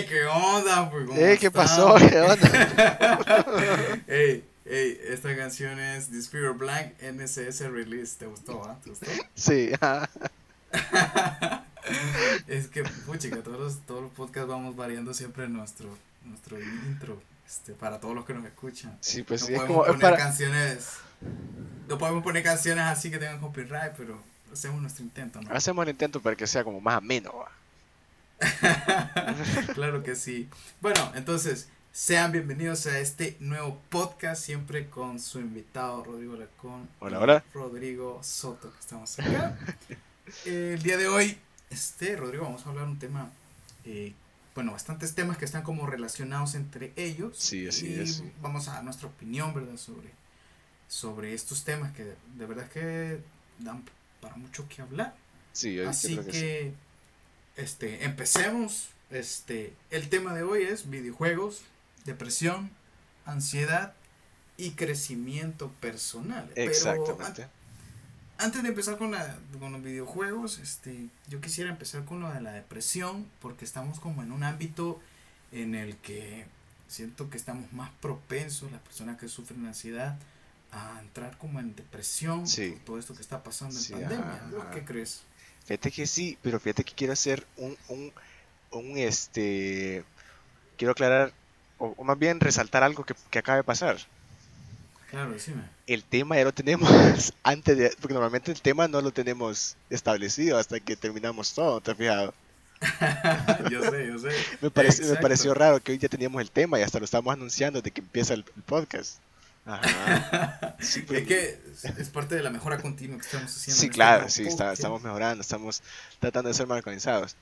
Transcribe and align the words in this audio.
¡Ey, 0.00 0.06
qué 0.06 0.24
onda! 0.24 0.90
Pues, 0.90 1.18
¡Ey, 1.18 1.38
qué 1.38 1.50
pasó! 1.50 1.94
¿Qué 1.96 2.20
onda? 2.20 3.98
¡Ey! 4.06 4.44
Ey, 4.64 5.00
esta 5.08 5.36
canción 5.36 5.78
es 5.80 6.10
Disfigure 6.10 6.52
Blank 6.52 6.92
NCS 7.02 7.60
Release. 7.70 8.16
¿Te 8.18 8.26
gustó, 8.26 8.62
ah? 8.64 8.76
¿Te 8.82 8.90
gustó? 8.90 9.06
Sí. 9.34 9.70
es 12.46 12.68
que, 12.68 12.84
puchica, 13.06 13.42
todos 13.42 13.58
los, 13.58 13.80
todos 13.80 14.02
los 14.02 14.12
podcasts 14.12 14.48
vamos 14.48 14.76
variando 14.76 15.12
siempre 15.12 15.48
nuestro, 15.48 15.88
nuestro 16.24 16.60
intro. 16.60 17.20
Este, 17.46 17.72
para 17.72 17.98
todos 17.98 18.14
los 18.14 18.24
que 18.24 18.32
nos 18.32 18.44
escuchan. 18.44 18.96
Sí, 19.00 19.24
pues 19.24 19.40
no 19.42 19.46
sí, 19.48 19.54
es 19.54 19.58
podemos 19.58 19.76
como. 19.76 19.86
poner 19.86 20.00
para- 20.00 20.16
canciones. 20.16 20.98
No 21.88 21.98
podemos 21.98 22.22
poner 22.22 22.44
canciones 22.44 22.84
así 22.84 23.10
que 23.10 23.18
tengan 23.18 23.40
copyright, 23.40 23.92
pero 23.98 24.22
hacemos 24.52 24.80
nuestro 24.80 25.02
intento, 25.04 25.40
¿no? 25.42 25.50
Hacemos 25.52 25.82
el 25.82 25.90
intento 25.90 26.22
para 26.22 26.36
que 26.36 26.46
sea 26.46 26.62
como 26.62 26.80
más 26.80 26.98
ameno. 26.98 27.32
¿va? 27.36 27.50
claro 29.74 30.02
que 30.02 30.16
sí. 30.16 30.48
Bueno, 30.80 31.12
entonces, 31.14 31.68
sean 31.92 32.32
bienvenidos 32.32 32.86
a 32.86 32.98
este 32.98 33.36
nuevo 33.40 33.80
podcast, 33.90 34.42
siempre 34.42 34.88
con 34.88 35.20
su 35.20 35.40
invitado 35.40 36.02
Rodrigo 36.04 36.36
Lacón. 36.36 36.88
Hola, 37.00 37.20
hola. 37.20 37.44
Rodrigo 37.52 38.20
Soto, 38.22 38.72
que 38.72 38.80
estamos 38.80 39.18
acá. 39.18 39.58
El 40.46 40.82
día 40.82 40.96
de 40.96 41.08
hoy, 41.08 41.36
este, 41.68 42.16
Rodrigo, 42.16 42.44
vamos 42.44 42.64
a 42.64 42.70
hablar 42.70 42.86
un 42.86 42.98
tema, 42.98 43.30
eh, 43.84 44.14
bueno, 44.54 44.72
bastantes 44.72 45.14
temas 45.14 45.36
que 45.36 45.44
están 45.44 45.62
como 45.62 45.86
relacionados 45.86 46.54
entre 46.54 46.92
ellos. 46.96 47.36
Sí, 47.36 47.66
así 47.68 47.88
y 47.88 48.00
es, 48.00 48.16
sí. 48.16 48.32
Vamos 48.40 48.68
a 48.68 48.74
dar 48.74 48.84
nuestra 48.84 49.08
opinión, 49.08 49.52
¿verdad? 49.52 49.76
Sobre, 49.76 50.10
sobre 50.88 51.34
estos 51.34 51.64
temas 51.64 51.92
que 51.92 52.04
de 52.04 52.46
verdad 52.46 52.68
que 52.68 53.20
dan 53.58 53.84
para 54.20 54.36
mucho 54.36 54.66
que 54.68 54.80
hablar. 54.80 55.14
Sí, 55.52 55.80
Así 55.80 56.16
que, 56.16 56.24
que, 56.24 56.72
sí. 56.72 56.76
Este, 57.56 58.04
empecemos. 58.04 58.90
Este, 59.10 59.74
el 59.90 60.08
tema 60.08 60.34
de 60.34 60.42
hoy 60.44 60.62
es 60.62 60.88
videojuegos, 60.88 61.62
depresión, 62.04 62.70
ansiedad 63.24 63.94
y 64.56 64.72
crecimiento 64.72 65.68
personal. 65.80 66.48
Pero 66.54 66.70
Exactamente. 66.70 67.42
an- 67.44 67.50
antes 68.38 68.62
de 68.62 68.68
empezar 68.68 68.98
con, 68.98 69.10
la, 69.10 69.36
con 69.58 69.72
los 69.72 69.82
videojuegos, 69.82 70.58
este, 70.58 71.08
yo 71.28 71.40
quisiera 71.40 71.70
empezar 71.70 72.04
con 72.04 72.20
lo 72.20 72.32
de 72.32 72.40
la 72.40 72.52
depresión, 72.52 73.26
porque 73.40 73.64
estamos 73.64 73.98
como 74.00 74.22
en 74.22 74.30
un 74.32 74.44
ámbito 74.44 75.00
en 75.52 75.74
el 75.74 75.96
que 75.96 76.46
siento 76.86 77.30
que 77.30 77.36
estamos 77.36 77.72
más 77.72 77.90
propensos, 78.00 78.70
las 78.70 78.80
personas 78.80 79.18
que 79.18 79.28
sufren 79.28 79.66
ansiedad, 79.66 80.16
a 80.72 81.00
entrar 81.00 81.36
como 81.38 81.58
en 81.58 81.74
depresión 81.74 82.46
Sí. 82.46 82.70
por 82.70 82.80
todo 82.84 82.98
esto 83.00 83.14
que 83.14 83.22
está 83.22 83.42
pasando 83.42 83.74
en 83.76 83.80
Sí, 83.82 83.92
pandemia. 83.92 84.18
ajá, 84.36 84.48
¿Vos 84.52 84.62
ajá. 84.62 84.70
¿Qué 84.70 84.84
crees? 84.84 85.22
Fíjate 85.66 85.90
que 85.90 86.06
sí, 86.06 86.36
pero 86.42 86.58
fíjate 86.58 86.84
que 86.84 86.94
quiero 86.94 87.12
hacer 87.12 87.46
un, 87.56 87.76
un, 87.88 88.12
un 88.72 88.98
este, 88.98 90.02
quiero 90.76 90.92
aclarar, 90.92 91.32
o, 91.78 91.94
o 91.96 92.04
más 92.04 92.18
bien 92.18 92.40
resaltar 92.40 92.82
algo 92.82 93.04
que, 93.04 93.14
que 93.30 93.38
acaba 93.38 93.56
de 93.56 93.64
pasar. 93.64 93.96
Claro, 95.10 95.32
decime. 95.32 95.62
El 95.86 96.04
tema 96.04 96.36
ya 96.36 96.44
lo 96.44 96.52
tenemos 96.54 96.88
antes 97.42 97.76
de, 97.76 97.90
porque 98.00 98.14
normalmente 98.14 98.50
el 98.52 98.60
tema 98.62 98.88
no 98.88 99.00
lo 99.00 99.12
tenemos 99.12 99.76
establecido 99.90 100.58
hasta 100.58 100.78
que 100.80 100.96
terminamos 100.96 101.52
todo, 101.54 101.80
¿te 101.80 101.90
has 101.92 101.96
fijado? 101.96 102.34
yo 103.70 103.82
sé, 103.90 104.06
yo 104.06 104.18
sé. 104.18 104.28
Me, 104.62 104.70
parece- 104.70 105.04
me 105.04 105.16
pareció 105.16 105.52
raro 105.54 105.80
que 105.80 105.92
hoy 105.92 105.98
ya 105.98 106.08
teníamos 106.08 106.40
el 106.40 106.50
tema 106.50 106.78
y 106.78 106.82
hasta 106.82 106.98
lo 106.98 107.04
estamos 107.04 107.32
anunciando 107.32 107.82
de 107.82 107.90
que 107.90 108.00
empieza 108.00 108.34
el, 108.34 108.44
el 108.56 108.62
podcast. 108.62 109.18
Ajá. 109.64 110.76
Sí, 110.80 111.04
Es 111.10 111.26
que 111.26 112.04
parte 112.12 112.34
de 112.34 112.42
la 112.42 112.50
mejora 112.50 112.80
continua 112.80 113.18
que 113.18 113.24
estamos 113.26 113.50
haciendo. 113.54 113.80
Sí, 113.80 113.86
este 113.86 113.94
claro, 113.94 114.28
sí, 114.28 114.42
está- 114.44 114.72
estamos 114.72 115.02
mejorando, 115.02 115.42
estamos 115.42 115.82
tratando 116.18 116.48
de 116.48 116.54
ser 116.54 116.66
más 116.66 116.78
organizados. 116.78 117.36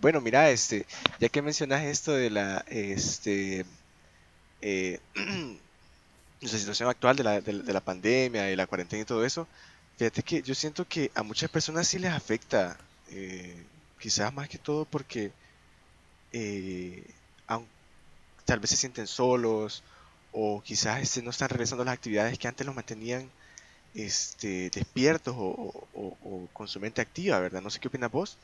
Bueno, 0.00 0.20
mira, 0.20 0.50
este, 0.50 0.86
ya 1.20 1.28
que 1.28 1.42
mencionas 1.42 1.82
esto 1.84 2.12
de 2.12 2.30
la, 2.30 2.64
este, 2.68 3.64
eh, 4.62 5.00
nuestra 6.40 6.58
situación 6.60 6.88
actual 6.88 7.16
de 7.16 7.24
la, 7.24 7.40
de, 7.40 7.62
de 7.62 7.72
la 7.72 7.80
pandemia 7.80 8.50
y 8.50 8.56
la 8.56 8.66
cuarentena 8.66 9.02
y 9.02 9.06
todo 9.06 9.24
eso, 9.24 9.48
fíjate 9.96 10.22
que 10.22 10.42
yo 10.42 10.54
siento 10.54 10.86
que 10.86 11.10
a 11.14 11.22
muchas 11.22 11.50
personas 11.50 11.88
sí 11.88 11.98
les 11.98 12.12
afecta, 12.12 12.76
eh, 13.10 13.64
quizás 13.98 14.32
más 14.34 14.48
que 14.48 14.58
todo 14.58 14.84
porque 14.84 15.32
eh, 16.32 17.04
aun- 17.48 17.66
tal 18.44 18.60
vez 18.60 18.70
se 18.70 18.76
sienten 18.76 19.06
solos 19.06 19.82
o 20.34 20.62
quizás 20.62 21.02
este, 21.02 21.22
no 21.22 21.30
están 21.30 21.48
realizando 21.50 21.84
las 21.84 21.94
actividades 21.94 22.38
que 22.38 22.48
antes 22.48 22.66
los 22.66 22.74
mantenían 22.76 23.30
este, 23.94 24.70
despiertos 24.70 25.34
o, 25.38 25.88
o- 25.94 26.48
con 26.52 26.68
su 26.68 26.80
mente 26.80 27.02
activa, 27.02 27.40
¿verdad? 27.40 27.62
No 27.62 27.70
sé 27.70 27.80
qué 27.80 27.88
opinas 27.88 28.12
vos. 28.12 28.38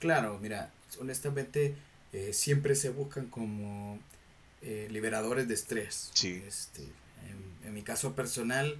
Claro, 0.00 0.38
mira, 0.40 0.70
honestamente 1.00 1.74
eh, 2.12 2.32
siempre 2.32 2.74
se 2.74 2.90
buscan 2.90 3.26
como 3.28 3.98
eh, 4.62 4.88
liberadores 4.90 5.48
de 5.48 5.54
estrés. 5.54 6.10
Sí. 6.14 6.42
Este, 6.46 6.82
en, 6.82 7.68
en 7.68 7.74
mi 7.74 7.82
caso 7.82 8.14
personal, 8.14 8.78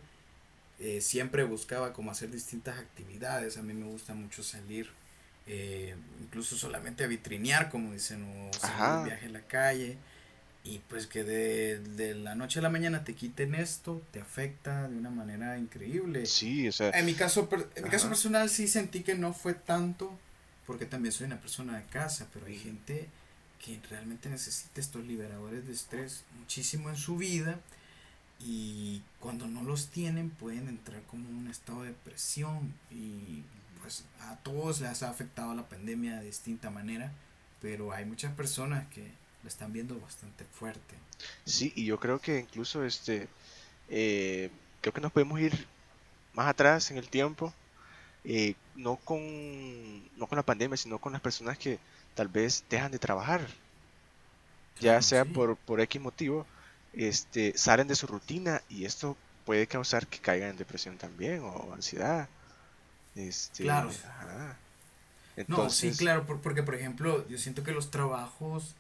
eh, 0.81 1.01
siempre 1.01 1.45
buscaba 1.45 1.93
como 1.93 2.11
hacer 2.11 2.31
distintas 2.31 2.79
actividades. 2.79 3.59
A 3.59 3.63
mí 3.63 3.75
me 3.75 3.87
gusta 3.87 4.15
mucho 4.15 4.43
salir, 4.43 4.91
eh, 5.47 5.97
incluso 6.23 6.57
solamente 6.57 7.05
a 7.05 7.09
vitrinear, 7.09 7.71
como 7.71 7.93
dicen, 7.93 8.25
o 8.25 8.59
salir 8.59 8.93
de 8.93 9.05
viaje 9.05 9.27
a 9.27 9.31
la 9.31 9.43
calle. 9.43 9.99
Y 10.67 10.79
pues 10.89 11.07
que 11.07 11.25
de, 11.25 11.79
de 11.79 12.15
la 12.15 12.35
noche 12.35 12.59
a 12.59 12.63
la 12.63 12.71
mañana 12.71 13.05
te 13.05 13.15
quiten 13.15 13.55
esto, 13.55 14.03
te 14.13 14.21
afecta 14.21 14.89
de 14.89 14.97
una 14.97 15.11
manera 15.11 15.59
increíble. 15.59 16.25
Sí, 16.25 16.67
o 16.69 16.73
sea, 16.73 16.91
En 16.91 17.05
mi 17.05 17.13
caso, 17.13 17.49
en 17.77 17.85
mi 17.85 17.91
caso 17.91 18.09
personal 18.09 18.49
sí 18.49 18.67
sentí 18.67 19.03
que 19.03 19.15
no 19.15 19.35
fue 19.35 19.53
tanto, 19.53 20.19
porque 20.67 20.87
también 20.87 21.13
soy 21.13 21.27
una 21.27 21.39
persona 21.39 21.77
de 21.77 21.85
casa, 21.85 22.29
pero 22.33 22.47
hay 22.47 22.59
gente 22.59 23.09
que 23.63 23.79
realmente 23.91 24.31
necesita 24.31 24.81
estos 24.81 25.05
liberadores 25.05 25.67
de 25.67 25.73
estrés 25.73 26.25
muchísimo 26.39 26.89
en 26.89 26.97
su 26.97 27.17
vida 27.17 27.61
y 28.41 29.03
cuando 29.21 29.47
no 29.47 29.63
los 29.63 29.89
tienen 29.89 30.31
pueden 30.31 30.69
entrar 30.69 31.03
como 31.03 31.29
en 31.29 31.35
un 31.35 31.49
estado 31.49 31.83
de 31.83 31.89
depresión 31.89 32.75
y 32.91 33.43
pues 33.81 34.05
a 34.21 34.37
todos 34.37 34.81
les 34.81 35.03
ha 35.03 35.11
afectado 35.11 35.55
la 35.55 35.69
pandemia 35.69 36.17
de 36.17 36.27
distinta 36.27 36.71
manera, 36.71 37.13
pero 37.61 37.93
hay 37.93 38.05
muchas 38.05 38.33
personas 38.35 38.87
que 38.89 39.13
lo 39.45 39.49
están 39.49 39.73
viendo 39.73 40.01
bastante 40.01 40.45
fuerte. 40.47 40.97
sí, 41.45 41.73
y 41.77 41.85
yo 41.87 41.99
creo 41.99 42.21
que 42.21 42.41
incluso 42.41 42.85
este, 42.85 43.29
eh, 43.89 44.51
creo 44.81 44.93
que 44.95 45.01
nos 45.01 45.13
podemos 45.13 45.41
ir 45.41 45.69
más 46.35 46.49
atrás 46.49 46.91
en 46.91 46.99
el 46.99 47.11
tiempo, 47.11 47.55
eh, 48.25 48.57
no 48.77 48.97
con, 48.99 49.23
no 50.19 50.27
con 50.29 50.37
la 50.37 50.45
pandemia, 50.45 50.79
sino 50.79 51.01
con 51.01 51.13
las 51.13 51.23
personas 51.23 51.59
que 51.59 51.81
tal 52.15 52.29
vez 52.29 52.65
dejan 52.71 52.93
de 52.93 52.99
trabajar, 53.01 53.49
ya 54.81 55.01
sea 55.03 55.25
sí. 55.25 55.33
por, 55.33 55.57
por 55.57 55.81
X 55.81 56.01
motivo, 56.01 56.47
este, 56.93 57.57
salen 57.57 57.89
de 57.89 57.97
su 57.97 58.07
rutina 58.07 58.63
y 58.69 58.85
esto 58.85 59.17
puede 59.45 59.67
causar 59.67 60.07
que 60.07 60.21
caigan 60.21 60.51
en 60.51 60.57
depresión 60.57 60.99
también 60.99 61.41
o 61.43 61.73
ansiedad. 61.75 62.29
Este, 63.15 63.65
Claro. 63.65 63.91
ajá. 64.03 64.59
No, 65.47 65.69
sí, 65.71 65.93
claro, 65.97 66.27
por- 66.27 66.41
porque 66.41 66.63
por 66.63 66.75
ejemplo, 66.75 67.27
yo 67.29 67.39
siento 67.39 67.63
que 67.63 67.73
los 67.73 67.91
trabajos 67.91 68.77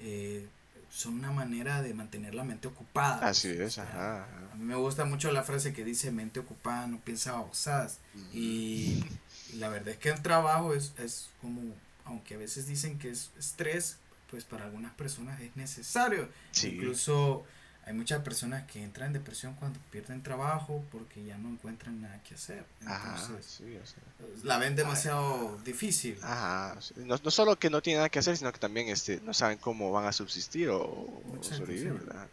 eh, 0.00 0.46
son 0.90 1.14
una 1.14 1.30
manera 1.30 1.82
de 1.82 1.92
mantener 1.94 2.34
la 2.34 2.44
mente 2.44 2.68
ocupada. 2.68 3.26
Así 3.26 3.48
pues, 3.48 3.60
o 3.60 3.64
es, 3.64 3.74
sea, 3.74 3.84
ajá, 3.84 4.28
A 4.52 4.54
mí 4.56 4.64
me 4.64 4.76
gusta 4.76 5.04
mucho 5.04 5.30
la 5.30 5.42
frase 5.42 5.72
que 5.72 5.84
dice 5.84 6.10
mente 6.10 6.40
ocupada 6.40 6.86
no 6.86 6.98
piensa 7.00 7.32
babosadas. 7.32 7.98
Y, 8.32 9.04
y 9.52 9.56
la 9.56 9.68
verdad 9.68 9.90
es 9.90 9.98
que 9.98 10.08
el 10.10 10.22
trabajo 10.22 10.74
es, 10.74 10.94
es 10.98 11.28
como, 11.40 11.60
aunque 12.04 12.34
a 12.34 12.38
veces 12.38 12.66
dicen 12.66 12.98
que 12.98 13.10
es 13.10 13.30
estrés, 13.38 13.98
pues 14.30 14.44
para 14.44 14.64
algunas 14.64 14.92
personas 14.94 15.40
es 15.40 15.54
necesario. 15.56 16.28
Sí. 16.52 16.68
Incluso 16.68 17.44
hay 17.86 17.94
muchas 17.94 18.20
personas 18.22 18.66
que 18.70 18.82
entran 18.82 19.08
en 19.08 19.12
depresión 19.14 19.54
cuando 19.54 19.78
pierden 19.92 20.22
trabajo 20.22 20.84
porque 20.90 21.24
ya 21.24 21.38
no 21.38 21.48
encuentran 21.50 22.00
nada 22.02 22.20
que 22.24 22.34
hacer. 22.34 22.64
Ajá, 22.84 23.14
Entonces, 23.14 23.46
sí, 23.46 23.76
o 23.76 23.86
sea, 23.86 24.02
la 24.44 24.58
ven 24.58 24.74
demasiado 24.74 25.56
difícil. 25.64 26.18
ajá, 26.20 26.76
No, 26.96 27.16
no 27.22 27.30
solo 27.30 27.56
que 27.58 27.70
no 27.70 27.80
tienen 27.82 27.98
nada 28.00 28.08
que 28.08 28.18
hacer, 28.18 28.36
sino 28.36 28.52
que 28.52 28.58
también 28.58 28.88
este, 28.88 29.20
no 29.20 29.32
saben 29.32 29.58
cómo 29.58 29.92
van 29.92 30.06
a 30.06 30.12
subsistir 30.12 30.68
o, 30.70 31.08
sobrevivir. 31.42 31.92
¿verdad? 31.92 32.26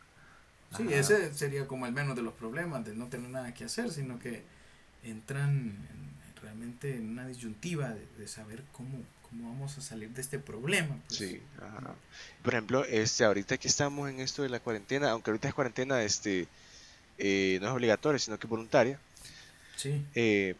Sí, 0.75 0.83
Ajá. 0.87 0.95
ese 0.99 1.33
sería 1.35 1.67
como 1.67 1.85
el 1.85 1.93
menos 1.93 2.15
de 2.15 2.23
los 2.23 2.33
problemas, 2.33 2.83
de 2.83 2.95
no 2.95 3.07
tener 3.07 3.29
nada 3.29 3.53
que 3.53 3.65
hacer, 3.65 3.91
sino 3.91 4.17
que 4.19 4.43
entran 5.03 5.49
en- 5.59 6.13
realmente 6.41 6.95
en 6.97 7.09
una 7.11 7.27
disyuntiva 7.27 7.89
de, 7.89 8.05
de 8.17 8.27
saber 8.27 8.63
cómo, 8.73 8.97
cómo 9.37 9.49
vamos 9.53 9.77
a 9.77 9.81
salir 9.81 10.09
de 10.09 10.21
este 10.21 10.39
problema. 10.39 10.97
pues. 11.07 11.17
Sí, 11.19 11.41
ajá. 11.57 11.95
Por 12.43 12.53
ejemplo, 12.53 12.85
este, 12.85 13.23
ahorita 13.25 13.57
que 13.57 13.67
estamos 13.67 14.09
en 14.09 14.19
esto 14.19 14.43
de 14.43 14.49
la 14.49 14.59
cuarentena, 14.59 15.11
aunque 15.11 15.31
ahorita 15.31 15.47
es 15.47 15.53
cuarentena, 15.53 16.01
este, 16.03 16.47
eh, 17.17 17.57
no 17.61 17.67
es 17.67 17.73
obligatoria, 17.73 18.19
sino 18.19 18.37
que 18.37 18.47
es 18.47 18.49
voluntaria, 18.49 18.99
Sí, 19.75 20.05
eh, 20.15 20.55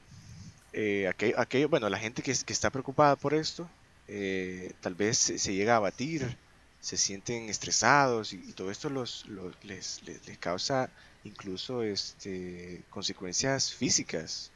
eh, 0.73 1.07
aquello, 1.07 1.39
aquello- 1.39 1.69
bueno, 1.69 1.87
la 1.89 1.99
gente 1.99 2.21
que, 2.23 2.31
es- 2.31 2.43
que 2.43 2.51
está 2.53 2.69
preocupada 2.71 3.15
por 3.15 3.33
esto, 3.33 3.69
eh, 4.07 4.73
tal 4.81 4.95
vez 4.95 5.17
se, 5.17 5.39
se 5.39 5.53
llega 5.53 5.73
a 5.73 5.77
abatir, 5.77 6.35
se 6.81 6.97
sienten 6.97 7.47
estresados 7.49 8.33
y, 8.33 8.37
y 8.37 8.53
todo 8.53 8.71
esto 8.71 8.89
los, 8.89 9.25
los- 9.27 9.55
les, 9.63 10.01
les- 10.03 10.25
les 10.27 10.37
causa 10.39 10.89
incluso 11.23 11.83
este, 11.83 12.81
consecuencias 12.89 13.71
físicas. 13.73 14.51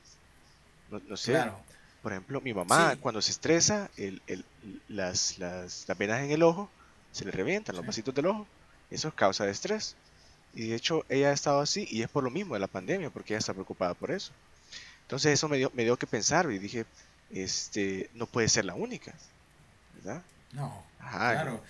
No, 0.90 1.00
no 1.08 1.16
sé, 1.18 1.32
claro. 1.34 1.60
Por 2.08 2.14
ejemplo, 2.14 2.40
mi 2.40 2.54
mamá 2.54 2.94
Sí. 2.94 3.00
cuando 3.02 3.22
se 3.22 3.32
estresa, 3.32 3.90
el, 3.98 4.22
el- 4.28 4.46
las, 4.88 5.38
las, 5.40 5.84
las 5.90 5.98
venas 5.98 6.22
en 6.24 6.32
el 6.32 6.42
ojo 6.42 6.70
se 7.12 7.26
le 7.26 7.32
revientan 7.32 7.76
los 7.76 7.86
vasitos 7.86 8.16
del 8.16 8.28
ojo. 8.28 8.48
Eso 8.90 9.10
es 9.10 9.14
causa 9.14 9.44
de 9.44 9.52
estrés. 9.52 9.98
Y 10.54 10.70
de 10.70 10.76
hecho 10.78 11.06
ella 11.10 11.32
ha 11.32 11.34
estado 11.34 11.60
así 11.60 11.86
y 11.92 12.04
es 12.04 12.08
por 12.10 12.24
lo 12.24 12.30
mismo 12.30 12.54
de 12.54 12.62
la 12.62 12.68
pandemia, 12.68 13.10
porque 13.10 13.34
ella 13.34 13.40
está 13.40 13.52
preocupada 13.54 13.94
por 13.94 14.12
eso. 14.12 14.32
Entonces 15.02 15.34
eso 15.34 15.50
me 15.50 15.58
dio, 15.58 15.70
me 15.74 15.84
dio 15.84 15.98
que 15.98 16.08
pensar 16.08 16.50
y 16.50 16.60
dije, 16.60 16.86
este, 17.30 18.10
no 18.14 18.26
puede 18.26 18.48
ser 18.48 18.64
la 18.64 18.76
única, 18.76 19.14
¿verdad? 19.96 20.22
No, 20.54 20.86
claro. 20.98 21.62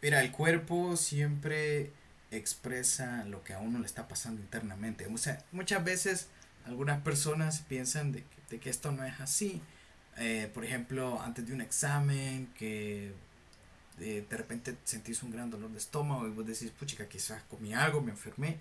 Mira, 0.00 0.20
el 0.20 0.30
cuerpo 0.30 0.96
siempre 0.96 1.90
expresa 2.30 3.24
lo 3.24 3.42
que 3.42 3.54
a 3.54 3.58
uno 3.58 3.80
le 3.80 3.86
está 3.86 4.06
pasando 4.06 4.40
internamente. 4.40 5.08
O 5.12 5.18
sea, 5.18 5.42
muchas 5.50 5.82
veces 5.82 6.28
algunas 6.64 7.02
personas 7.02 7.62
piensan 7.68 8.12
de 8.12 8.22
que, 8.60 8.70
esto 8.70 8.92
no 8.92 9.04
es 9.04 9.20
así. 9.20 9.60
Eh, 10.16 10.50
por 10.52 10.64
ejemplo, 10.64 11.20
antes 11.20 11.46
de 11.46 11.52
un 11.52 11.60
examen, 11.60 12.48
que 12.56 13.12
eh, 14.00 14.26
de 14.28 14.36
repente 14.36 14.76
sentís 14.84 15.22
un 15.22 15.30
gran 15.30 15.50
dolor 15.50 15.70
de 15.70 15.78
estómago 15.78 16.26
y 16.26 16.30
vos 16.30 16.46
decís, 16.46 16.70
puchica, 16.70 17.08
quizás 17.08 17.42
comí 17.50 17.74
algo, 17.74 18.00
me 18.00 18.10
enfermé, 18.10 18.58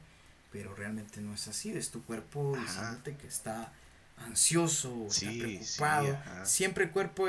pero 0.52 0.74
realmente 0.76 1.22
no 1.22 1.34
es 1.34 1.48
así. 1.48 1.72
Es 1.72 1.90
tu 1.90 2.04
cuerpo 2.04 2.58
diciéndote 2.60 3.16
que 3.16 3.28
está 3.28 3.72
ansioso, 4.18 5.08
está 5.08 5.30
preocupado. 5.30 6.18
Siempre 6.46 6.86
el 6.86 6.92
cuerpo 6.92 7.26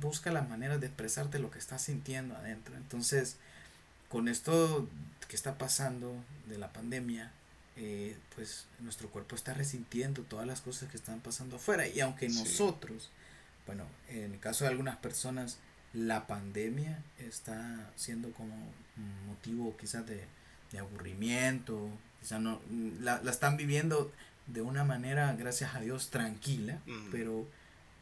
busca 0.00 0.32
la 0.32 0.42
manera 0.42 0.78
de 0.78 0.86
expresarte 0.86 1.38
lo 1.38 1.50
que 1.50 1.58
está 1.58 1.78
sintiendo 1.78 2.36
adentro. 2.36 2.76
Entonces, 2.76 3.36
con 4.08 4.28
esto 4.28 4.88
que 5.28 5.36
está 5.36 5.58
pasando 5.58 6.14
de 6.46 6.58
la 6.58 6.72
pandemia, 6.72 7.32
eh, 7.76 8.16
pues 8.34 8.66
nuestro 8.80 9.08
cuerpo 9.10 9.34
está 9.34 9.52
resintiendo 9.52 10.22
todas 10.22 10.46
las 10.46 10.60
cosas 10.60 10.90
que 10.90 10.96
están 10.96 11.20
pasando 11.20 11.56
afuera. 11.56 11.86
Y 11.88 12.00
aunque 12.00 12.28
nosotros, 12.28 13.10
bueno, 13.66 13.84
en 14.08 14.32
el 14.32 14.40
caso 14.40 14.64
de 14.64 14.70
algunas 14.70 14.96
personas, 14.96 15.58
la 15.92 16.26
pandemia 16.26 17.02
está 17.18 17.90
siendo 17.96 18.30
como 18.32 18.54
motivo 19.26 19.76
quizás 19.76 20.04
de, 20.06 20.24
aburrimiento, 20.78 21.88
quizás 22.20 22.40
no, 22.40 22.60
la, 23.00 23.22
la, 23.22 23.30
están 23.30 23.56
viviendo 23.56 24.10
de 24.48 24.60
una 24.60 24.82
manera, 24.82 25.32
gracias 25.34 25.76
a 25.76 25.80
Dios, 25.80 26.10
tranquila, 26.10 26.80
pero 27.12 27.46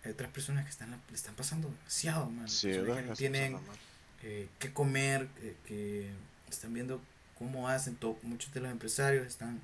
hay 0.05 0.13
otras 0.13 0.31
personas 0.31 0.65
que 0.65 0.71
están, 0.71 0.91
le 0.91 1.15
están 1.15 1.35
pasando 1.35 1.69
demasiado 1.69 2.31
mal. 2.31 2.49
que 2.61 3.03
no 3.07 3.15
tienen 3.15 3.59
eh, 4.23 4.49
que 4.59 4.73
comer, 4.73 5.29
que 5.67 6.11
están 6.49 6.73
viendo 6.73 7.01
cómo 7.43 7.69
hacen, 7.69 7.99
muchos 8.23 8.55
de 8.55 8.61
los 8.61 8.71
empresarios 8.71 9.27
están 9.27 9.61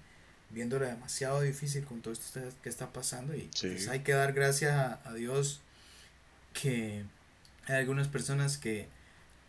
viéndolo 0.50 0.86
demasiado 0.86 1.42
difícil 1.42 1.84
con 1.84 2.00
todo 2.00 2.12
esto 2.12 2.40
que 2.62 2.68
está 2.68 2.92
pasando 2.92 3.36
y 3.36 3.50
pues, 3.60 3.88
hay 3.88 4.00
que 4.00 4.12
dar 4.12 4.32
gracias 4.32 4.74
a, 5.04 5.14
Dios 5.14 5.60
que 6.54 7.04
hay 7.66 7.76
algunas 7.76 8.08
personas 8.08 8.58
que 8.58 8.88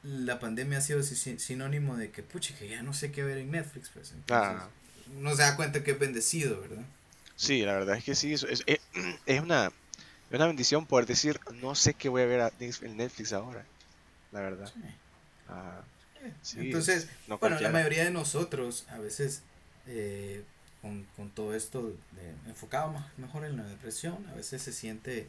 la 0.04 0.40
pandemia 0.40 0.78
ha 0.78 0.82
sido 0.82 1.02
sinónimo 1.02 1.98
de 1.98 2.12
que, 2.12 2.22
pucha, 2.22 2.56
que 2.56 2.70
ya 2.70 2.84
no 2.84 2.94
sé 2.94 3.12
qué 3.12 3.24
ver 3.24 3.38
en 3.38 3.52
Netflix, 3.52 3.90
pues. 3.90 4.12
Entonces, 4.12 4.62
ah. 4.62 4.70
uno 5.18 5.36
se 5.36 5.42
da 5.42 5.56
cuenta 5.56 5.84
que 5.84 5.92
es 5.92 6.00
bendecido, 6.00 6.62
¿verdad? 6.62 6.86
Sí, 7.36 7.64
la 7.64 7.74
verdad 7.74 7.98
es 7.98 8.04
que 8.04 8.16
sí, 8.16 8.34
es, 8.34 8.44
es, 8.44 8.64
es 9.26 9.42
una, 9.42 9.72
una 10.32 10.48
bendición 10.48 10.86
poder 10.86 11.06
decir, 11.06 11.40
no 11.56 11.76
sé 11.76 11.94
qué 11.96 12.08
voy 12.08 12.22
a 12.22 12.26
ver 12.26 12.54
en 12.60 12.98
Netflix 12.98 13.34
ahora, 13.34 13.66
la 14.32 14.42
verdad. 14.42 14.72
Ah, 15.50 15.82
Entonces, 16.58 17.08
bueno, 17.40 17.60
la 17.60 17.70
mayoría 17.70 18.04
de 18.04 18.12
nosotros 18.12 18.86
a 18.90 18.98
veces 18.98 19.42
eh, 19.88 20.44
con, 20.82 21.04
con, 21.16 21.30
todo 21.30 21.54
esto 21.56 21.88
de, 21.88 22.50
enfocado 22.50 22.94
más, 22.94 23.06
mejor 23.18 23.46
en 23.46 23.58
la 23.58 23.64
depresión, 23.64 24.26
a 24.32 24.36
veces 24.36 24.62
se 24.62 24.72
siente, 24.72 25.28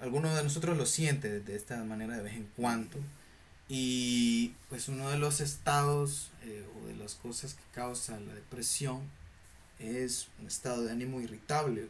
algunos 0.00 0.34
de 0.34 0.42
nosotros 0.42 0.76
lo 0.76 0.86
siente 0.86 1.40
de 1.40 1.56
esta 1.56 1.82
manera 1.84 2.16
de 2.16 2.22
vez 2.22 2.34
en 2.34 2.48
cuando. 2.56 2.98
Y 3.68 4.54
pues 4.68 4.88
uno 4.88 5.10
de 5.10 5.18
los 5.18 5.40
estados 5.40 6.30
eh, 6.42 6.66
o 6.76 6.86
de 6.88 6.96
las 6.96 7.14
cosas 7.14 7.54
que 7.54 7.62
causa 7.72 8.20
la 8.20 8.34
depresión 8.34 9.00
es 9.78 10.28
un 10.40 10.46
estado 10.46 10.84
de 10.84 10.92
ánimo 10.92 11.20
irritable 11.20 11.88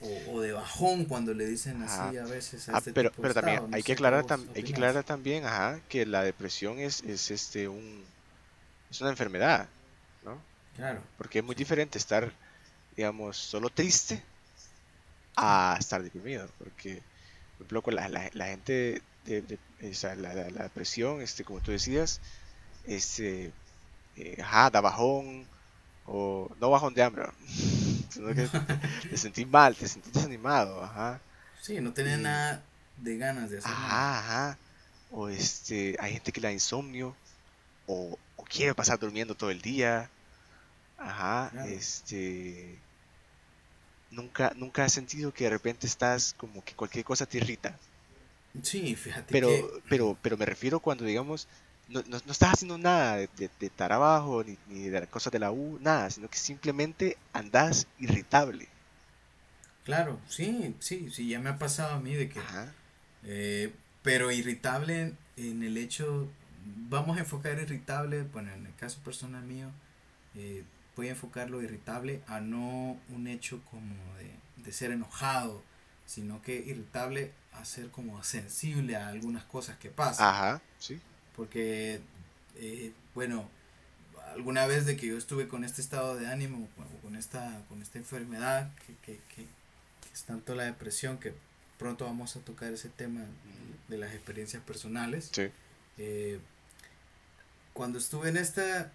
o, 0.00 0.40
de 0.40 0.52
bajón 0.52 1.06
cuando 1.06 1.32
le 1.32 1.46
dicen 1.46 1.82
así 1.82 2.16
a 2.18 2.24
veces 2.24 2.68
a 2.68 2.74
ah, 2.74 2.78
este 2.78 2.92
pero, 2.92 3.10
pero 3.12 3.32
también 3.32 3.72
hay 3.72 3.82
que 3.82 3.92
aclarar 3.92 4.26
hay 4.54 4.62
que 4.62 4.72
aclarar 4.72 5.04
también 5.04 5.44
ajá, 5.46 5.80
que 5.88 6.04
la 6.04 6.22
depresión 6.22 6.78
es, 6.78 7.02
es 7.04 7.30
este 7.30 7.68
un 7.68 8.02
es 8.90 9.00
una 9.00 9.10
enfermedad 9.10 9.68
¿no? 10.24 10.38
Claro. 10.76 11.00
Porque 11.16 11.38
es 11.38 11.44
muy 11.44 11.54
diferente 11.54 11.98
estar, 11.98 12.32
digamos, 12.96 13.36
solo 13.36 13.70
triste 13.70 14.22
a 15.36 15.76
estar 15.78 16.02
deprimido. 16.02 16.48
Porque, 16.58 17.00
por 17.58 17.66
ejemplo, 17.66 17.92
la, 17.92 18.08
la, 18.08 18.30
la 18.32 18.46
gente, 18.46 19.02
de, 19.24 19.58
la, 20.16 20.34
la, 20.34 20.62
depresión, 20.64 21.22
este, 21.22 21.44
como 21.44 21.60
tú 21.60 21.70
decías, 21.70 22.20
este, 22.86 23.52
eh, 24.16 24.36
ajá, 24.40 24.70
da 24.70 24.80
bajón, 24.80 25.46
o 26.06 26.50
no 26.60 26.70
bajón 26.70 26.94
de 26.94 27.02
hambre, 27.02 27.24
sino 28.10 28.28
que 28.34 28.48
te, 29.10 29.16
sentís 29.16 29.46
mal, 29.46 29.74
te 29.74 29.88
sentís 29.88 30.12
desanimado, 30.12 30.82
ajá. 30.82 31.20
Sí, 31.60 31.80
no 31.80 31.92
tenés 31.92 32.18
nada 32.18 32.62
de 32.98 33.16
ganas 33.16 33.50
de 33.50 33.58
hacer 33.58 33.70
Ajá, 33.70 34.18
ajá. 34.18 34.58
O 35.10 35.28
este, 35.28 35.96
hay 36.00 36.12
gente 36.14 36.32
que 36.32 36.40
le 36.40 36.48
da 36.48 36.52
insomnio, 36.52 37.14
o, 37.86 38.18
o 38.36 38.44
quiere 38.44 38.74
pasar 38.74 38.98
durmiendo 38.98 39.34
todo 39.34 39.50
el 39.50 39.60
día, 39.62 40.10
Ajá, 40.98 41.52
este... 41.66 42.78
Nunca, 44.10 44.52
nunca 44.56 44.84
has 44.84 44.92
sentido 44.92 45.34
que 45.34 45.44
de 45.44 45.50
repente 45.50 45.86
estás 45.86 46.34
como 46.38 46.64
que 46.64 46.74
cualquier 46.74 47.04
cosa 47.04 47.26
te 47.26 47.38
irrita. 47.38 47.76
Sí, 48.62 48.94
fíjate 48.94 49.26
pero, 49.32 49.48
Pero, 49.88 50.16
pero 50.22 50.36
me 50.36 50.46
refiero 50.46 50.78
cuando, 50.78 51.04
digamos, 51.04 51.48
no, 51.88 52.02
no, 52.08 52.16
estás 52.16 52.54
haciendo 52.54 52.78
nada 52.78 53.16
de, 53.16 53.28
de, 53.36 53.66
estar 53.66 53.92
abajo, 53.92 54.42
ni, 54.44 54.58
ni, 54.68 54.88
de 54.88 55.00
las 55.00 55.08
cosas 55.08 55.32
de 55.32 55.38
la 55.38 55.50
U, 55.50 55.78
nada, 55.80 56.10
sino 56.10 56.28
que 56.28 56.38
simplemente 56.38 57.16
andas 57.32 57.86
irritable. 57.98 58.68
Claro, 59.84 60.18
sí, 60.28 60.74
sí, 60.80 61.10
sí, 61.10 61.28
ya 61.28 61.40
me 61.40 61.50
ha 61.50 61.58
pasado 61.58 61.94
a 61.94 62.00
mí 62.00 62.14
de 62.14 62.28
que... 62.28 62.40
Eh, 63.26 63.72
pero 64.02 64.30
irritable 64.30 65.14
en 65.36 65.62
el 65.62 65.76
hecho, 65.78 66.28
vamos 66.88 67.16
a 67.16 67.20
enfocar 67.20 67.58
irritable, 67.58 68.22
bueno, 68.22 68.52
en 68.52 68.66
el 68.66 68.74
caso 68.74 69.00
personal 69.00 69.42
mío, 69.44 69.70
eh, 70.34 70.64
voy 70.96 71.08
a 71.08 71.10
enfocar 71.10 71.50
lo 71.50 71.62
irritable 71.62 72.22
a 72.26 72.40
no 72.40 72.98
un 73.08 73.26
hecho 73.26 73.60
como 73.70 73.94
de, 74.16 74.72
ser 74.72 74.90
enojado, 74.90 75.62
sino 76.06 76.40
que 76.42 76.56
irritable 76.56 77.32
a 77.52 77.64
ser 77.64 77.90
como 77.90 78.22
sensible 78.24 78.96
a 78.96 79.08
algunas 79.08 79.44
cosas 79.44 79.76
que 79.78 79.90
pasan. 79.90 80.26
Ajá, 80.26 80.62
sí. 80.78 81.00
Porque, 81.36 82.00
eh, 82.56 82.92
bueno, 83.14 83.48
alguna 84.34 84.66
vez 84.66 84.86
de 84.86 84.96
que 84.96 85.08
yo 85.08 85.18
estuve 85.18 85.48
con 85.48 85.64
este 85.64 85.80
estado 85.80 86.16
de 86.16 86.26
ánimo, 86.26 86.68
o 86.78 87.02
con 87.02 87.16
esta, 87.16 87.62
con 87.68 87.82
esta 87.82 87.98
enfermedad, 87.98 88.70
que, 89.04 89.18
es 90.12 90.22
tanto 90.22 90.54
la 90.54 90.64
depresión, 90.64 91.18
que 91.18 91.34
pronto 91.78 92.04
vamos 92.04 92.36
a 92.36 92.40
tocar 92.40 92.72
ese 92.72 92.88
tema 92.88 93.22
de 93.88 93.98
las 93.98 94.14
experiencias 94.14 94.62
personales. 94.62 95.30
Sí. 95.32 95.50
Eh, 95.98 96.38
cuando 97.72 97.98
estuve 97.98 98.28
en 98.28 98.36
esta 98.36 98.92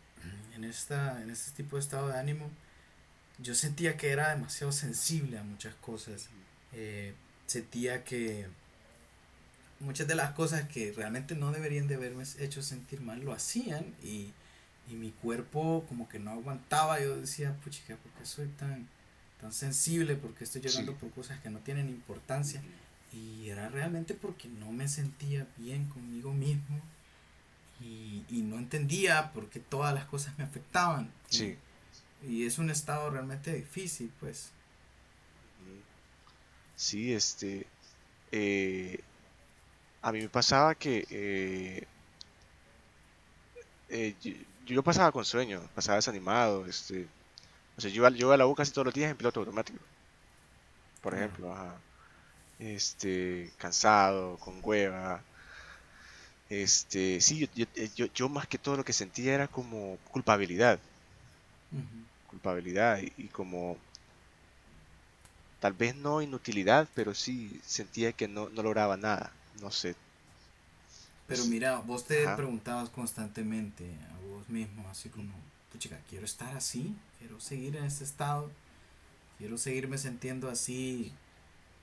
en, 0.55 0.63
esta, 0.63 1.21
en 1.21 1.29
este 1.29 1.51
tipo 1.51 1.75
de 1.75 1.81
estado 1.81 2.09
de 2.09 2.17
ánimo, 2.17 2.49
yo 3.37 3.55
sentía 3.55 3.97
que 3.97 4.09
era 4.09 4.29
demasiado 4.29 4.71
sensible 4.71 5.37
a 5.37 5.43
muchas 5.43 5.75
cosas. 5.75 6.29
Eh, 6.73 7.13
sentía 7.47 8.03
que 8.03 8.47
muchas 9.79 10.07
de 10.07 10.15
las 10.15 10.31
cosas 10.31 10.67
que 10.67 10.91
realmente 10.91 11.35
no 11.35 11.51
deberían 11.51 11.87
de 11.87 11.95
haberme 11.95 12.23
hecho 12.39 12.61
sentir 12.61 13.01
mal 13.01 13.21
lo 13.21 13.33
hacían 13.33 13.95
y, 14.03 14.31
y 14.89 14.95
mi 14.95 15.11
cuerpo 15.11 15.85
como 15.87 16.09
que 16.09 16.19
no 16.19 16.31
aguantaba. 16.31 16.99
Yo 16.99 17.17
decía, 17.17 17.55
puchica, 17.63 17.95
¿por 17.95 18.11
qué 18.13 18.25
soy 18.25 18.47
tan, 18.47 18.87
tan 19.39 19.53
sensible? 19.53 20.15
¿Por 20.15 20.33
qué 20.33 20.43
estoy 20.43 20.61
llorando 20.61 20.95
por 20.95 21.11
cosas 21.11 21.39
que 21.39 21.49
no 21.49 21.59
tienen 21.59 21.89
importancia? 21.89 22.61
Y 23.13 23.49
era 23.49 23.69
realmente 23.69 24.13
porque 24.13 24.47
no 24.47 24.71
me 24.71 24.87
sentía 24.87 25.47
bien 25.57 25.85
conmigo 25.87 26.33
mismo 26.33 26.79
y, 27.81 28.25
y, 28.29 28.41
no 28.41 28.57
entendía 28.57 29.31
por 29.31 29.49
qué 29.49 29.59
todas 29.59 29.93
las 29.93 30.05
cosas 30.05 30.37
me 30.37 30.43
afectaban. 30.43 31.11
Sí. 31.29 31.57
Y, 32.27 32.45
es 32.45 32.59
un 32.59 32.69
estado 32.69 33.09
realmente 33.09 33.53
difícil, 33.53 34.11
pues. 34.19 34.51
Sí, 36.75 37.13
este. 37.13 37.67
Eh, 38.31 39.01
a 40.01 40.11
mí 40.11 40.21
me 40.21 40.29
pasaba 40.29 40.75
que. 40.75 41.05
Eh, 41.09 41.87
eh, 43.89 44.15
yo, 44.65 44.83
pasaba 44.83 45.11
con 45.11 45.25
sueño, 45.25 45.61
pasaba 45.75 45.97
desanimado. 45.97 46.65
Este, 46.65 47.07
o 47.77 47.81
sea, 47.81 47.89
yo, 47.91 48.07
yo 48.09 48.27
iba 48.27 48.35
a 48.35 48.37
la 48.37 48.47
U 48.47 48.55
casi 48.55 48.71
todos 48.71 48.85
los 48.85 48.93
días 48.93 49.11
en 49.11 49.17
piloto 49.17 49.39
automático. 49.39 49.79
Por 51.01 51.15
ejemplo, 51.15 51.55
este, 52.59 53.51
cansado, 53.57 54.37
con 54.37 54.59
hueva, 54.61 55.21
este, 56.49 57.21
sí, 57.21 57.47
yo, 57.55 57.65
yo, 57.95 58.05
yo, 58.07 58.29
más 58.29 58.47
que 58.47 58.57
todo 58.57 58.77
lo 58.77 58.83
que 58.83 58.93
sentía 58.93 59.35
era 59.35 59.47
como 59.47 59.97
culpabilidad. 60.11 60.79
Culpabilidad 62.27 62.99
y, 63.17 63.27
como 63.27 63.77
tal 65.59 65.73
vez 65.73 65.95
no 65.95 66.21
inutilidad, 66.21 66.87
pero 66.95 67.13
sí 67.13 67.59
sentía 67.65 68.13
que 68.13 68.27
no, 68.27 68.49
no 68.49 68.63
lograba 68.63 68.97
nada. 68.97 69.31
No 69.61 69.71
sé. 69.71 69.95
Pero 71.27 71.45
mira, 71.45 71.77
vos 71.79 72.05
te 72.05 72.27
preguntabas 72.35 72.89
constantemente 72.89 73.85
a 73.85 74.27
vos 74.27 74.49
mismo, 74.49 74.87
así 74.89 75.09
como, 75.09 75.31
chica, 75.77 75.99
quiero 76.09 76.25
estar 76.25 76.57
así, 76.57 76.95
quiero 77.19 77.39
seguir 77.39 77.75
en 77.75 77.85
este 77.85 78.03
estado, 78.03 78.49
quiero 79.37 79.59
seguirme 79.59 79.99
sintiendo 79.99 80.49
así, 80.49 81.13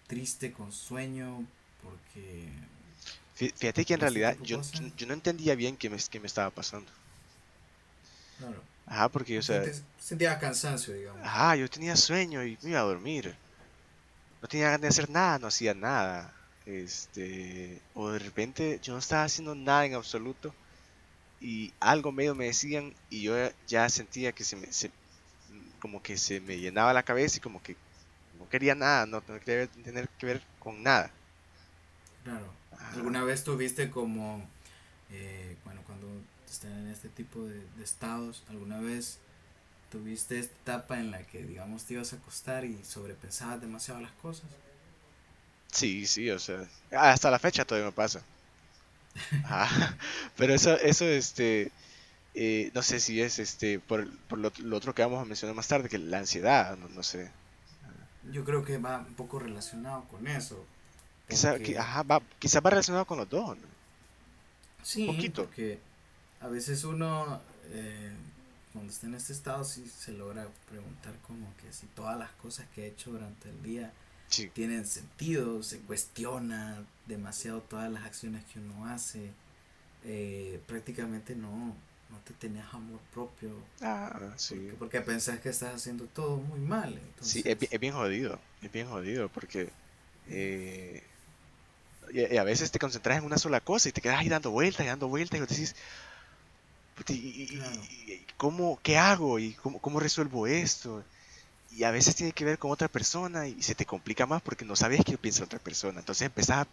triste, 0.09 0.53
con 0.53 0.73
sueño, 0.73 1.47
porque... 1.83 2.49
Fíjate 3.35 3.85
que 3.85 3.95
en 3.95 4.01
realidad 4.01 4.37
yo, 4.43 4.61
yo, 4.97 5.07
no 5.07 5.13
entendía 5.13 5.55
bien 5.55 5.77
qué 5.77 5.91
me, 5.91 5.99
qué 6.11 6.19
me 6.19 6.27
estaba 6.27 6.51
pasando. 6.51 6.91
Claro. 8.39 8.61
Ajá, 8.87 9.09
porque, 9.09 9.39
o 9.39 9.43
sea... 9.43 9.63
Sentía 10.01 10.39
cansancio, 10.41 10.95
digamos. 10.95 11.25
Ajá, 11.25 11.55
yo 11.55 11.69
tenía 11.71 11.95
sueño 11.95 12.43
y 12.45 12.59
me 12.63 12.71
iba 12.71 12.81
a 12.81 12.85
dormir. 12.85 13.37
No 14.43 14.49
tenía 14.49 14.67
ganas 14.67 14.81
de 14.81 14.89
hacer 14.89 15.11
nada, 15.11 15.39
no 15.39 15.47
hacía 15.47 15.75
nada. 15.75 16.33
Este... 16.67 17.81
O 17.95 18.11
de 18.11 18.19
repente 18.19 18.81
yo 18.83 18.93
no 18.93 18.99
estaba 18.99 19.25
haciendo 19.25 19.55
nada 19.55 19.87
en 19.87 19.95
absoluto. 19.95 20.55
Y 21.41 21.73
algo 21.81 22.13
medio 22.13 22.35
me 22.35 22.47
decían 22.47 22.95
y 23.11 23.23
yo 23.23 23.35
ya 23.67 23.89
sentía 23.89 24.33
que 24.33 24.45
se 24.45 24.57
me... 24.57 24.69
como 25.81 26.03
que 26.03 26.19
se 26.19 26.41
me 26.41 26.59
llenaba 26.59 26.93
la 26.93 27.03
cabeza 27.03 27.39
y 27.39 27.41
como 27.41 27.63
que 27.63 27.77
no 28.39 28.49
quería 28.49 28.75
nada, 28.75 29.07
no, 29.07 29.23
quería 29.25 29.67
tener 29.67 30.09
que 30.09 30.27
ver 30.27 30.43
con 30.59 30.83
nada. 30.83 31.11
Claro. 32.25 32.53
¿Alguna 32.95 33.25
vez 33.25 33.45
tuviste 33.45 33.91
como... 33.91 34.47
Eh, 35.11 35.57
bueno, 35.65 35.81
cuando 35.87 36.09
están 36.51 36.73
en 36.73 36.89
este 36.89 37.09
tipo 37.09 37.45
de, 37.45 37.63
estados, 37.83 38.43
¿alguna 38.49 38.81
vez 38.81 39.19
tuviste 39.91 40.39
esta 40.39 40.55
etapa 40.55 40.99
en 40.99 41.11
la 41.11 41.23
que, 41.23 41.45
digamos, 41.45 41.85
te 41.85 41.95
ibas 41.95 42.13
a 42.13 42.17
acostar 42.17 42.65
y 42.65 42.83
sobrepensabas 42.85 43.61
demasiado 43.61 44.01
las 44.01 44.13
cosas? 44.13 44.47
Sí, 45.73 46.07
sí, 46.07 46.31
o 46.31 46.39
sea, 46.39 46.67
hasta 46.91 47.31
la 47.31 47.39
fecha 47.39 47.65
todavía 47.65 47.91
me 47.91 47.93
pasa. 47.93 48.23
pero 50.37 50.55
eso, 50.55 50.79
eso, 50.79 51.05
este, 51.05 51.71
eh, 52.35 52.71
no 52.75 52.83
sé 52.83 53.01
si 53.01 53.21
es, 53.21 53.39
este, 53.39 53.79
por, 53.79 54.11
por 54.29 54.39
lo, 54.39 54.53
otro 54.77 54.95
que 54.95 55.03
vamos 55.03 55.23
a 55.23 55.25
mencionar 55.25 55.57
más 55.57 55.69
tarde, 55.69 55.89
que 55.89 55.99
la 55.99 56.19
ansiedad, 56.19 56.77
no, 56.77 57.03
sé. 57.03 57.31
Yo 58.31 58.45
creo 58.45 58.65
que 58.65 58.79
va 58.79 58.99
un 58.99 59.15
poco 59.15 59.39
relacionado 59.39 60.05
con 60.05 60.27
eso. 60.27 60.65
Quizá, 61.29 61.57
va, 62.03 62.23
quizá 62.39 62.61
va 62.61 62.71
relacionado 62.71 63.05
con 63.05 63.19
los 63.19 63.29
dos. 63.29 63.57
Sí, 64.83 65.09
un 65.09 65.17
poquito. 65.17 65.45
porque 65.45 65.81
a 66.41 66.49
veces 66.49 66.85
uno, 66.85 67.41
eh, 67.71 68.13
cuando 68.73 68.93
está 68.93 69.07
en 69.07 69.15
este 69.15 69.33
estado, 69.33 69.65
sí 69.65 69.89
se 69.89 70.13
logra 70.13 70.47
preguntar 70.69 71.15
como 71.27 71.53
que 71.57 71.73
si 71.73 71.87
todas 71.87 72.19
las 72.19 72.31
cosas 72.33 72.67
que 72.75 72.85
he 72.85 72.89
hecho 72.89 73.11
durante 73.11 73.49
el 73.49 73.63
día 73.63 73.93
tienen 74.55 74.87
sentido, 74.87 75.63
se 75.63 75.79
cuestiona 75.81 76.85
demasiado 77.07 77.61
todas 77.63 77.91
las 77.91 78.05
acciones 78.05 78.45
que 78.53 78.59
uno 78.59 78.87
hace, 78.87 79.31
eh, 80.05 80.61
prácticamente 80.67 81.35
no, 81.35 81.49
no 82.11 82.19
te 82.25 82.35
tenías 82.35 82.73
amor 82.73 83.01
propio. 83.13 83.51
Ah, 83.81 84.35
sí. 84.37 84.71
Porque, 84.79 85.01
pensás 85.01 85.41
que 85.41 85.49
estás 85.49 85.75
haciendo 85.75 86.05
todo 86.07 86.37
muy 86.37 86.61
mal. 86.61 87.01
Sí, 87.21 87.43
es, 87.45 87.81
bien 87.81 87.95
jodido, 87.95 88.39
es 88.63 88.73
bien 88.73 88.89
jodido 88.89 89.29
porque... 89.29 89.71
Eh, 90.29 91.03
y, 92.13 92.37
a 92.37 92.45
veces 92.45 92.71
te 92.71 92.79
concentras 92.79 93.19
en 93.19 93.25
una 93.25 93.39
sola 93.39 93.61
cosa 93.61 93.89
y 93.89 93.93
te 93.93 94.01
quedas 94.01 94.19
ahí 94.19 94.29
dando 94.29 94.51
vueltas 94.51 94.85
y 94.87 94.89
dando 94.89 95.09
vueltas 95.09 95.41
y 95.41 95.45
te 95.45 95.55
decís, 95.55 95.77
y, 97.09 97.61
¿cómo, 98.37 98.79
¿qué 98.83 98.97
hago? 98.97 99.39
¿Y 99.39 99.53
cómo, 99.55 99.81
cómo 99.81 100.01
resuelvo 100.01 100.47
esto? 100.47 101.05
Y 101.71 101.85
a 101.85 101.91
veces 101.91 102.17
tiene 102.17 102.33
que 102.33 102.45
ver 102.45 102.59
con 102.59 102.71
otra 102.71 102.89
persona 102.89 103.47
y 103.47 103.63
se 103.63 103.75
te 103.75 103.85
complica 103.85 104.27
más 104.27 104.41
porque 104.41 104.65
no 104.65 104.77
sabes 104.77 105.05
qué 105.05 105.19
piensa 105.19 105.45
otra 105.45 105.59
persona. 105.59 106.01
Entonces 106.01 106.27
empezás, 106.27 106.67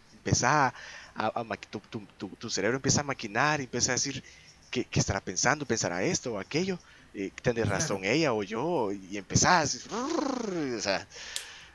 a, 0.43 0.73
a, 1.15 1.43
tu, 1.69 1.79
tu, 1.79 2.29
tu, 2.29 2.49
cerebro 2.49 2.77
empieza 2.77 3.01
a 3.01 3.03
maquinar 3.03 3.59
y 3.59 3.63
empieza 3.63 3.91
a 3.91 3.95
decir, 3.95 4.23
¿qué, 4.71 4.85
qué 4.85 4.99
estará 4.99 5.19
pensando? 5.19 5.65
¿Pensará 5.65 6.03
esto 6.03 6.33
o 6.33 6.39
aquello? 6.39 6.79
Eh, 7.13 7.31
¿Tendrá 7.41 7.65
razón 7.65 8.05
ella 8.05 8.33
o 8.33 8.43
yo? 8.43 8.91
Y 8.91 9.17
empezás, 9.17 9.87
o 9.91 10.79
sea, 10.79 11.05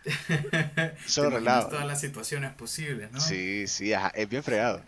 solo. 1.07 1.39
Todas 1.41 1.87
las 1.87 2.01
situaciones 2.01 2.53
posibles, 2.55 3.13
¿no? 3.13 3.21
Sí, 3.21 3.67
sí, 3.67 3.93
es 4.15 4.29
bien 4.29 4.43
fregado 4.43 4.83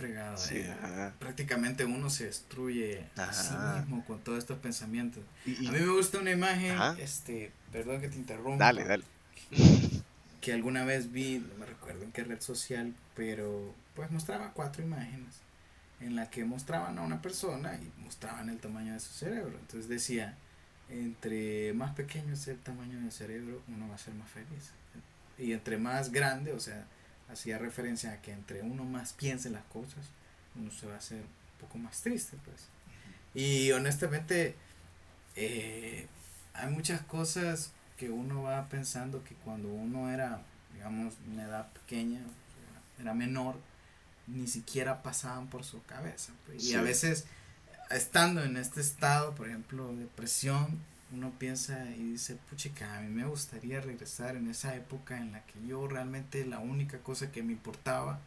fregado. 0.00 0.36
Eh. 0.50 1.12
Prácticamente 1.18 1.84
uno 1.84 2.08
se 2.08 2.26
destruye 2.26 3.06
a 3.16 3.32
sí 3.32 3.54
mismo 3.76 4.04
con 4.06 4.20
todos 4.20 4.38
estos 4.38 4.58
pensamientos. 4.58 5.22
a 5.46 5.72
mí 5.72 5.78
me 5.78 5.88
gusta 5.88 6.18
una 6.18 6.30
imagen, 6.30 6.76
este, 6.98 7.52
perdón 7.70 8.00
que 8.00 8.08
te 8.08 8.16
interrumpa. 8.16 8.64
Dale, 8.64 8.84
dale. 8.84 9.04
Que, 10.40 10.52
alguna 10.54 10.84
vez 10.84 11.12
vi, 11.12 11.38
no 11.38 11.54
me 11.58 11.66
recuerdo 11.66 12.02
en 12.02 12.12
qué 12.12 12.24
red 12.24 12.40
social, 12.40 12.94
pero 13.14 13.74
pues 13.94 14.10
mostraba 14.10 14.52
cuatro 14.54 14.82
imágenes 14.82 15.40
en 16.00 16.16
la 16.16 16.30
que 16.30 16.44
mostraban 16.46 16.98
a 16.98 17.02
una 17.02 17.20
persona 17.20 17.74
y 17.74 18.02
mostraban 18.02 18.48
el 18.48 18.58
tamaño 18.58 18.94
de 18.94 19.00
su 19.00 19.12
cerebro. 19.12 19.58
Entonces 19.60 19.88
decía, 19.88 20.34
entre 20.88 21.74
más 21.74 21.94
pequeño 21.94 22.32
es 22.32 22.48
el 22.48 22.58
tamaño 22.58 22.98
del 23.00 23.12
cerebro, 23.12 23.62
uno 23.68 23.86
va 23.88 23.96
a 23.96 23.98
ser 23.98 24.14
más 24.14 24.30
feliz. 24.30 24.70
Y 25.38 25.52
entre 25.52 25.76
más 25.76 26.10
grande, 26.10 26.52
o 26.52 26.60
sea, 26.60 26.86
hacía 27.32 27.58
referencia 27.58 28.12
a 28.12 28.22
que 28.22 28.32
entre 28.32 28.62
uno 28.62 28.84
más 28.84 29.12
piense 29.12 29.50
las 29.50 29.64
cosas, 29.64 30.04
uno 30.56 30.70
se 30.70 30.86
va 30.86 30.94
a 30.94 30.98
hacer 30.98 31.18
un 31.18 31.60
poco 31.60 31.78
más 31.78 32.00
triste, 32.02 32.36
pues. 32.44 32.68
Y 33.34 33.70
honestamente, 33.72 34.56
eh, 35.36 36.06
hay 36.54 36.70
muchas 36.70 37.00
cosas 37.02 37.72
que 37.96 38.10
uno 38.10 38.42
va 38.42 38.68
pensando 38.68 39.22
que 39.24 39.34
cuando 39.34 39.68
uno 39.68 40.10
era, 40.10 40.42
digamos, 40.74 41.14
una 41.30 41.44
edad 41.44 41.72
pequeña, 41.72 42.20
era 42.98 43.14
menor, 43.14 43.56
ni 44.26 44.46
siquiera 44.46 45.02
pasaban 45.02 45.48
por 45.48 45.64
su 45.64 45.82
cabeza. 45.84 46.32
Pues. 46.46 46.64
Y 46.64 46.74
a 46.74 46.82
veces, 46.82 47.26
estando 47.90 48.42
en 48.42 48.56
este 48.56 48.80
estado, 48.80 49.34
por 49.34 49.48
ejemplo, 49.48 49.94
depresión, 49.96 50.80
uno 51.12 51.32
piensa 51.38 51.84
y 51.96 52.12
dice, 52.12 52.36
puchica, 52.48 52.96
a 52.96 53.00
mí 53.00 53.08
me 53.08 53.26
gustaría 53.26 53.80
regresar 53.80 54.36
en 54.36 54.48
esa 54.48 54.74
época 54.76 55.18
en 55.18 55.32
la 55.32 55.44
que 55.44 55.54
yo 55.66 55.88
realmente 55.88 56.46
la 56.46 56.60
única 56.60 56.98
cosa 56.98 57.32
que 57.32 57.42
me 57.42 57.52
importaba 57.52 58.20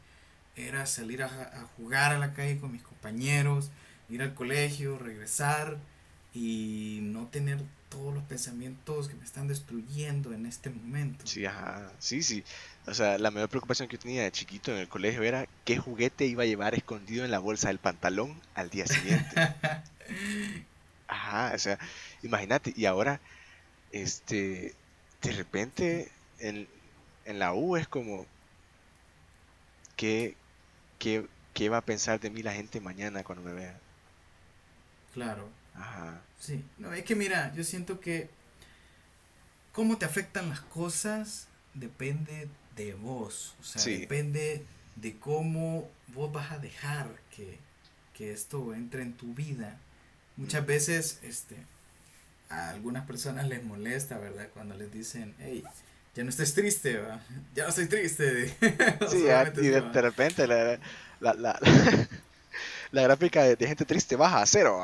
era 0.55 0.85
salir 0.85 1.23
a, 1.23 1.67
jugar 1.77 2.11
a 2.11 2.19
la 2.19 2.33
calle 2.33 2.59
con 2.59 2.71
mis 2.71 2.83
compañeros, 2.83 3.71
ir 4.09 4.21
al 4.21 4.33
colegio, 4.33 4.97
regresar 4.97 5.77
y 6.33 6.99
no 7.01 7.27
tener 7.27 7.59
todos 7.89 8.13
los 8.13 8.23
pensamientos 8.23 9.07
que 9.07 9.15
me 9.15 9.23
están 9.23 9.47
destruyendo 9.47 10.33
en 10.33 10.45
este 10.45 10.69
momento. 10.69 11.25
Sí, 11.25 11.45
ajá, 11.45 11.91
sí, 11.99 12.21
sí. 12.23 12.43
O 12.85 12.93
sea, 12.93 13.17
la 13.17 13.31
mayor 13.31 13.49
preocupación 13.49 13.87
que 13.87 13.97
yo 13.97 14.01
tenía 14.01 14.23
de 14.23 14.31
chiquito 14.31 14.71
en 14.71 14.79
el 14.79 14.89
colegio 14.89 15.23
era 15.23 15.47
qué 15.63 15.77
juguete 15.77 16.25
iba 16.25 16.43
a 16.43 16.47
llevar 16.47 16.75
escondido 16.75 17.23
en 17.23 17.31
la 17.31 17.39
bolsa 17.39 17.67
del 17.69 17.77
pantalón 17.77 18.39
al 18.55 18.69
día 18.69 18.87
siguiente. 18.87 19.35
Ajá, 21.07 21.51
o 21.53 21.59
sea, 21.59 21.77
imagínate, 22.23 22.73
y 22.75 22.85
ahora, 22.85 23.19
este, 23.91 24.73
de 25.21 25.31
repente, 25.31 26.11
en, 26.39 26.67
en 27.25 27.39
la 27.39 27.53
U 27.53 27.77
es 27.77 27.87
como, 27.87 28.25
¿qué, 29.95 30.35
qué, 30.99 31.27
¿qué 31.53 31.69
va 31.69 31.77
a 31.77 31.85
pensar 31.85 32.19
de 32.19 32.29
mí 32.29 32.43
la 32.43 32.53
gente 32.53 32.81
mañana 32.81 33.23
cuando 33.23 33.43
me 33.43 33.53
vea? 33.53 33.79
Claro. 35.13 35.47
Ajá. 35.75 36.21
Sí, 36.39 36.63
no, 36.77 36.93
es 36.93 37.03
que 37.03 37.15
mira, 37.15 37.53
yo 37.53 37.63
siento 37.63 37.99
que 37.99 38.29
cómo 39.71 39.97
te 39.97 40.05
afectan 40.05 40.49
las 40.49 40.61
cosas 40.61 41.47
depende 41.73 42.47
de 42.75 42.93
vos, 42.93 43.55
o 43.59 43.63
sea, 43.63 43.83
depende 43.83 44.65
de 44.95 45.17
cómo 45.17 45.89
vos 46.07 46.31
vas 46.31 46.51
a 46.51 46.59
dejar 46.59 47.09
que, 47.35 47.57
que 48.13 48.31
esto 48.31 48.73
entre 48.73 49.01
en 49.01 49.13
tu 49.13 49.33
vida 49.33 49.79
Muchas 50.35 50.65
veces 50.65 51.19
este, 51.21 51.55
a 52.53 52.69
algunas 52.69 53.05
personas 53.05 53.47
les 53.47 53.63
molesta, 53.63 54.17
¿verdad? 54.17 54.47
Cuando 54.53 54.75
les 54.75 54.91
dicen, 54.91 55.33
hey, 55.39 55.63
ya 56.15 56.23
no 56.23 56.29
estés 56.29 56.53
triste, 56.53 56.97
¿verdad? 56.97 57.21
Ya 57.55 57.63
no 57.63 57.69
estoy 57.69 57.87
triste. 57.87 58.47
sí, 59.09 59.25
y 59.57 59.67
de, 59.67 60.01
repente 60.01 60.45
la, 60.45 60.79
la, 61.19 61.33
la, 61.33 61.59
la 62.91 63.01
gráfica 63.01 63.43
de, 63.43 63.67
gente 63.67 63.85
triste 63.85 64.15
baja 64.15 64.41
a 64.41 64.45
cero, 64.45 64.83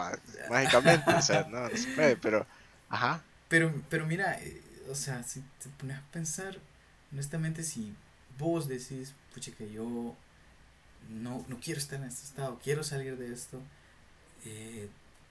mágicamente. 0.49 1.11
o 1.13 1.21
sea, 1.21 1.45
no, 1.49 1.69
no 1.69 1.77
se 1.77 1.87
puede, 1.89 2.15
pero, 2.17 2.45
ajá. 2.89 3.21
Pero, 3.47 3.71
pero 3.89 4.05
mira, 4.05 4.39
eh, 4.41 4.61
o 4.89 4.95
sea, 4.95 5.23
si 5.23 5.41
te 5.61 5.69
pones 5.77 5.97
a 5.97 6.03
pensar, 6.11 6.57
honestamente, 7.11 7.63
si 7.63 7.93
vos 8.37 8.67
decís, 8.67 9.13
pucha, 9.33 9.51
que 9.51 9.71
yo 9.71 10.15
no, 11.09 11.45
no 11.47 11.59
quiero 11.59 11.79
estar 11.79 11.99
en 11.99 12.07
este 12.07 12.25
estado, 12.25 12.59
quiero 12.63 12.83
salir 12.83 13.17
de 13.17 13.31
esto, 13.31 13.61
eh, 14.45 14.89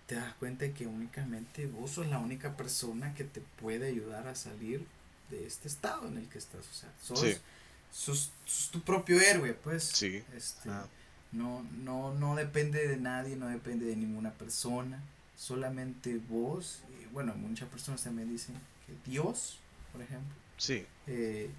te 0.09 0.15
das 0.15 0.33
cuenta 0.37 0.65
de 0.65 0.73
que 0.73 0.87
únicamente 0.87 1.67
vos 1.67 1.91
sos 1.91 2.07
la 2.07 2.19
única 2.19 2.57
persona 2.57 3.15
que 3.15 3.25
te 3.25 3.43
puede 3.61 3.89
ayudar 3.89 4.27
a 4.27 4.35
salir 4.35 4.87
de 5.29 5.47
este 5.47 5.69
estado 5.69 6.09
en 6.09 6.17
el 6.17 6.27
que 6.31 6.39
estás. 6.39 6.67
O 6.67 6.73
sea, 6.73 6.91
sos, 7.03 8.33
sos, 8.47 8.71
tu 8.73 8.81
propio 8.81 9.21
héroe, 9.21 9.53
pues. 9.53 9.85
Sí. 9.85 10.25
Este, 10.35 10.71
ah. 10.71 10.87
no, 11.31 11.63
no, 11.85 12.15
no 12.15 12.37
depende 12.37 12.89
de 12.89 12.97
nadie, 12.97 13.37
no 13.37 13.49
depende 13.49 13.85
de 13.85 13.97
ninguna 13.97 14.33
persona. 14.33 14.99
Solamente 15.37 16.17
vos, 16.17 16.81
y 16.99 17.05
bueno, 17.13 17.35
muchas 17.35 17.69
personas 17.69 18.03
también 18.03 18.31
dicen 18.31 18.55
que 18.87 19.11
Dios, 19.11 19.59
por 19.93 20.01
ejemplo, 20.01 20.35
sí. 20.57 20.87
Eh, 21.07 21.51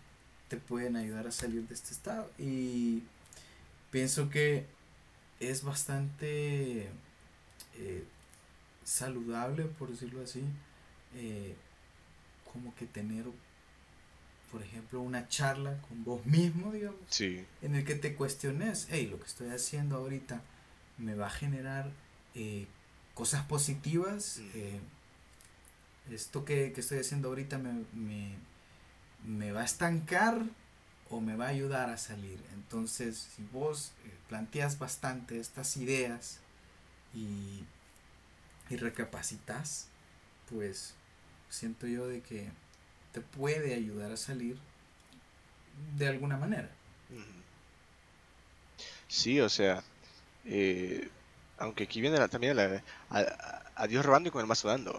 te 0.47 0.57
pueden 0.57 0.95
ayudar 0.95 1.27
a 1.27 1.31
salir 1.31 1.67
de 1.67 1.75
este 1.75 1.93
estado. 1.93 2.31
Y 2.39 3.03
pienso 3.91 4.31
que 4.31 4.65
es 5.39 5.63
bastante 5.63 6.89
eh, 7.75 8.03
saludable, 8.89 9.65
por 9.65 9.89
decirlo 9.89 10.23
así, 10.23 10.43
eh, 11.15 11.55
como 12.51 12.73
que 12.75 12.85
tener, 12.87 13.25
por 14.51 14.61
ejemplo, 14.63 15.01
una 15.01 15.27
charla 15.27 15.79
con 15.87 16.03
vos 16.03 16.25
mismo, 16.25 16.71
digamos, 16.71 16.99
Sí. 17.09 17.45
en 17.61 17.75
el 17.75 17.85
que 17.85 17.95
te 17.95 18.15
cuestiones, 18.15 18.87
hey, 18.89 19.07
lo 19.09 19.19
que 19.19 19.27
estoy 19.27 19.49
haciendo 19.49 19.97
ahorita 19.97 20.41
me 20.97 21.13
va 21.15 21.27
a 21.27 21.29
generar 21.29 21.91
eh, 22.35 22.67
cosas 23.13 23.43
positivas, 23.45 24.39
Mm. 24.39 24.49
eh, 24.55 24.79
esto 26.11 26.43
que, 26.45 26.71
que 26.73 26.81
estoy 26.81 26.99
haciendo 26.99 27.27
ahorita 27.29 27.57
me, 27.59 27.83
me, 27.93 28.35
me 29.25 29.51
va 29.51 29.61
a 29.61 29.65
estancar 29.65 30.41
o 31.09 31.19
me 31.21 31.35
va 31.35 31.45
a 31.45 31.49
ayudar 31.49 31.89
a 31.89 31.97
salir. 31.97 32.39
Entonces, 32.53 33.27
si 33.35 33.43
vos 33.51 33.91
planteas 34.27 34.77
bastante 34.79 35.39
estas 35.39 35.75
ideas 35.77 36.39
y, 37.13 37.63
y 38.69 38.77
recapacitas, 38.77 39.87
pues 40.49 40.93
siento 41.49 41.87
yo 41.87 42.07
de 42.07 42.21
que 42.21 42.49
te 43.13 43.21
puede 43.21 43.73
ayudar 43.73 44.11
a 44.11 44.17
salir 44.17 44.57
de 45.97 46.07
alguna 46.07 46.37
manera. 46.37 46.69
Sí, 49.07 49.39
o 49.41 49.49
sea, 49.49 49.83
eh, 50.45 51.09
aunque 51.57 51.83
aquí 51.85 52.01
viene 52.01 52.17
la- 52.17 52.27
también 52.27 52.55
la, 52.55 52.83
a, 53.75 53.87
Dios 53.87 54.05
robando 54.05 54.29
y 54.29 54.31
con 54.31 54.41
el 54.41 54.47
mazo 54.47 54.67
dando. 54.67 54.93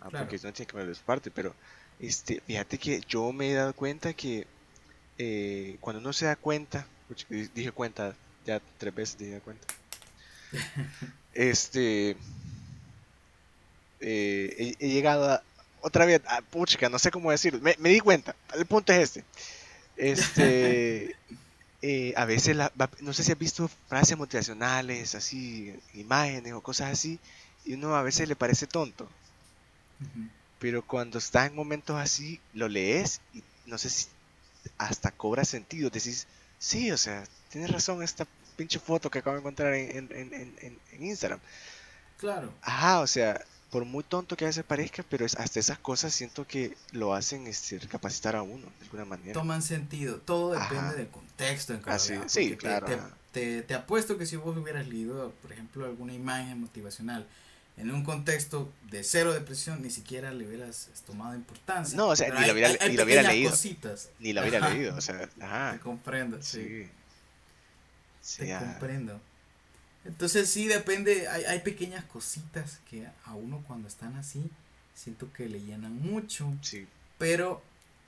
Ah, 0.00 0.08
Claro. 0.10 0.26
porque 0.26 0.36
no 0.42 0.52
tiene 0.52 0.70
que 0.70 0.76
ver 0.76 0.86
de 0.86 0.94
su 0.94 1.02
parte, 1.02 1.30
pero 1.30 1.54
este, 2.00 2.40
fíjate 2.46 2.78
que 2.78 3.00
yo 3.08 3.32
me 3.32 3.50
he 3.50 3.54
dado 3.54 3.74
cuenta 3.74 4.14
que 4.14 4.46
eh, 5.18 5.76
cuando 5.80 6.00
uno 6.00 6.12
se 6.12 6.26
da 6.26 6.36
cuenta, 6.36 6.86
dije 7.54 7.72
cuenta, 7.72 8.14
ya 8.46 8.60
tres 8.78 8.94
veces 8.94 9.18
dije 9.18 9.40
cuenta, 9.40 9.66
este, 11.34 12.16
eh, 14.00 14.74
he, 14.80 14.86
he 14.86 14.88
llegado 14.90 15.30
a, 15.30 15.42
otra 15.82 16.04
vez, 16.06 16.20
a, 16.26 16.42
pucha, 16.42 16.88
no 16.88 16.98
sé 16.98 17.10
cómo 17.10 17.30
decirlo, 17.30 17.60
me, 17.60 17.74
me 17.78 17.90
di 17.90 18.00
cuenta, 18.00 18.34
el 18.54 18.66
punto 18.66 18.92
es 18.92 18.98
este, 19.16 19.24
este, 19.96 21.16
eh, 21.82 22.12
a 22.16 22.24
veces, 22.24 22.56
la- 22.56 22.72
no 23.00 23.12
sé 23.12 23.22
si 23.24 23.32
has 23.32 23.38
visto 23.38 23.68
frases 23.88 24.16
motivacionales, 24.18 25.14
así, 25.14 25.74
imágenes 25.94 26.52
o 26.52 26.60
cosas 26.62 26.92
así, 26.92 27.18
y 27.64 27.74
uno 27.74 27.94
a 27.96 28.02
veces 28.02 28.28
le 28.28 28.36
parece 28.36 28.66
tonto, 28.66 29.04
Ujú. 30.00 30.28
pero 30.58 30.82
cuando 30.86 31.18
estás 31.18 31.48
en 31.48 31.54
momentos 31.56 31.96
así, 31.98 32.40
lo 32.54 32.68
lees 32.68 33.20
y 33.34 33.42
no 33.66 33.78
sé 33.78 33.90
si 33.90 34.06
hasta 34.78 35.10
cobra 35.10 35.44
sentido, 35.44 35.88
decís, 35.90 36.26
sí, 36.58 36.90
o 36.90 36.96
sea, 36.98 37.24
tienes 37.50 37.70
razón 37.70 38.02
esta 38.02 38.26
pinche 38.56 38.78
foto 38.78 39.10
que 39.10 39.20
acabo 39.20 39.36
de 39.36 39.40
encontrar 39.40 39.72
en, 39.74 39.90
en, 39.96 40.08
en, 40.12 40.34
en- 40.34 40.54
en- 40.60 40.78
en 40.92 41.06
Instagram. 41.06 41.40
Claro. 42.18 42.52
Ajá, 42.60 43.00
o 43.00 43.06
sea, 43.06 43.42
por 43.70 43.84
muy 43.84 44.02
tonto 44.02 44.36
que 44.36 44.44
a 44.44 44.48
veces 44.48 44.64
parezca, 44.64 45.04
pero 45.08 45.24
es, 45.24 45.36
hasta 45.36 45.60
esas 45.60 45.78
cosas 45.78 46.12
siento 46.12 46.46
que 46.46 46.76
lo 46.92 47.14
hacen 47.14 47.46
este, 47.46 47.78
recapacitar 47.78 48.34
a 48.36 48.42
uno, 48.42 48.66
de 48.78 48.84
alguna 48.84 49.04
manera. 49.04 49.32
toman 49.32 49.62
sentido. 49.62 50.16
Todo 50.18 50.52
depende 50.52 50.76
Ajá. 50.78 50.92
del 50.94 51.08
contexto 51.08 51.72
en 51.74 51.80
cada 51.80 51.96
Así, 51.96 52.14
sí, 52.26 52.56
claro, 52.56 52.86
Te, 52.86 52.98
te- 53.32 53.62
te 53.62 53.74
apuesto 53.74 54.18
que 54.18 54.26
si 54.26 54.34
vos 54.36 54.56
hubieras 54.56 54.88
leído, 54.88 55.32
por 55.40 55.52
ejemplo, 55.52 55.84
alguna 55.84 56.12
imagen 56.14 56.60
motivacional 56.60 57.26
en 57.76 57.92
un 57.92 58.02
contexto 58.04 58.70
de 58.90 59.04
cero 59.04 59.32
depresión, 59.32 59.80
ni 59.82 59.90
siquiera 59.90 60.32
le 60.32 60.46
hubieras 60.46 60.88
tomado 61.06 61.34
importancia. 61.36 61.96
No, 61.96 62.08
o 62.08 62.16
sea, 62.16 62.26
Pero 62.26 62.40
ni 62.40 62.46
lo 62.46 62.46
hay- 62.46 62.52
hubiera- 62.52 62.68
hay- 62.70 62.76
hay 62.80 62.90
ni 62.90 62.96
lo 62.96 63.04
hubiera 63.04 63.22
leído. 63.22 63.50
cositas. 63.50 64.10
Ni 64.18 64.32
la 64.32 64.40
hubiera 64.42 64.58
Ajá. 64.58 64.70
leído, 64.74 64.96
o 64.96 65.00
sea, 65.00 65.28
ajá. 65.40 65.72
Te 65.74 65.78
comprendo, 65.80 66.42
sí. 66.42 66.88
Te 68.36 68.58
comprendo. 68.58 69.20
Entonces 70.04 70.48
sí 70.50 70.66
depende, 70.66 71.28
hay, 71.28 71.44
hay 71.44 71.60
pequeñas 71.60 72.04
cositas 72.06 72.78
que 72.88 73.06
a 73.24 73.34
uno 73.34 73.62
cuando 73.66 73.86
están 73.88 74.16
así, 74.16 74.50
siento 74.94 75.32
que 75.32 75.48
le 75.48 75.60
llenan 75.60 76.00
mucho. 76.00 76.52
sí. 76.62 76.86
Pero 77.18 77.62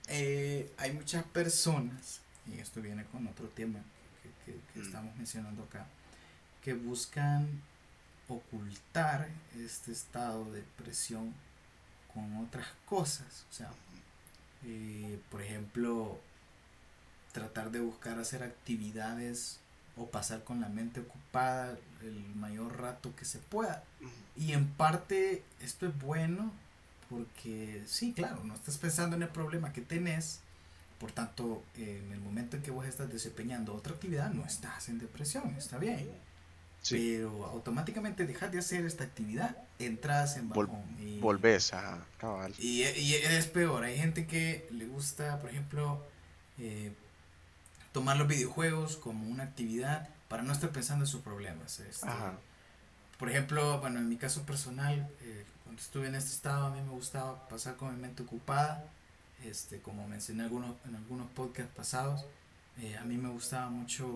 eh, 0.09 0.73
hay 0.79 0.93
muchas 0.93 1.23
personas, 1.25 2.21
y 2.47 2.59
esto 2.59 2.81
viene 2.81 3.05
con 3.05 3.27
otro 3.27 3.47
tema 3.49 3.79
que, 4.23 4.53
que- 4.53 4.59
que 4.73 4.81
Mm. 4.81 4.83
estamos 4.87 5.17
mencionando 5.17 5.63
acá, 5.65 5.87
que 6.65 6.73
buscan 6.75 7.47
ocultar 8.29 9.29
este 9.59 9.93
estado 9.93 10.51
de 10.51 10.61
depresión 10.61 11.35
con 12.15 12.37
otras 12.39 12.69
cosas. 12.87 13.45
O 13.51 13.53
sea, 13.55 13.71
eh, 14.65 15.19
por 15.31 15.43
ejemplo, 15.43 16.19
tratar 17.33 17.71
de 17.71 17.81
buscar 17.81 18.19
hacer 18.19 18.43
actividades 18.43 19.59
o 19.97 20.07
pasar 20.11 20.43
con 20.45 20.61
la 20.61 20.69
mente 20.69 21.01
ocupada 21.01 21.77
el 22.03 22.25
mayor 22.35 22.79
rato 22.81 23.15
que 23.17 23.25
se 23.25 23.39
pueda. 23.39 23.85
Y 24.37 24.53
en 24.53 24.67
parte 24.69 25.43
esto 25.61 25.87
es 25.87 25.99
bueno 26.01 26.53
porque 27.11 27.83
sí, 27.87 28.13
claro, 28.15 28.43
no 28.45 28.55
estás 28.55 28.79
pensando 28.79 29.17
en 29.17 29.23
el 29.23 29.29
problema 29.29 29.73
que 29.73 29.83
tenés, 29.83 30.41
por 30.99 31.13
tanto, 31.13 31.63
en 31.77 32.11
el 32.13 32.21
momento 32.21 32.57
en 32.57 32.63
que 32.63 32.71
vos 32.71 32.87
estás 32.87 33.11
desempeñando 33.13 33.75
otra 33.75 33.93
actividad, 33.93 34.31
no 34.31 34.45
estás 34.47 34.89
en 34.89 34.99
depresión, 34.99 35.55
está 35.59 35.77
bien. 35.79 36.09
Sí. 36.81 36.97
Pero 37.19 37.45
automáticamente 37.47 38.27
dejas 38.27 38.51
de 38.51 38.59
hacer 38.59 38.85
esta 38.87 39.05
actividad, 39.05 39.57
entras 39.79 40.37
en 40.37 40.49
Vol- 40.51 40.67
bajón. 40.67 40.83
y, 41.01 41.19
Volvés 41.21 41.73
a 41.75 42.05
cabal. 42.19 42.55
y, 42.59 42.83
y 42.83 43.15
es 43.15 43.47
peor, 43.47 43.85
hay 43.85 43.97
gente 43.99 44.27
que 44.27 44.67
le 44.73 44.87
gusta, 44.87 45.39
por 45.41 45.51
ejemplo, 45.51 46.05
eh, 46.59 46.93
tomar 47.93 48.17
los 48.17 48.27
videojuegos 48.29 48.97
como 48.97 49.27
una 49.29 49.45
actividad 49.45 50.09
para 50.29 50.43
no 50.43 50.53
estar 50.53 50.71
pensando 50.71 51.05
en 51.05 51.11
sus 51.11 51.21
problemas. 51.21 51.79
este, 51.81 52.09
Ajá. 52.09 52.35
por 53.19 53.29
ejemplo, 53.31 53.81
bueno, 53.81 53.99
en 54.01 54.09
mi 54.09 54.17
caso 54.17 54.43
personal, 54.43 55.09
eh, 55.21 55.45
cuando 55.65 55.81
estuve 55.81 56.09
en 56.09 56.15
este 56.15 56.31
estado, 56.31 56.67
a 56.67 56.71
mí 56.71 56.81
me 56.81 56.91
gustaba 56.91 57.49
pasar 57.49 57.77
con 57.77 57.95
mi 57.95 58.01
mente 58.01 58.23
ocupada. 58.23 58.85
Este, 59.45 59.81
como 59.81 60.07
mencioné 60.07 60.45
algunos, 60.45 60.77
en 60.87 60.95
algunos 60.97 61.29
podcasts 61.33 61.73
pasados, 61.75 62.25
eh, 62.79 62.97
a 62.97 63.05
mí 63.05 63.17
me 63.19 63.29
gustaba 63.29 63.69
mucho, 63.71 64.09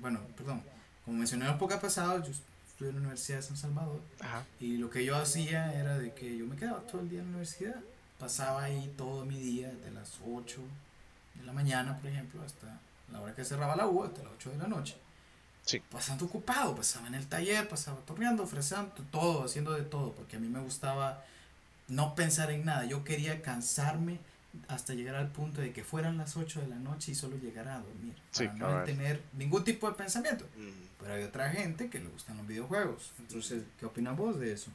bueno, 0.00 0.20
perdón, 0.36 0.62
como 1.04 1.18
mencioné 1.18 1.44
en 1.44 1.52
los 1.52 1.58
podcasts 1.60 1.82
pasados, 1.82 2.26
yo 2.26 2.32
estuve 2.68 2.88
en 2.88 2.96
la 2.96 3.00
Universidad 3.02 3.38
de 3.38 3.42
San 3.44 3.56
Salvador 3.56 4.02
Ajá. 4.20 4.44
y 4.58 4.76
lo 4.78 4.90
que 4.90 5.04
yo 5.04 5.16
hacía 5.16 5.72
era 5.74 5.96
de 5.96 6.12
que 6.12 6.36
yo 6.36 6.44
me 6.46 6.56
quedaba 6.56 6.80
todo 6.80 7.00
el 7.02 7.08
día 7.08 7.20
en 7.20 7.26
la 7.26 7.30
universidad. 7.30 7.76
Pasaba 8.18 8.64
ahí 8.64 8.92
todo 8.96 9.24
mi 9.24 9.38
día, 9.38 9.68
de 9.72 9.90
las 9.92 10.18
8 10.26 10.60
de 11.36 11.44
la 11.44 11.52
mañana, 11.52 11.98
por 11.98 12.10
ejemplo, 12.10 12.42
hasta 12.42 12.80
la 13.12 13.20
hora 13.20 13.34
que 13.34 13.44
cerraba 13.44 13.76
la 13.76 13.86
U, 13.86 14.02
hasta 14.04 14.22
las 14.22 14.32
8 14.32 14.50
de 14.50 14.58
la 14.58 14.68
noche 14.68 14.96
Sí. 15.64 15.80
pasando 15.90 16.26
ocupado, 16.26 16.74
pasaba 16.76 17.06
en 17.08 17.14
el 17.14 17.26
taller, 17.26 17.66
pasaba 17.68 17.98
torneando, 18.00 18.46
fresando, 18.46 18.92
todo, 19.10 19.44
haciendo 19.44 19.72
de 19.72 19.82
todo, 19.82 20.12
porque 20.12 20.36
a 20.36 20.38
mí 20.38 20.48
me 20.48 20.60
gustaba 20.60 21.24
no 21.88 22.14
pensar 22.14 22.50
en 22.50 22.64
nada, 22.66 22.84
yo 22.84 23.02
quería 23.04 23.40
cansarme 23.42 24.18
hasta 24.68 24.92
llegar 24.94 25.16
al 25.16 25.28
punto 25.32 25.60
de 25.62 25.72
que 25.72 25.82
fueran 25.82 26.16
las 26.18 26.36
8 26.36 26.60
de 26.60 26.66
la 26.68 26.76
noche 26.76 27.12
y 27.12 27.14
solo 27.14 27.36
llegara 27.38 27.76
a 27.76 27.80
dormir, 27.80 28.14
Sí, 28.30 28.46
para 28.46 28.80
no 28.80 28.84
tener 28.84 29.22
ningún 29.32 29.64
tipo 29.64 29.88
de 29.88 29.94
pensamiento. 29.96 30.44
Ujú. 30.56 30.70
Pero 31.00 31.14
hay 31.14 31.22
otra 31.24 31.50
gente 31.50 31.88
que 31.90 31.98
le 31.98 32.08
gustan 32.08 32.36
los 32.36 32.46
videojuegos, 32.46 33.12
entonces, 33.18 33.62
¿qué 33.80 33.86
opinas 33.86 34.16
vos 34.16 34.38
de 34.38 34.52
eso? 34.52 34.70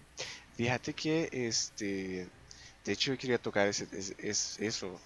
Fíjate 0.55 0.93
que, 0.93 1.29
este, 1.31 2.27
de 2.83 2.91
hecho 2.91 3.13
yo 3.13 3.17
quería 3.19 3.37
tocar 3.41 3.67
ese, 3.67 3.87
es, 3.91 4.13
es- 4.17 4.59
eso 4.59 4.99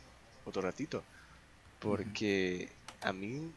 otro 0.46 0.62
ratito, 0.62 1.04
porque 1.80 2.70
a 3.04 3.14
mí, 3.14 3.52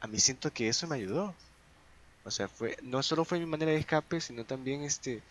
a 0.00 0.06
mí 0.06 0.18
siento 0.18 0.52
que 0.52 0.68
eso 0.68 0.86
me 0.86 0.96
ayudó. 0.96 1.34
O 2.24 2.30
sea, 2.30 2.48
fue, 2.48 2.76
no 2.82 3.02
solo 3.02 3.24
fue 3.24 3.38
mi 3.38 3.46
manera 3.46 3.72
de 3.72 3.78
escape, 3.78 4.20
sino 4.20 4.44
también, 4.44 4.82
este, 4.82 5.22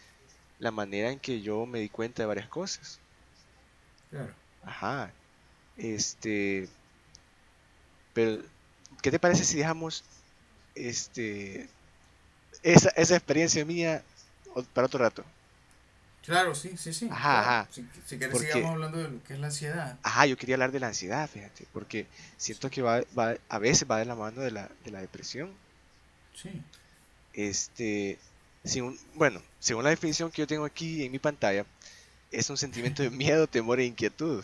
la 0.60 0.72
manera 0.72 1.12
en 1.12 1.20
que 1.20 1.42
yo 1.42 1.66
me 1.66 1.80
di 1.80 1.90
cuenta 1.90 2.24
de 2.24 2.28
varias 2.28 2.50
cosas. 2.50 3.00
Claro. 4.10 4.34
Ajá. 4.64 5.12
Este, 5.78 6.70
pero, 8.14 8.44
¿qué 9.02 9.12
te 9.12 9.20
parece 9.20 9.46
si 9.46 9.58
dejamos, 9.58 10.04
este, 10.76 11.70
esa, 12.64 12.90
esa 12.90 13.16
experiencia 13.16 13.66
mía 13.66 14.04
para 14.74 14.88
otro 14.88 15.00
rato? 15.00 15.24
Claro, 16.24 16.54
sí, 16.54 16.78
sí, 16.78 16.94
sí. 16.94 17.08
Ajá, 17.12 17.20
claro. 17.20 17.40
ajá. 17.42 17.68
Si, 17.72 17.82
si 18.06 18.18
Porque- 18.18 18.48
sigamos 18.48 18.74
hablando 18.74 18.98
de 19.00 19.10
lo 19.10 19.24
que 19.24 19.34
es 19.34 19.40
la 19.40 19.48
ansiedad. 19.48 19.98
Ajá, 20.04 20.26
yo 20.28 20.38
quería 20.38 20.56
hablar 20.56 20.72
de 20.72 20.80
la 20.80 20.88
ansiedad, 20.88 21.28
fíjate, 21.30 21.66
porque 21.74 22.06
siento 22.38 22.70
que 22.70 22.82
va, 22.84 23.02
va- 23.18 23.38
a 23.50 23.60
veces 23.60 23.90
va 23.90 23.98
de 23.98 24.06
la 24.06 24.16
mano 24.16 24.42
de 24.42 24.52
la, 24.52 24.70
de 24.86 24.92
la 24.92 25.02
depresión. 25.02 25.52
Sí. 26.36 26.50
Este, 27.34 28.20
según, 28.64 28.98
bueno, 29.16 29.42
según 29.60 29.84
la 29.84 29.90
definición 29.90 30.32
que 30.32 30.42
yo 30.42 30.48
tengo 30.48 30.66
aquí 30.66 31.04
en 31.04 31.12
mi 31.12 31.20
pantalla, 31.20 31.66
es 32.32 32.50
un 32.50 32.58
sentimiento 32.58 33.02
de 33.04 33.10
miedo, 33.10 33.48
temor 33.48 33.80
e 33.80 33.86
inquietud. 33.86 34.44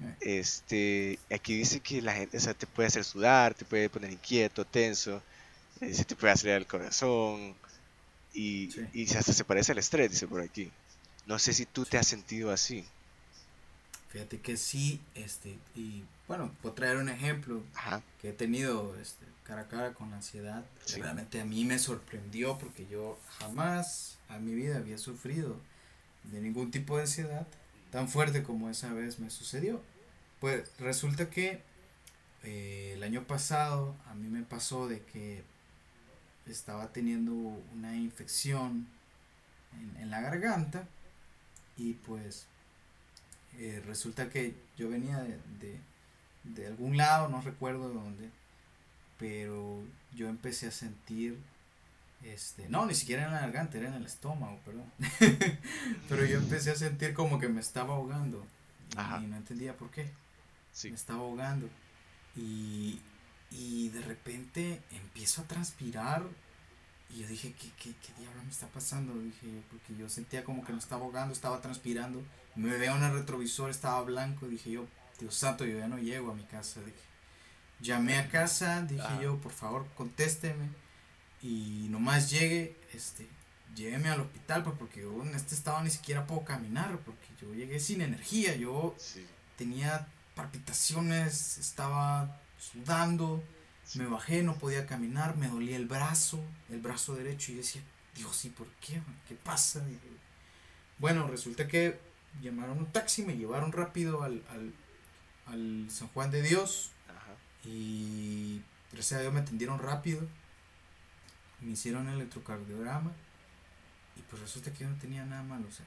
Eh, 0.00 0.38
Este, 0.38 1.18
aquí 1.34 1.56
dice 1.56 1.80
que 1.80 2.00
la 2.00 2.12
gente, 2.14 2.36
o 2.36 2.40
sea, 2.40 2.54
te 2.54 2.66
puede 2.66 2.86
hacer 2.88 3.04
sudar, 3.04 3.54
te 3.54 3.64
puede 3.64 3.90
poner 3.90 4.10
inquieto, 4.12 4.64
tenso, 4.64 5.22
eh, 5.80 5.92
se 5.94 6.04
te 6.04 6.14
puede 6.16 6.32
acelerar 6.32 6.60
el 6.60 6.66
corazón 6.66 7.54
y, 8.32 8.70
Sí. 8.70 8.86
y 8.92 9.04
hasta 9.16 9.32
se 9.32 9.44
parece 9.44 9.72
al 9.72 9.78
estrés, 9.78 10.10
dice 10.10 10.26
por 10.28 10.40
aquí. 10.40 10.70
No 11.26 11.38
sé 11.38 11.52
si 11.52 11.66
tú 11.66 11.84
te 11.84 11.98
has 11.98 12.06
sentido 12.06 12.50
así. 12.52 12.84
Fíjate 14.08 14.40
que 14.40 14.56
sí, 14.56 15.00
este, 15.14 15.56
y 15.76 16.02
bueno, 16.26 16.52
puedo 16.62 16.74
traer 16.74 16.96
un 16.96 17.08
ejemplo 17.08 17.62
Ajá. 17.74 18.02
que 18.20 18.30
he 18.30 18.32
tenido 18.32 18.96
este, 19.00 19.24
cara 19.44 19.62
a 19.62 19.68
cara 19.68 19.94
con 19.94 20.10
la 20.10 20.16
ansiedad. 20.16 20.64
Sí. 20.84 21.00
Realmente 21.00 21.40
a 21.40 21.44
mí 21.44 21.64
me 21.64 21.78
sorprendió 21.78 22.58
porque 22.58 22.86
yo 22.90 23.18
jamás 23.38 24.18
a 24.28 24.38
mi 24.38 24.52
vida 24.54 24.78
había 24.78 24.98
sufrido 24.98 25.56
de 26.24 26.40
ningún 26.40 26.70
tipo 26.72 26.96
de 26.96 27.02
ansiedad 27.02 27.46
tan 27.92 28.08
fuerte 28.08 28.42
como 28.42 28.68
esa 28.68 28.92
vez 28.92 29.20
me 29.20 29.30
sucedió. 29.30 29.80
Pues 30.40 30.68
resulta 30.78 31.30
que 31.30 31.62
eh, 32.42 32.92
el 32.96 33.02
año 33.04 33.24
pasado 33.28 33.94
a 34.06 34.14
mí 34.14 34.26
me 34.28 34.42
pasó 34.42 34.88
de 34.88 35.02
que 35.02 35.44
estaba 36.46 36.92
teniendo 36.92 37.32
una 37.32 37.96
infección 37.96 38.86
en, 39.78 40.02
en 40.02 40.10
la 40.10 40.20
garganta 40.20 40.84
y 41.76 41.94
pues 41.94 42.46
eh, 43.58 43.82
resulta 43.86 44.28
que 44.30 44.54
yo 44.76 44.88
venía 44.88 45.18
de, 45.18 45.38
de, 45.60 45.78
de 46.44 46.66
algún 46.66 46.96
lado, 46.96 47.28
no 47.28 47.40
recuerdo 47.42 47.88
de 47.88 47.94
dónde, 47.94 48.30
pero 49.18 49.82
yo 50.14 50.28
empecé 50.28 50.66
a 50.68 50.70
sentir, 50.72 51.38
este, 52.24 52.68
no, 52.68 52.86
ni 52.86 52.94
siquiera 52.94 53.26
en 53.26 53.32
la 53.32 53.40
garganta, 53.40 53.78
era 53.78 53.88
en 53.88 53.94
el 53.94 54.06
estómago, 54.06 54.58
perdón, 54.64 54.90
pero 56.08 56.24
yo 56.24 56.38
empecé 56.38 56.70
a 56.70 56.76
sentir 56.76 57.14
como 57.14 57.38
que 57.38 57.48
me 57.48 57.60
estaba 57.60 57.94
ahogando 57.94 58.44
Ajá. 58.96 59.20
y 59.22 59.26
no 59.26 59.36
entendía 59.36 59.76
por 59.76 59.90
qué, 59.90 60.10
Sí. 60.72 60.88
me 60.90 60.96
estaba 60.96 61.18
ahogando 61.20 61.68
y, 62.36 63.00
y 63.50 63.88
de 63.90 64.00
repente 64.02 64.80
empiezo 64.92 65.42
a 65.42 65.44
transpirar 65.48 66.22
y 67.10 67.22
yo 67.22 67.26
dije, 67.26 67.52
¿qué, 67.60 67.68
qué, 67.82 67.92
qué 68.00 68.12
diablo 68.20 68.42
me 68.44 68.50
está 68.50 68.68
pasando? 68.68 69.12
Dije 69.14 69.46
yo, 69.52 69.60
porque 69.70 69.96
yo 69.96 70.08
sentía 70.08 70.44
como 70.44 70.64
que 70.64 70.72
me 70.72 70.78
estaba 70.78 71.04
ahogando, 71.04 71.32
estaba 71.34 71.60
transpirando. 71.60 72.22
Me 72.54 72.76
veo 72.76 72.96
en 72.96 73.02
el 73.02 73.12
retrovisor, 73.12 73.70
estaba 73.70 74.00
blanco. 74.02 74.46
Dije 74.46 74.70
yo, 74.70 74.86
Dios 75.18 75.34
santo, 75.34 75.64
yo 75.64 75.76
ya 75.78 75.88
no 75.88 75.98
llego 75.98 76.30
a 76.30 76.34
mi 76.34 76.44
casa. 76.44 76.80
Dije, 76.80 76.96
llamé 77.80 78.16
a 78.18 78.28
casa, 78.28 78.82
dije 78.82 79.08
yo, 79.22 79.38
por 79.40 79.50
favor, 79.52 79.86
contésteme. 79.96 80.68
Y 81.42 81.88
nomás 81.90 82.30
llegue, 82.30 82.76
este, 82.92 83.26
lléveme 83.74 84.08
al 84.10 84.20
hospital, 84.20 84.62
pues, 84.62 84.76
porque 84.78 85.00
yo 85.00 85.22
en 85.24 85.34
este 85.34 85.54
estado 85.56 85.82
ni 85.82 85.90
siquiera 85.90 86.26
puedo 86.28 86.44
caminar, 86.44 86.96
porque 87.00 87.26
yo 87.40 87.52
llegué 87.54 87.80
sin 87.80 88.02
energía. 88.02 88.54
Yo 88.54 88.94
Sí. 88.98 89.26
tenía 89.56 90.06
palpitaciones, 90.36 91.58
estaba 91.58 92.40
sudando. 92.60 93.42
Me 93.94 94.06
bajé, 94.06 94.42
no 94.44 94.54
podía 94.56 94.86
caminar, 94.86 95.36
me 95.36 95.48
dolía 95.48 95.76
el 95.76 95.86
brazo, 95.86 96.40
el 96.68 96.80
brazo 96.80 97.16
derecho, 97.16 97.50
y 97.50 97.56
yo 97.56 97.60
decía, 97.62 97.82
Dios, 98.14 98.44
¿y 98.44 98.50
por 98.50 98.68
qué? 98.80 99.00
¿Qué 99.26 99.34
pasa? 99.34 99.84
Bueno, 100.98 101.26
resulta 101.26 101.66
que 101.66 101.98
llamaron 102.40 102.78
un 102.78 102.86
taxi, 102.92 103.22
me 103.24 103.36
llevaron 103.36 103.72
rápido 103.72 104.22
al, 104.22 104.44
al, 104.50 104.72
al 105.46 105.90
San 105.90 106.06
Juan 106.08 106.30
de 106.30 106.42
Dios, 106.42 106.92
Ajá. 107.08 107.34
y 107.64 108.60
gracias 108.92 109.18
a 109.18 109.22
Dios 109.22 109.32
me 109.34 109.40
atendieron 109.40 109.80
rápido, 109.80 110.20
me 111.60 111.72
hicieron 111.72 112.06
el 112.08 112.14
electrocardiograma, 112.16 113.10
y 114.16 114.20
pues 114.22 114.40
resulta 114.40 114.72
que 114.72 114.84
yo 114.84 114.90
no 114.90 114.96
tenía 114.96 115.24
nada 115.24 115.42
malo, 115.42 115.66
o 115.68 115.72
sea, 115.72 115.86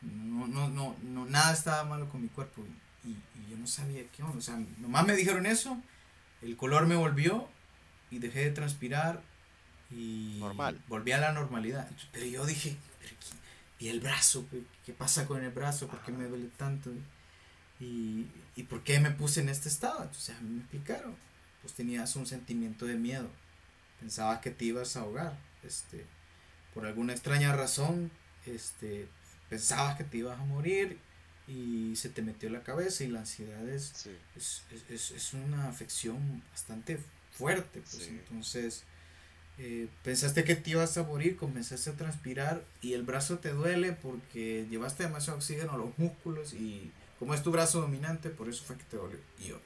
no, 0.00 0.46
no, 0.46 0.68
no, 0.68 0.96
no 1.02 1.26
nada 1.26 1.52
estaba 1.52 1.84
malo 1.84 2.08
con 2.08 2.22
mi 2.22 2.28
cuerpo, 2.28 2.64
y, 3.04 3.10
y- 3.10 3.22
y 3.46 3.50
yo 3.50 3.56
no 3.58 3.66
sabía 3.66 4.04
qué 4.08 4.22
onda, 4.22 4.38
o 4.38 4.40
sea, 4.40 4.58
nomás 4.78 5.06
me 5.06 5.14
dijeron 5.16 5.44
eso, 5.44 5.76
el 6.42 6.56
color 6.56 6.86
me 6.86 6.96
volvió 6.96 7.48
y 8.10 8.18
dejé 8.18 8.40
de 8.44 8.50
transpirar 8.50 9.22
y 9.90 10.36
Normal. 10.40 10.80
volví 10.88 11.12
a 11.12 11.18
la 11.18 11.32
normalidad. 11.32 11.88
Pero 12.12 12.26
yo 12.26 12.46
dije, 12.46 12.76
"Pero 13.00 13.14
¿y 13.78 13.88
el 13.88 14.00
brazo? 14.00 14.46
¿Qué, 14.50 14.62
qué 14.86 14.92
pasa 14.92 15.26
con 15.26 15.42
el 15.42 15.50
brazo? 15.50 15.88
¿Por 15.88 16.00
qué 16.02 16.12
me 16.12 16.24
duele 16.24 16.48
tanto? 16.56 16.90
¿Y, 17.80 18.26
¿Y 18.54 18.62
por 18.64 18.82
qué 18.84 19.00
me 19.00 19.10
puse 19.10 19.40
en 19.40 19.48
este 19.48 19.68
estado? 19.68 20.02
Entonces 20.02 20.36
a 20.36 20.40
mí 20.40 20.50
me 20.50 20.60
explicaron. 20.60 21.16
Pues 21.62 21.74
tenías 21.74 22.14
un 22.16 22.26
sentimiento 22.26 22.86
de 22.86 22.96
miedo. 22.96 23.28
Pensabas 24.00 24.40
que 24.40 24.50
te 24.50 24.64
ibas 24.66 24.96
a 24.96 25.00
ahogar. 25.00 25.36
Este, 25.62 26.06
por 26.74 26.86
alguna 26.86 27.12
extraña 27.12 27.54
razón, 27.54 28.10
este, 28.46 29.08
pensabas 29.48 29.96
que 29.96 30.04
te 30.04 30.18
ibas 30.18 30.38
a 30.40 30.44
morir 30.44 30.98
y 31.52 31.96
se 31.96 32.08
te 32.08 32.22
metió 32.22 32.48
la 32.50 32.62
cabeza 32.62 33.04
y 33.04 33.08
la 33.08 33.20
ansiedad 33.20 33.68
es 33.68 33.92
Sí. 33.94 34.10
es, 34.36 34.62
es, 34.88 35.10
es, 35.10 35.34
una 35.34 35.68
afección 35.68 36.42
bastante 36.50 36.98
fuerte. 37.32 37.80
Pues, 37.80 38.04
Sí. 38.04 38.08
Entonces, 38.10 38.84
eh, 39.58 39.88
pensaste 40.02 40.44
que 40.44 40.56
te 40.56 40.70
ibas 40.70 40.96
a 40.96 41.02
morir, 41.02 41.36
comenzaste 41.36 41.90
a 41.90 41.94
transpirar 41.94 42.64
y 42.80 42.94
el 42.94 43.02
brazo 43.02 43.38
te 43.38 43.50
duele 43.50 43.92
porque 43.92 44.66
llevaste 44.70 45.02
demasiado 45.02 45.38
oxígeno 45.38 45.72
a 45.72 45.76
los 45.76 45.98
músculos 45.98 46.54
y 46.54 46.90
como 47.18 47.34
es 47.34 47.42
tu 47.42 47.50
brazo 47.52 47.80
dominante, 47.80 48.30
por 48.30 48.48
eso 48.48 48.64
fue 48.64 48.76
que 48.76 48.84
te 48.84 48.96
dolió. 48.96 49.18
Y 49.38 49.48
yo, 49.48 49.60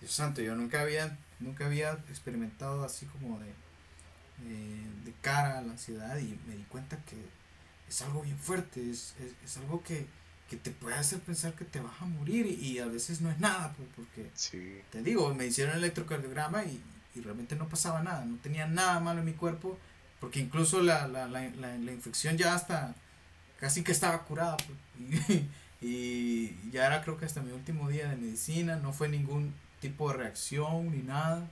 Dios 0.00 0.12
santo, 0.12 0.40
yo 0.40 0.54
nunca 0.56 0.80
había, 0.80 1.18
nunca 1.40 1.66
había 1.66 1.92
experimentado 2.08 2.84
así 2.84 3.06
como 3.06 3.38
de, 3.38 3.48
eh, 3.48 4.86
de 5.04 5.12
cara 5.20 5.58
a 5.58 5.62
la 5.62 5.72
ansiedad 5.72 6.16
y 6.18 6.38
me 6.48 6.56
di 6.56 6.64
cuenta 6.64 6.96
que 7.04 7.16
es 7.88 8.02
algo 8.02 8.22
bien 8.22 8.38
fuerte, 8.38 8.80
es, 8.90 9.14
es, 9.20 9.32
es 9.44 9.56
algo 9.58 9.82
que, 9.84 10.06
que 10.48 10.56
te 10.56 10.70
puede 10.70 10.94
hacer 10.96 11.18
pensar 11.20 11.54
que 11.54 11.64
te 11.64 11.80
vas 11.80 12.00
a 12.00 12.04
morir 12.06 12.46
y, 12.46 12.78
a 12.78 12.86
veces 12.86 13.20
no 13.20 13.30
es 13.30 13.38
nada, 13.40 13.74
porque 13.96 14.30
Sí. 14.34 14.80
te 14.90 15.02
digo, 15.02 15.34
me 15.34 15.46
hicieron 15.46 15.72
el 15.76 15.82
electrocardiograma 15.84 16.64
y, 16.64 16.80
y 17.14 17.20
realmente 17.20 17.56
no 17.56 17.68
pasaba 17.68 18.02
nada, 18.02 18.24
no 18.24 18.36
tenía 18.38 18.66
nada 18.66 19.00
malo 19.00 19.20
en 19.20 19.26
mi 19.26 19.32
cuerpo, 19.32 19.78
porque 20.20 20.38
incluso 20.40 20.82
la, 20.82 21.08
la, 21.08 21.26
la, 21.26 21.48
la, 21.50 21.76
la 21.76 21.92
infección 21.92 22.36
ya 22.38 22.54
hasta 22.54 22.94
casi 23.58 23.82
que 23.82 23.90
estaba 23.92 24.22
curada, 24.24 24.56
y, 25.80 25.86
y 25.86 26.70
ya 26.70 26.86
era 26.86 27.02
creo 27.02 27.16
que 27.18 27.24
hasta 27.24 27.42
mi 27.42 27.52
último 27.52 27.88
día 27.88 28.08
de 28.08 28.16
medicina, 28.16 28.76
no 28.76 28.92
fue 28.92 29.08
ningún 29.08 29.52
tipo 29.80 30.10
de 30.10 30.16
reacción 30.18 30.90
ni 30.92 31.02
nada, 31.02 31.48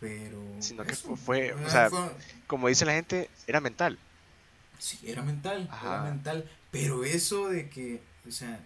pero... 0.00 0.42
Sino 0.58 0.84
que 0.84 0.96
fue- 0.96 1.52
o 1.54 1.70
sea, 1.70 1.88
fue- 1.88 2.10
Como 2.48 2.66
dice 2.68 2.84
la 2.84 2.92
gente, 2.94 3.30
era 3.46 3.60
mental. 3.60 3.98
Sí, 4.78 4.98
era 5.04 5.22
mental, 5.22 5.68
Ajá. 5.70 5.86
era 5.86 6.02
mental. 6.02 6.50
Pero 6.72 7.04
eso 7.04 7.50
de 7.50 7.70
que, 7.70 8.02
o 8.28 8.32
sea, 8.32 8.60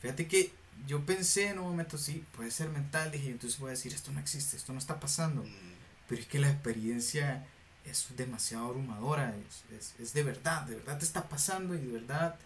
fíjate 0.00 0.28
que 0.28 0.54
yo 0.86 1.06
pensé 1.06 1.48
en 1.48 1.60
un 1.60 1.66
momento, 1.70 1.98
sí, 1.98 2.26
puede 2.32 2.52
ser 2.52 2.70
mental, 2.70 3.12
dije, 3.12 3.30
entonces 3.32 3.60
voy 3.60 3.70
a 3.70 3.72
decir, 3.72 3.94
esto 3.94 4.12
no 4.12 4.20
existe, 4.20 4.56
esto 4.56 4.74
no 4.74 4.80
está 4.80 5.00
pasando. 5.00 5.44
Mm, 5.44 5.74
Pero 6.08 6.22
es 6.22 6.28
que 6.28 6.40
la 6.40 6.50
experiencia 6.50 7.48
es 7.84 8.08
demasiado 8.16 8.66
abrumadora, 8.68 9.36
es, 9.38 9.64
es, 9.78 9.94
es 10.00 10.14
de 10.14 10.24
verdad, 10.24 10.64
de 10.64 10.76
verdad 10.76 10.98
te 10.98 11.06
está 11.06 11.28
pasando 11.28 11.76
y 11.76 11.80
de 11.80 11.92
verdad 11.92 12.38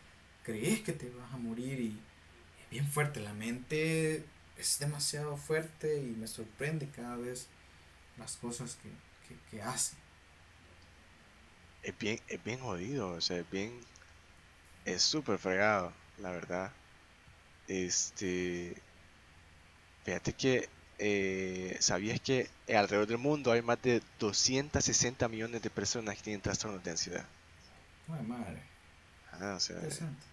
crees 0.44 0.83
que 0.83 0.94
te 0.94 1.11
vas 1.11 1.33
a 1.35 1.38
morir 1.38 1.81
y 1.81 2.07
es 2.62 2.70
bien 2.70 2.88
fuerte, 2.88 3.20
la 3.20 3.35
mente 3.35 4.27
es 4.57 4.79
demasiado 4.81 5.37
fuerte 5.38 6.03
y 6.03 6.16
me 6.16 6.29
sorprende 6.29 6.90
cada 6.90 7.16
vez 7.16 7.48
las 8.18 8.37
cosas 8.38 8.77
que, 8.77 8.90
que, 9.29 9.40
que 9.51 9.62
hace. 9.62 9.96
Es 11.83 11.96
bien, 11.98 12.18
es 12.27 12.42
bien 12.42 12.59
jodido, 12.59 13.11
o 13.11 13.20
sea, 13.20 13.38
es 13.38 13.48
bien, 13.51 13.87
es 14.85 15.03
súper 15.03 15.38
fregado, 15.38 15.92
la 16.16 16.31
verdad. 16.31 16.73
Este, 17.66 18.83
fíjate 20.05 20.33
que, 20.35 20.68
eh, 20.99 21.77
¿sabías 21.81 22.21
que 22.21 22.49
alrededor 22.68 23.07
del 23.09 23.18
mundo 23.18 23.51
hay 23.53 23.62
más 23.62 23.81
de 23.83 24.01
260 24.18 25.29
millones 25.29 25.62
de 25.62 25.71
personas 25.71 26.16
que 26.16 26.23
tienen 26.23 26.40
trastornos 26.42 26.83
de 26.85 26.90
ansiedad? 26.92 27.29
Ay, 28.09 28.23
madre, 28.27 28.62
Ah, 29.33 29.55
o 29.57 29.61
sea, 29.61 29.77
interesante. 29.77 30.27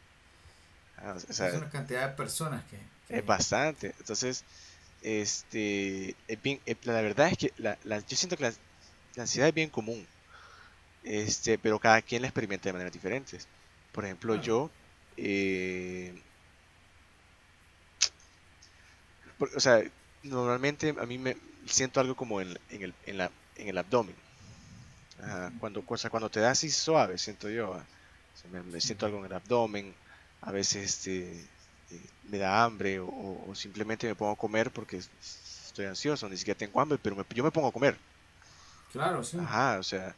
ah, 0.97 1.15
o 1.29 1.33
sea, 1.33 1.47
es 1.47 1.55
una 1.55 1.69
cantidad 1.69 2.07
de 2.09 2.15
personas 2.15 2.63
que... 2.65 2.77
que- 3.07 3.17
Es 3.17 3.25
bastante. 3.25 3.95
Entonces, 3.99 4.45
este, 5.01 6.17
es 6.27 6.41
bien, 6.41 6.61
eh, 6.65 6.75
la 6.83 7.01
verdad 7.01 7.29
es 7.31 7.37
que 7.37 7.53
la, 7.57 7.77
la- 7.83 7.99
yo 7.99 8.17
siento 8.17 8.37
que 8.37 8.43
la, 8.43 8.53
la 9.15 9.23
ansiedad 9.23 9.49
es 9.49 9.55
bien 9.55 9.69
común, 9.69 10.07
este, 11.03 11.59
pero 11.59 11.79
cada 11.79 12.01
quien 12.03 12.21
la 12.23 12.29
experimenta 12.29 12.69
de 12.69 12.73
maneras 12.73 12.93
diferentes. 12.93 13.49
Por 13.91 14.05
ejemplo, 14.05 14.35
yo, 14.35 14.69
eh, 15.17 16.13
por- 19.37 19.51
o 19.55 19.59
sea, 19.59 19.83
normalmente 20.23 20.95
a 20.99 21.05
mí 21.05 21.17
me 21.17 21.35
siento 21.65 21.99
algo 21.99 22.15
como 22.15 22.41
en, 22.41 22.57
en 22.69 22.83
el, 22.83 22.93
en 23.05 23.17
la, 23.17 23.31
en 23.55 23.67
el 23.69 23.77
abdomen. 23.77 24.15
Ajá, 25.21 25.51
cuando, 25.59 25.85
cosa, 25.85 26.09
cuando 26.09 26.29
te 26.29 26.39
da 26.39 26.51
así 26.51 26.69
suave, 26.69 27.17
siento 27.17 27.49
yo, 27.49 27.73
ah, 27.73 27.85
o 28.33 28.37
sea, 28.37 28.49
me, 28.51 28.63
me 28.63 28.79
siento 28.79 29.05
algo 29.05 29.19
en 29.19 29.25
el 29.25 29.33
abdomen, 29.33 29.93
a 30.41 30.51
veces 30.51 30.83
este, 30.85 31.49
eh, 31.91 32.09
me 32.23 32.37
da 32.37 32.63
hambre 32.63 32.99
o, 32.99 33.07
o- 33.07 33.49
o 33.51 33.55
simplemente 33.55 34.07
me 34.07 34.15
pongo 34.15 34.31
a 34.31 34.37
comer 34.37 34.71
porque 34.71 34.97
es- 34.97 35.09
estoy 35.67 35.85
ansioso, 35.85 36.29
ni 36.29 36.37
siquiera 36.37 36.57
tengo 36.57 36.79
hambre, 36.79 36.97
pero 37.01 37.15
me- 37.15 37.25
yo 37.35 37.43
me 37.43 37.51
pongo 37.51 37.67
a 37.67 37.71
comer. 37.73 37.97
Claro, 38.91 39.23
sí. 39.23 39.37
Ajá, 39.37 39.77
o 39.79 39.83
sea, 39.83 40.15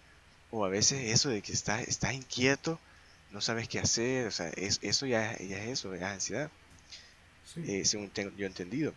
o 0.52 0.64
a 0.66 0.70
veces 0.70 1.10
eso 1.12 1.30
de 1.30 1.42
que 1.42 1.52
estás, 1.54 1.88
estás 1.88 2.14
inquieto, 2.14 2.80
no 3.32 3.42
sabes 3.42 3.68
qué 3.68 3.80
hacer, 3.80 4.28
o 4.28 4.32
sea, 4.32 4.50
es, 4.50 4.80
eso 4.82 5.06
ya, 5.06 5.38
ya 5.38 5.58
es 5.64 5.70
eso, 5.70 5.96
ya 5.96 6.08
es 6.08 6.14
ansiedad, 6.14 6.52
sí. 7.46 7.64
eh, 7.66 7.86
según 7.86 8.10
tengo 8.10 8.36
yo 8.36 8.46
entendido. 8.46 8.94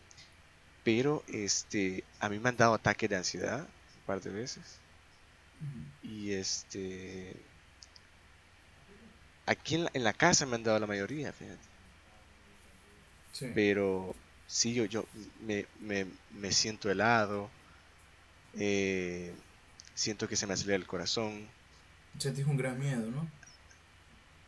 Pero 0.82 1.24
este, 1.28 2.04
a 2.20 2.28
mí 2.28 2.38
me 2.38 2.50
han 2.50 2.56
dado 2.56 2.74
ataques 2.74 3.08
de 3.08 3.16
ansiedad 3.16 3.60
un 3.60 4.02
par 4.06 4.20
de 4.20 4.30
veces. 4.30 4.62
Y 6.02 6.32
este. 6.32 7.34
Aquí 9.46 9.76
en 9.76 9.84
la, 9.84 9.90
en 9.94 10.04
la 10.04 10.12
casa 10.12 10.44
me 10.44 10.56
han 10.56 10.62
dado 10.62 10.78
la 10.78 10.86
mayoría, 10.86 11.32
fíjate. 11.32 11.58
Sí. 13.32 13.50
Pero 13.54 14.14
sí, 14.46 14.74
yo, 14.74 14.84
yo 14.84 15.06
me, 15.40 15.66
me, 15.80 16.06
me 16.32 16.52
siento 16.52 16.90
helado, 16.90 17.50
eh, 18.58 19.34
siento 19.94 20.28
que 20.28 20.36
se 20.36 20.46
me 20.46 20.54
acelera 20.54 20.76
el 20.76 20.86
corazón. 20.86 21.48
Sentís 22.18 22.46
un 22.46 22.56
gran 22.56 22.78
miedo, 22.78 23.10
¿no? 23.10 23.26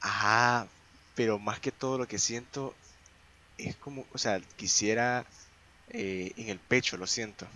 Ajá, 0.00 0.68
pero 1.14 1.38
más 1.38 1.60
que 1.60 1.72
todo 1.72 1.98
lo 1.98 2.06
que 2.08 2.18
siento 2.18 2.76
es 3.58 3.76
como, 3.76 4.06
o 4.12 4.18
sea, 4.18 4.40
quisiera 4.56 5.26
eh, 5.88 6.32
en 6.36 6.48
el 6.50 6.60
pecho, 6.60 6.96
lo 6.98 7.06
siento, 7.08 7.48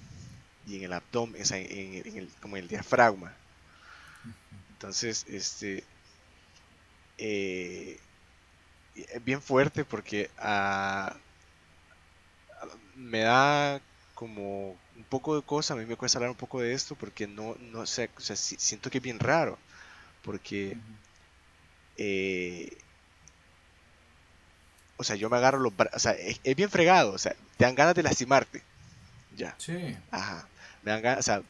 y 0.65 0.79
en 0.79 0.85
el 0.85 0.95
abdomen, 0.95 1.43
o 1.43 1.45
sea, 1.47 1.59
en, 1.59 2.17
el, 2.19 2.35
como 2.41 2.57
en 2.57 2.65
el 2.65 2.69
diafragma. 2.69 3.39
Entonces, 4.73 5.25
este, 5.29 5.85
eh, 7.19 8.01
es 8.95 9.25
bien 9.25 9.43
fuerte 9.43 9.85
porque 9.85 10.31
ah, 10.39 11.17
me 12.95 13.21
da 13.21 13.83
como 14.15 14.79
un 14.95 15.05
poco 15.09 15.37
de 15.37 15.43
cosa, 15.43 15.75
a 15.75 15.77
mí 15.77 15.87
me 15.87 15.97
cuesta 15.97 16.19
hablar 16.19 16.31
un 16.31 16.37
poco 16.37 16.61
de 16.61 16.73
esto 16.73 16.95
porque 16.97 17.27
no, 17.27 17.55
no 17.59 17.87
sé, 17.87 18.11
o 18.17 18.21
sea, 18.21 18.37
si- 18.37 18.57
siento 18.59 18.91
que 18.91 18.99
es 18.99 19.05
bien 19.05 19.19
raro, 19.19 19.59
porque. 20.23 20.79
Eh, 22.01 22.69
o 24.97 25.05
sea, 25.05 25.17
yo 25.17 25.31
me 25.31 25.37
agarro 25.37 25.59
los 25.59 25.75
brazos, 25.77 25.97
o 25.97 25.99
sea, 26.01 26.13
es, 26.13 26.41
es 26.45 26.57
bien 26.57 26.71
fregado, 26.71 27.13
o 27.13 27.19
sea, 27.19 27.35
te 27.57 27.65
dan 27.65 27.75
ganas 27.75 27.95
de 27.95 28.03
lastimarte, 28.03 28.63
ya, 29.37 29.57
Sí. 29.59 29.97
ajá, 30.11 30.49
me 30.83 30.93
dan 30.93 31.03
ganas, 31.03 31.21
o 31.21 31.23
sea, 31.23 31.43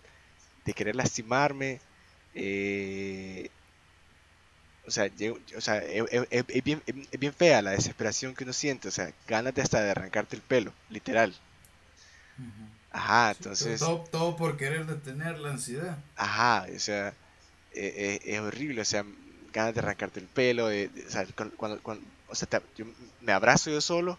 de 0.64 0.74
querer 0.74 0.96
lastimarme, 0.96 1.80
eh, 2.34 3.50
o 4.86 4.90
sea, 4.90 5.10
o 5.56 5.60
sea, 5.60 5.78
es, 5.78 6.04
es- 6.10 6.26
es- 6.30 6.44
es 6.48 6.64
bien, 6.64 6.82
es 6.86 7.20
bien 7.20 7.32
fea 7.32 7.62
la 7.62 7.70
desesperación 7.72 8.34
que 8.34 8.44
uno 8.44 8.52
siente, 8.52 8.88
o 8.88 8.90
sea, 8.90 9.12
ganas 9.28 9.54
de 9.54 9.62
hasta 9.62 9.80
de 9.82 9.90
arrancarte 9.90 10.36
el 10.36 10.42
pelo, 10.42 10.72
literal. 10.90 11.34
Ajá, 12.92 13.32
Sí, 13.32 13.36
entonces, 13.38 13.80
todo, 13.80 14.04
todo 14.10 14.36
por 14.36 14.56
querer 14.56 14.86
detener 14.86 15.38
la 15.38 15.50
ansiedad. 15.50 15.98
ajá, 16.16 16.66
o 16.74 16.78
sea, 16.78 17.14
es 17.72 18.40
horrible, 18.40 18.80
o 18.82 18.84
sea, 18.84 19.04
ganas 19.52 19.74
de 19.74 19.80
arrancarte 19.80 20.20
el 20.20 20.26
pelo, 20.28 20.68
de, 20.68 20.90
o 21.06 21.10
sea, 21.10 21.26
cuando, 21.56 21.80
o 22.28 22.34
sea, 22.34 22.48
yo 22.76 22.86
me 23.20 23.32
abrazo 23.32 23.70
yo 23.70 23.80
solo, 23.80 24.18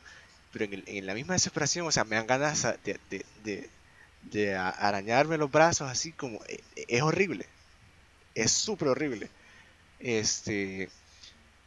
pero 0.52 0.65
en, 0.65 0.74
el- 0.76 0.84
en 0.88 1.06
la 1.06 1.13
misma 1.15 1.34
desesperación, 1.34 1.88
o 1.88 1.91
sea, 1.91 2.04
me 2.06 2.15
dan 2.17 2.28
ganas 2.28 2.63
de, 2.84 3.00
de, 4.22 4.56
arañarme 4.56 5.38
los 5.38 5.52
brazos, 5.52 5.89
así 5.89 6.12
como, 6.13 6.39
eh, 6.48 6.63
es 6.88 7.02
horrible, 7.02 7.46
es 8.36 8.52
súper 8.52 8.89
horrible. 8.89 9.30
Este, 10.00 10.89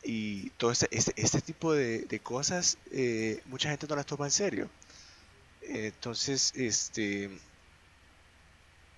y 0.05 0.51
todo 0.53 0.73
este, 0.73 0.89
este, 0.93 1.13
este 1.17 1.41
tipo 1.43 1.75
de, 1.75 2.21
cosas, 2.23 2.79
eh, 2.93 3.41
mucha 3.47 3.71
gente 3.71 3.87
no 3.89 3.97
las 3.97 4.07
toma 4.07 4.27
en 4.27 4.33
serio. 4.33 4.71
Entonces, 5.63 6.53
este, 6.57 7.31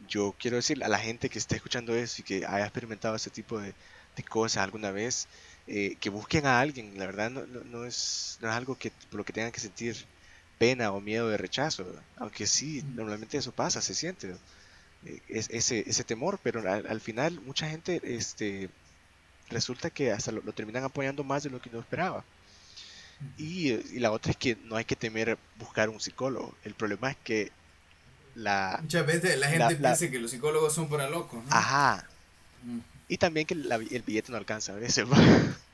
yo 0.09 0.35
quiero 0.39 0.57
decir 0.57 0.83
a 0.85 0.89
la 0.89 0.99
gente 0.99 1.29
que 1.31 1.39
esté 1.39 1.57
escuchando 1.57 1.95
eso 1.95 2.17
y 2.21 2.25
que 2.25 2.47
haya 2.47 2.65
experimentado 2.65 3.17
ese 3.17 3.31
tipo 3.31 3.59
de, 3.61 3.75
de 4.17 4.23
cosas 4.25 4.63
alguna 4.65 4.91
vez, 4.91 5.29
eh, 5.67 5.97
que 6.01 6.11
busquen 6.11 6.47
a 6.47 6.61
alguien. 6.61 6.99
La 6.99 7.07
verdad 7.07 7.31
no, 7.31 7.47
no, 7.47 7.61
no 7.65 7.85
es, 7.85 8.39
no 8.41 8.49
es 8.49 8.55
algo 8.55 8.77
que 8.77 8.91
por 9.11 9.19
lo 9.19 9.25
que 9.25 9.33
tengan 9.33 9.53
que 9.53 9.61
sentir 9.61 9.97
pena 10.59 10.91
o 10.93 11.01
miedo 11.01 11.29
de 11.29 11.37
rechazo, 11.37 11.85
¿verdad? 11.85 12.03
aunque 12.17 12.47
sí, 12.47 12.83
normalmente 12.95 13.37
eso 13.37 13.53
pasa, 13.53 13.83
se 13.83 13.95
siente 13.95 14.35
eh, 15.05 15.21
es- 15.29 15.51
ese, 15.51 15.85
ese 15.87 16.05
temor, 16.05 16.39
pero 16.43 16.61
al, 16.61 16.87
al 16.87 17.01
final 17.01 17.41
mucha 17.43 17.69
gente 17.69 18.01
este, 18.05 18.71
resulta 19.51 19.91
que 19.91 20.13
hasta 20.13 20.33
lo, 20.33 20.41
lo 20.43 20.53
terminan 20.53 20.85
apoyando 20.85 21.23
más 21.25 21.43
de 21.43 21.51
lo 21.51 21.61
que 21.61 21.69
uno 21.69 21.81
esperaba. 21.81 22.25
Y, 23.39 23.73
y 23.73 23.99
la 23.99 24.13
otra 24.13 24.31
es 24.33 24.37
que 24.37 24.57
no 24.65 24.77
hay 24.77 24.85
que 24.85 24.97
temer 24.97 25.39
buscar 25.59 25.89
un 25.89 26.01
psicólogo. 26.01 26.55
El 26.65 26.75
problema 26.75 27.11
es 27.11 27.17
que 27.23 27.51
la... 28.35 28.79
Muchas 28.83 29.07
veces 29.07 29.39
la 29.39 29.47
gente 29.49 29.59
La- 29.59 29.71
la- 29.71 29.77
piensa 29.97 30.11
que 30.11 30.19
los 30.19 30.31
psicólogos 30.31 30.73
son 30.75 30.89
para 30.89 31.09
locos, 31.09 31.43
¿no? 31.45 31.51
Ajá. 31.51 32.07
Mm. 32.65 32.79
Y 33.09 33.19
también 33.19 33.47
que 33.47 33.55
la- 33.55 33.77
el 33.77 34.03
billete 34.03 34.33
no 34.33 34.39
alcanza 34.39 34.73
a 34.73 34.77
veces. 34.77 35.07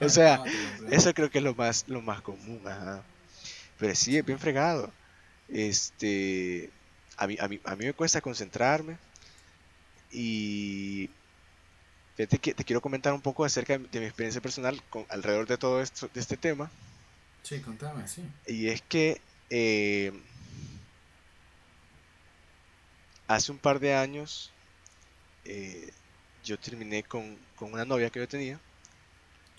O 0.00 0.08
sea, 0.08 0.38
No, 0.80 0.88
te. 0.88 0.96
Eso 0.96 1.12
creo 1.14 1.30
que 1.30 1.38
es 1.38 1.44
lo 1.44 1.54
más, 1.54 1.84
lo 1.88 2.00
más 2.00 2.22
común, 2.22 2.60
ajá. 2.66 3.02
Pero 3.78 3.94
sí, 3.94 4.16
es 4.16 4.24
bien 4.24 4.38
fregado. 4.38 4.92
Este, 5.48 6.70
a 7.16 7.26
mí, 7.26 7.36
a 7.40 7.48
mí, 7.48 7.60
a 7.64 7.76
mí 7.76 7.86
me 7.86 7.92
cuesta 7.92 8.20
concentrarme 8.20 8.96
y 10.12 11.10
fíjate 12.16 12.38
que 12.38 12.54
te 12.54 12.64
quiero 12.64 12.80
comentar 12.80 13.12
un 13.12 13.20
poco 13.20 13.44
acerca 13.44 13.78
de, 13.78 13.86
de 13.88 14.00
mi 14.00 14.06
experiencia 14.06 14.40
personal 14.40 14.80
con, 14.90 15.04
alrededor 15.08 15.46
de 15.46 15.58
todo 15.58 15.80
esto, 15.82 16.08
de 16.12 16.20
este 16.20 16.36
tema. 16.36 16.70
Sí, 17.42 17.60
contame, 17.60 18.06
sí. 18.08 18.22
Y 18.46 18.68
es 18.68 18.82
que 18.82 19.20
eh, 19.50 20.12
hace 23.26 23.52
un 23.52 23.58
par 23.58 23.80
de 23.80 23.94
años 23.94 24.50
eh, 25.44 25.90
yo 26.44 26.58
terminé 26.60 27.04
con, 27.04 27.38
con 27.56 27.72
una 27.74 27.84
novia 27.86 28.10
que 28.10 28.20
yo 28.20 28.28
tenía 28.28 28.60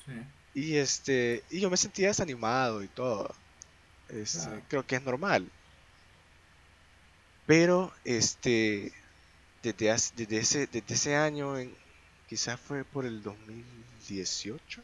Sí. 0.05 0.11
y 0.53 0.77
este 0.77 1.43
y 1.49 1.59
yo 1.61 1.69
me 1.69 1.77
sentía 1.77 2.07
desanimado 2.07 2.83
y 2.83 2.87
todo. 2.87 3.29
Este, 4.09 4.49
Claro. 4.49 4.65
creo 4.67 4.85
que 4.85 4.97
es 4.97 5.03
normal. 5.03 5.51
Pero 7.47 7.91
este 8.03 8.93
desde, 9.63 9.91
hace- 9.91 10.13
desde 10.15 10.37
ese 10.39 10.67
desde 10.67 10.93
ese 10.95 11.15
año 11.15 11.57
en, 11.57 11.77
quizás 12.27 12.59
fue 12.59 12.85
por 12.85 13.05
el 13.05 13.23
2018, 13.23 14.83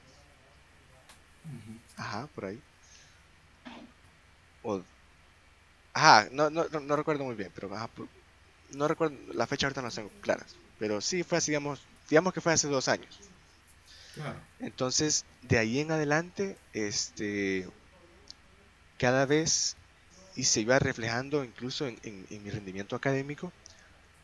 Ujú. 1.46 1.82
ajá, 1.96 2.28
por 2.28 2.46
ahí. 2.46 2.64
O 4.64 4.86
ajá, 5.94 6.30
no, 6.32 6.50
no, 6.50 6.66
no, 6.72 6.80
no 6.80 6.96
recuerdo 6.96 7.24
muy 7.26 7.36
bien, 7.36 7.52
pero 7.54 7.74
ajá, 7.74 7.88
por- 7.88 8.10
no 8.72 8.88
recuerdo 8.88 9.18
la 9.34 9.48
fecha 9.48 9.68
ahorita 9.68 9.82
no 9.82 9.88
las 9.88 9.96
tengo 9.96 10.12
claras, 10.22 10.58
pero 10.78 11.02
sí 11.02 11.24
fue 11.24 11.38
así, 11.40 11.52
digamos, 11.52 11.88
digamos 12.12 12.34
que 12.34 12.42
fue 12.42 12.54
hace 12.54 12.70
dos 12.70 12.90
años. 12.90 13.24
Claro. 14.14 14.42
Entonces, 14.60 15.26
de 15.42 15.58
ahí 15.58 15.80
en 15.80 15.92
adelante, 15.92 16.58
este, 16.72 17.68
cada 18.98 19.26
vez, 19.26 19.76
y 20.36 20.46
se 20.46 20.62
iba 20.62 20.80
reflejando 20.80 21.44
incluso 21.44 21.88
en, 21.88 22.00
en- 22.04 22.26
en 22.30 22.44
mi 22.44 22.50
rendimiento 22.50 22.96
académico, 22.96 23.54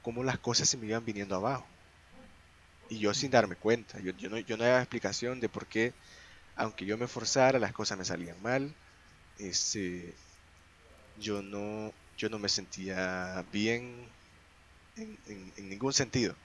cómo 0.01 0.23
las 0.23 0.39
cosas 0.39 0.69
se 0.69 0.77
me 0.77 0.87
iban 0.87 1.05
viniendo 1.05 1.35
abajo. 1.35 1.67
Y 2.89 2.99
yo 2.99 3.13
sin 3.13 3.31
darme 3.31 3.55
cuenta, 3.55 3.99
yo, 3.99 4.11
yo 4.13 4.29
no, 4.29 4.39
yo 4.39 4.55
no 4.57 4.63
había 4.63 4.79
explicación 4.79 5.39
de 5.39 5.49
por 5.49 5.67
qué, 5.67 5.93
aunque 6.55 6.85
yo 6.85 6.97
me 6.97 7.05
esforzara, 7.05 7.59
las 7.59 7.73
cosas 7.73 7.97
me 7.97 8.05
salían 8.05 8.41
mal. 8.41 8.75
Este, 9.37 10.17
yo 11.15 11.41
no, 11.41 11.93
yo 12.17 12.29
no 12.29 12.39
me 12.39 12.49
sentía 12.49 13.45
bien 13.51 14.13
en, 14.95 15.19
en- 15.25 15.53
en 15.57 15.69
ningún 15.69 15.93
sentido. 15.93 16.37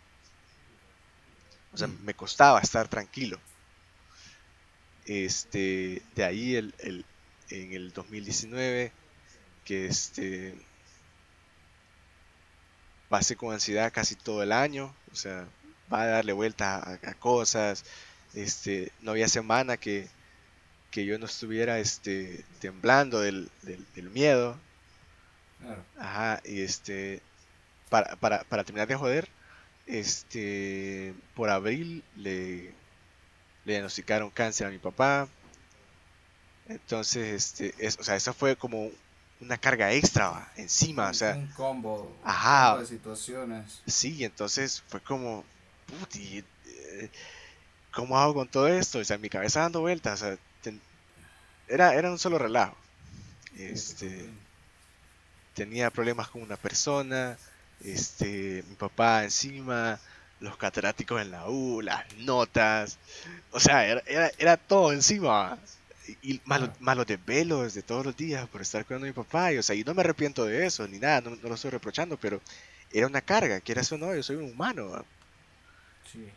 O 1.73 1.77
sea, 1.79 1.89
Mm. 1.89 1.99
me 2.05 2.15
costaba 2.15 2.61
estar 2.61 2.89
tranquilo. 2.89 3.43
Este, 5.05 6.03
de 6.15 6.25
ahí 6.25 6.55
el, 6.57 6.75
el- 6.79 7.07
en 7.49 7.73
el 7.73 7.93
2019, 7.93 8.95
que 9.65 9.87
este, 9.87 10.57
pasé 13.09 13.37
con 13.37 13.53
ansiedad 13.53 13.93
casi 13.93 14.17
todo 14.17 14.43
el 14.43 14.53
año, 14.53 14.97
o 15.11 15.15
sea, 15.15 15.49
va 15.93 16.03
a 16.03 16.07
darle 16.07 16.33
vuelta 16.33 16.77
a, 16.77 16.95
a 16.95 17.15
cosas, 17.15 17.85
este, 18.33 18.93
no 19.01 19.11
había 19.13 19.29
semana 19.29 19.77
que, 19.77 20.11
que 20.91 21.07
yo 21.07 21.19
no 21.19 21.27
estuviera 21.27 21.81
este, 21.81 22.47
temblando 22.61 23.21
del, 23.21 23.53
del- 23.63 23.87
del 23.95 24.11
miedo, 24.11 24.61
Claro. 25.59 25.87
Ajá, 25.97 26.41
y 26.45 26.63
este, 26.63 27.23
para, 27.91 28.17
para, 28.17 28.45
para 28.45 28.65
terminar 28.65 28.89
de 28.89 28.97
joder, 28.97 29.31
este, 29.87 31.15
por 31.35 31.51
abril 31.51 32.03
le, 32.17 32.65
le 33.65 33.73
diagnosticaron 33.73 34.31
cáncer 34.31 34.67
a 34.67 34.71
mi 34.71 34.79
papá. 34.79 35.29
Entonces, 36.69 37.27
este, 37.35 37.75
es, 37.85 37.99
o 37.99 38.05
sea, 38.05 38.17
eso 38.17 38.33
fue 38.33 38.57
como 38.57 38.91
una 39.41 39.59
carga 39.59 39.93
extra 39.93 40.31
va, 40.31 40.53
encima, 40.57 41.11
o 41.11 41.15
sea, 41.15 41.35
un 41.35 41.49
combo, 41.49 42.17
ajá. 42.25 42.71
combo 42.71 42.81
de 42.81 42.87
situaciones. 42.87 43.83
sí, 43.87 44.25
entonces 44.25 44.83
fue 44.89 45.01
como, 45.01 45.45
puti, 45.87 46.45
eh, 46.67 47.11
¿cómo 47.93 48.19
hago 48.19 48.35
con 48.35 48.49
todo 48.49 48.69
esto? 48.69 48.99
O 49.01 49.05
sea, 49.05 49.19
mi 49.19 49.29
cabeza 49.29 49.61
dando 49.61 49.81
vueltas, 49.81 50.23
o 50.23 50.27
sea, 50.27 50.39
ten- 50.63 50.81
era, 51.69 51.95
era 51.95 52.11
un 52.11 52.19
solo 52.19 52.39
relajo. 52.39 52.77
Este, 53.59 54.31
tenía 55.55 55.91
problemas 55.91 56.29
con 56.29 56.43
una 56.43 56.57
persona, 56.57 57.37
este, 57.85 58.65
mi 58.69 58.75
papá 58.77 59.25
encima, 59.25 59.99
los 60.41 60.57
catedráticos 60.57 61.21
en 61.21 61.31
la 61.31 61.49
U, 61.49 61.81
las 61.83 62.05
notas, 62.19 62.99
o 63.53 63.61
sea, 63.61 63.87
era, 63.87 64.03
era, 64.07 64.31
era 64.39 64.57
todo 64.57 64.93
encima. 64.93 65.59
Y, 66.23 66.41
más, 66.45 66.97
los 66.97 67.07
desvelos 67.07 67.75
de 67.75 67.83
todos 67.83 68.05
los 68.05 68.17
días 68.17 68.49
por 68.49 68.61
estar 68.61 68.85
cuidando 68.85 69.07
a 69.07 69.11
mi 69.11 69.15
papá, 69.15 69.53
y, 69.53 69.59
o 69.59 69.63
sea, 69.63 69.77
y 69.77 69.85
no 69.85 69.95
me 69.95 70.01
arrepiento 70.01 70.45
de 70.45 70.67
eso, 70.67 70.87
ni 70.89 70.99
nada, 70.99 71.21
no, 71.21 71.31
no 71.31 71.49
lo 71.49 71.55
estoy 71.55 71.71
reprochando, 71.71 72.17
pero 72.17 72.41
era 72.93 73.07
una 73.07 73.21
carga, 73.21 73.61
quieras 73.61 73.91
o 73.93 73.99
no, 73.99 74.15
yo 74.15 74.23
soy 74.23 74.37
un 74.37 74.51
humano. 74.51 75.05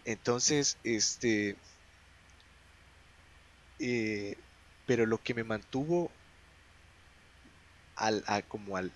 Entonces, 0.06 0.78
este, 0.84 1.56
eh, 3.80 4.38
pero 4.86 5.06
lo 5.06 5.18
que 5.18 5.34
me 5.34 5.44
mantuvo 5.44 6.12
al, 7.96 8.24
como 8.48 8.78
al, 8.78 8.92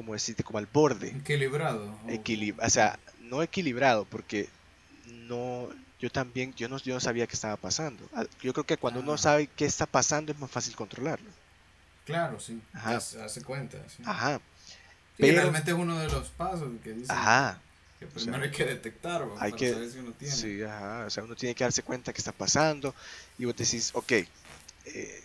como 0.00 0.14
decirte, 0.14 0.42
como 0.42 0.58
al 0.58 0.66
borde. 0.66 1.08
Equilibrado. 1.08 1.94
o 2.62 2.70
sea, 2.70 2.98
no 3.20 3.42
equilibrado, 3.42 4.06
porque 4.06 4.48
no, 5.06 5.68
yo 5.98 6.10
también, 6.10 6.54
yo 6.54 6.70
no, 6.70 6.78
yo 6.78 6.94
no 6.94 7.00
sabía 7.00 7.26
qué 7.26 7.34
estaba 7.34 7.58
pasando. 7.58 8.02
Yo 8.40 8.54
creo 8.54 8.64
que 8.64 8.78
cuando 8.78 9.00
uno 9.00 9.12
ah. 9.12 9.18
sabe 9.18 9.46
qué 9.54 9.66
está 9.66 9.84
pasando 9.84 10.32
es 10.32 10.38
más 10.38 10.50
fácil 10.50 10.74
controlarlo. 10.74 11.28
Claro, 12.06 12.40
sí. 12.40 12.62
Ajá. 12.72 12.96
Hace 12.96 13.42
cuenta. 13.44 13.76
Sí. 13.94 14.02
Ajá. 14.06 14.40
Pero, 15.18 15.42
realmente 15.42 15.70
es 15.70 15.76
uno 15.76 15.98
de 15.98 16.08
los 16.08 16.28
pasos 16.30 16.70
que 16.82 16.94
dice. 16.94 17.12
Ajá. 17.12 17.60
Que 17.98 18.06
primero 18.06 18.42
hay 18.42 18.50
que 18.50 18.64
detectar, 18.64 19.28
hay 19.38 19.52
que, 19.52 19.74
saber 19.74 19.90
si 19.90 19.98
uno 19.98 20.12
tiene. 20.12 20.34
Sí, 20.34 20.62
ajá. 20.62 21.04
O 21.04 21.10
sea, 21.10 21.24
uno 21.24 21.36
tiene 21.36 21.54
que 21.54 21.64
darse 21.64 21.82
cuenta 21.82 22.14
qué 22.14 22.18
está 22.18 22.32
pasando 22.32 22.94
y 23.36 23.44
vos 23.44 23.54
decís, 23.54 23.90
ok, 23.92 24.12
eh, 24.12 25.24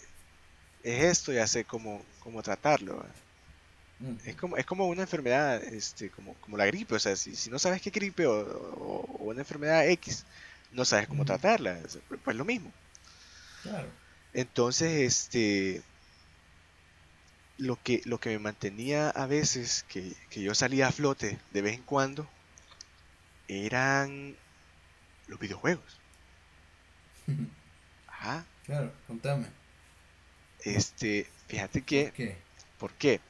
es 0.83 1.03
esto, 1.05 1.31
ya 1.31 1.47
sé 1.47 1.63
cómo, 1.63 2.03
cómo 2.19 2.43
tratarlo. 2.43 3.05
Es 4.25 4.35
como, 4.35 4.57
es 4.57 4.65
como 4.65 4.87
una 4.87 5.03
enfermedad, 5.03 5.63
este, 5.63 6.09
como, 6.09 6.33
como 6.35 6.57
la 6.57 6.65
gripe, 6.65 6.95
o 6.95 6.99
sea, 6.99 7.15
si, 7.15 7.35
si 7.35 7.49
no 7.49 7.59
sabes 7.59 7.81
qué 7.81 7.91
gripe 7.91 8.27
o, 8.27 8.33
o, 8.35 9.23
una 9.23 9.41
enfermedad 9.41 9.87
X, 9.89 10.25
no 10.73 10.83
sabes 10.83 11.07
cómo 11.07 11.23
tratarla, 11.23 11.79
pues 12.23 12.35
lo 12.35 12.43
mismo. 12.43 12.71
Claro. 13.63 13.87
Entonces, 14.33 14.91
este, 15.01 15.81
lo 17.57 17.81
que, 17.81 18.01
lo 18.03 18.19
que 18.19 18.29
me 18.31 18.39
mantenía 18.39 19.09
a 19.09 19.25
veces, 19.27 19.85
que, 19.87 20.13
que 20.29 20.41
yo 20.41 20.53
salía 20.53 20.87
a 20.87 20.91
flote 20.91 21.39
de 21.51 21.61
vez 21.61 21.75
en 21.75 21.83
cuando, 21.83 22.27
eran 23.47 24.35
los 25.27 25.39
videojuegos. 25.39 25.99
Ajá. 28.07 28.45
Claro, 28.65 28.91
contame. 29.07 29.47
Este, 30.59 31.27
fíjate 31.47 31.81
que... 31.81 32.05
¿Por 32.05 32.13
qué? 32.13 32.37
¿Por 32.77 32.93
qué? 32.93 33.21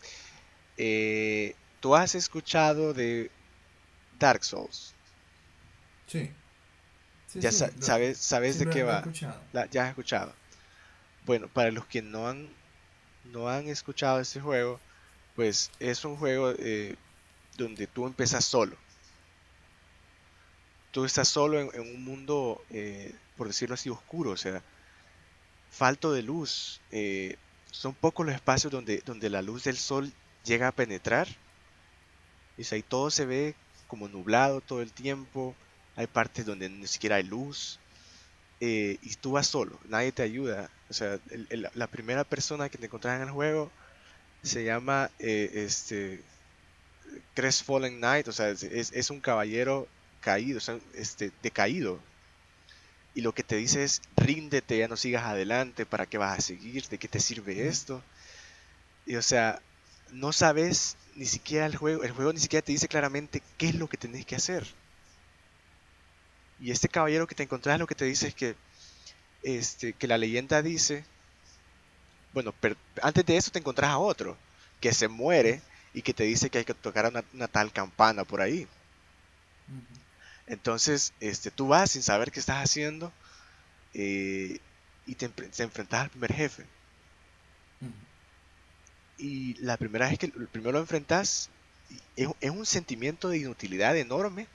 Eh, 0.77 1.55
¿Tú 1.79 1.95
has 1.95 2.15
escuchado 2.15 2.93
de 2.93 3.31
Dark 4.19 4.43
Souls? 4.43 4.93
Sí. 6.07 6.31
ya 7.33 7.51
sabes, 7.51 8.17
sabes 8.17 8.59
de 8.59 8.69
qué 8.69 8.83
va. 8.83 9.03
ya 9.71 9.83
has 9.83 9.89
escuchado. 9.89 10.33
Bueno, 11.25 11.47
para 11.47 11.71
los 11.71 11.85
que 11.85 12.01
no 12.01 12.27
han, 12.27 12.49
no 13.25 13.49
han 13.49 13.67
escuchado 13.67 14.19
este 14.19 14.39
juego, 14.39 14.79
pues 15.35 15.71
es 15.79 16.05
un 16.05 16.17
juego 16.17 16.53
eh, 16.57 16.95
donde 17.57 17.87
tú 17.87 18.05
empiezas 18.05 18.45
solo. 18.45 18.77
Tú 20.91 21.03
estás 21.03 21.27
solo 21.27 21.59
en, 21.59 21.79
un 21.79 22.03
mundo, 22.03 22.63
eh, 22.69 23.13
por 23.35 23.47
decirlo 23.47 23.73
así, 23.73 23.89
oscuro, 23.89 24.31
o 24.31 24.37
sea, 24.37 24.61
falto 25.71 26.13
de 26.13 26.23
luz. 26.23 26.79
son 27.71 27.93
pocos 27.93 28.25
los 28.25 28.35
espacios 28.35 28.71
donde, 28.71 29.01
donde 29.05 29.29
la 29.29 29.41
luz 29.41 29.65
del 29.65 29.77
sol 29.77 30.13
llega 30.45 30.67
a 30.67 30.71
penetrar. 30.71 31.27
Y 32.57 32.73
ahí 32.73 32.81
todo 32.81 33.11
se 33.11 33.25
ve 33.25 33.55
como 33.87 34.07
nublado 34.07 34.61
todo 34.61 34.81
el 34.81 34.93
tiempo. 34.93 35.55
Hay 35.95 36.07
partes 36.07 36.45
donde 36.45 36.69
ni 36.69 36.87
siquiera 36.87 37.17
hay 37.17 37.23
luz. 37.23 37.79
Eh, 38.61 38.97
y 39.01 39.15
tú 39.15 39.33
vas 39.33 39.47
solo, 39.47 39.77
nadie 39.89 40.11
te 40.11 40.23
ayuda. 40.23 40.69
O 40.89 40.93
sea, 40.93 41.19
la 41.49 41.87
primera 41.87 42.23
persona 42.23 42.69
que 42.69 42.77
te 42.77 42.85
encontrás 42.85 43.17
en 43.17 43.27
el 43.27 43.33
juego 43.33 43.71
se 44.43 44.63
llama 44.63 45.09
eh, 45.19 45.51
este 45.53 46.21
Crestfallen 47.33 47.97
Knight, 47.97 48.27
o 48.27 48.31
sea, 48.31 48.49
es, 48.49 49.09
un 49.09 49.19
caballero 49.19 49.87
caído, 50.21 50.57
o 50.57 50.61
sea, 50.61 50.79
este, 50.93 51.31
decaído. 51.41 51.99
Y 53.13 53.21
lo 53.21 53.33
que 53.33 53.43
te 53.43 53.55
dice 53.55 53.83
es, 53.83 54.01
ríndete, 54.17 54.77
ya 54.77 54.87
no 54.87 54.97
sigas 54.97 55.23
adelante, 55.23 55.85
¿para 55.85 56.05
qué 56.05 56.17
vas 56.17 56.37
a 56.37 56.41
seguir? 56.41 56.87
¿De 56.87 56.97
qué 56.97 57.07
te 57.07 57.19
sirve 57.19 57.67
esto? 57.67 58.03
Y 59.05 59.15
o 59.15 59.21
sea, 59.21 59.61
no 60.11 60.31
sabes 60.33 60.97
ni 61.15 61.25
siquiera 61.25 61.65
el 61.65 61.75
juego, 61.75 62.03
el 62.03 62.11
juego 62.11 62.33
ni 62.33 62.39
siquiera 62.39 62.65
te 62.65 62.71
dice 62.71 62.87
claramente 62.87 63.41
qué 63.57 63.69
es 63.69 63.75
lo 63.75 63.87
que 63.87 63.97
tenés 63.97 64.25
que 64.25 64.35
hacer. 64.35 64.65
Y 66.59 66.71
este 66.71 66.87
caballero 66.87 67.27
que 67.27 67.35
te 67.35 67.43
encontrás 67.43 67.79
lo 67.79 67.87
que 67.87 67.95
te 67.95 68.05
dice 68.05 68.27
es 68.27 68.35
que, 68.35 68.55
este, 69.43 69.93
que 69.93 70.07
la 70.07 70.17
leyenda 70.17 70.61
dice, 70.61 71.05
bueno, 72.33 72.53
antes 73.01 73.25
de 73.25 73.37
eso 73.37 73.51
te 73.51 73.59
encontrás 73.59 73.91
a 73.91 73.97
otro, 73.97 74.37
que 74.79 74.93
se 74.93 75.07
muere 75.07 75.61
y 75.93 76.01
que 76.01 76.13
te 76.13 76.23
dice 76.23 76.49
que 76.49 76.59
hay 76.59 76.65
que 76.65 76.73
tocar 76.73 77.11
una, 77.33 77.47
tal 77.47 77.71
campana 77.71 78.23
por 78.23 78.41
ahí. 78.41 78.67
Entonces, 80.47 81.13
este, 81.19 81.51
tú 81.51 81.67
vas 81.69 81.91
sin 81.91 82.03
saber 82.03 82.31
qué 82.31 82.39
estás 82.39 82.63
haciendo 82.63 83.11
eh, 83.93 84.59
y 85.05 85.15
te, 85.15 85.25
enfrentas 85.25 86.03
al 86.03 86.09
primer 86.09 86.33
jefe. 86.33 86.65
Y 89.17 89.55
la 89.55 89.77
primera 89.77 90.09
vez 90.09 90.19
que 90.19 90.27
primero 90.27 90.73
lo 90.73 90.79
enfrentas, 90.79 91.49
es, 92.15 92.49
un 92.49 92.65
sentimiento 92.65 93.29
de 93.29 93.39
inutilidad 93.39 93.97
enorme. 93.97 94.47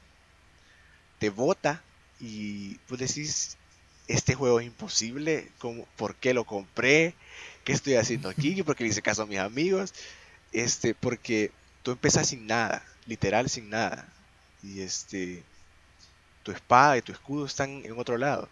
Te 1.18 1.30
bota 1.30 1.82
y 2.18 2.76
tú 2.86 2.96
decís, 2.96 3.56
este 4.08 4.34
juego 4.34 4.60
es 4.60 4.66
imposible, 4.66 5.50
¿cómo, 5.58 5.84
¿por 5.96 6.14
qué 6.14 6.34
lo 6.34 6.44
compré? 6.44 7.14
¿Qué 7.64 7.72
estoy 7.72 7.94
haciendo 7.94 8.28
aquí? 8.28 8.62
¿Por 8.62 8.76
qué 8.76 8.84
le 8.84 8.90
hice 8.90 9.02
caso 9.02 9.22
a 9.22 9.26
mis 9.26 9.38
amigos? 9.38 9.94
Este, 10.52 10.94
porque 10.94 11.52
tú 11.82 11.92
empiezas 11.92 12.28
sin 12.28 12.46
nada, 12.46 12.84
literal 13.06 13.48
sin 13.48 13.70
nada. 13.70 14.08
Y 14.62 14.80
este, 14.80 15.42
tu 16.42 16.52
espada 16.52 16.98
y 16.98 17.02
tu 17.02 17.12
escudo 17.12 17.46
están 17.46 17.82
en 17.84 17.98
otro 17.98 18.16
lado. 18.18 18.48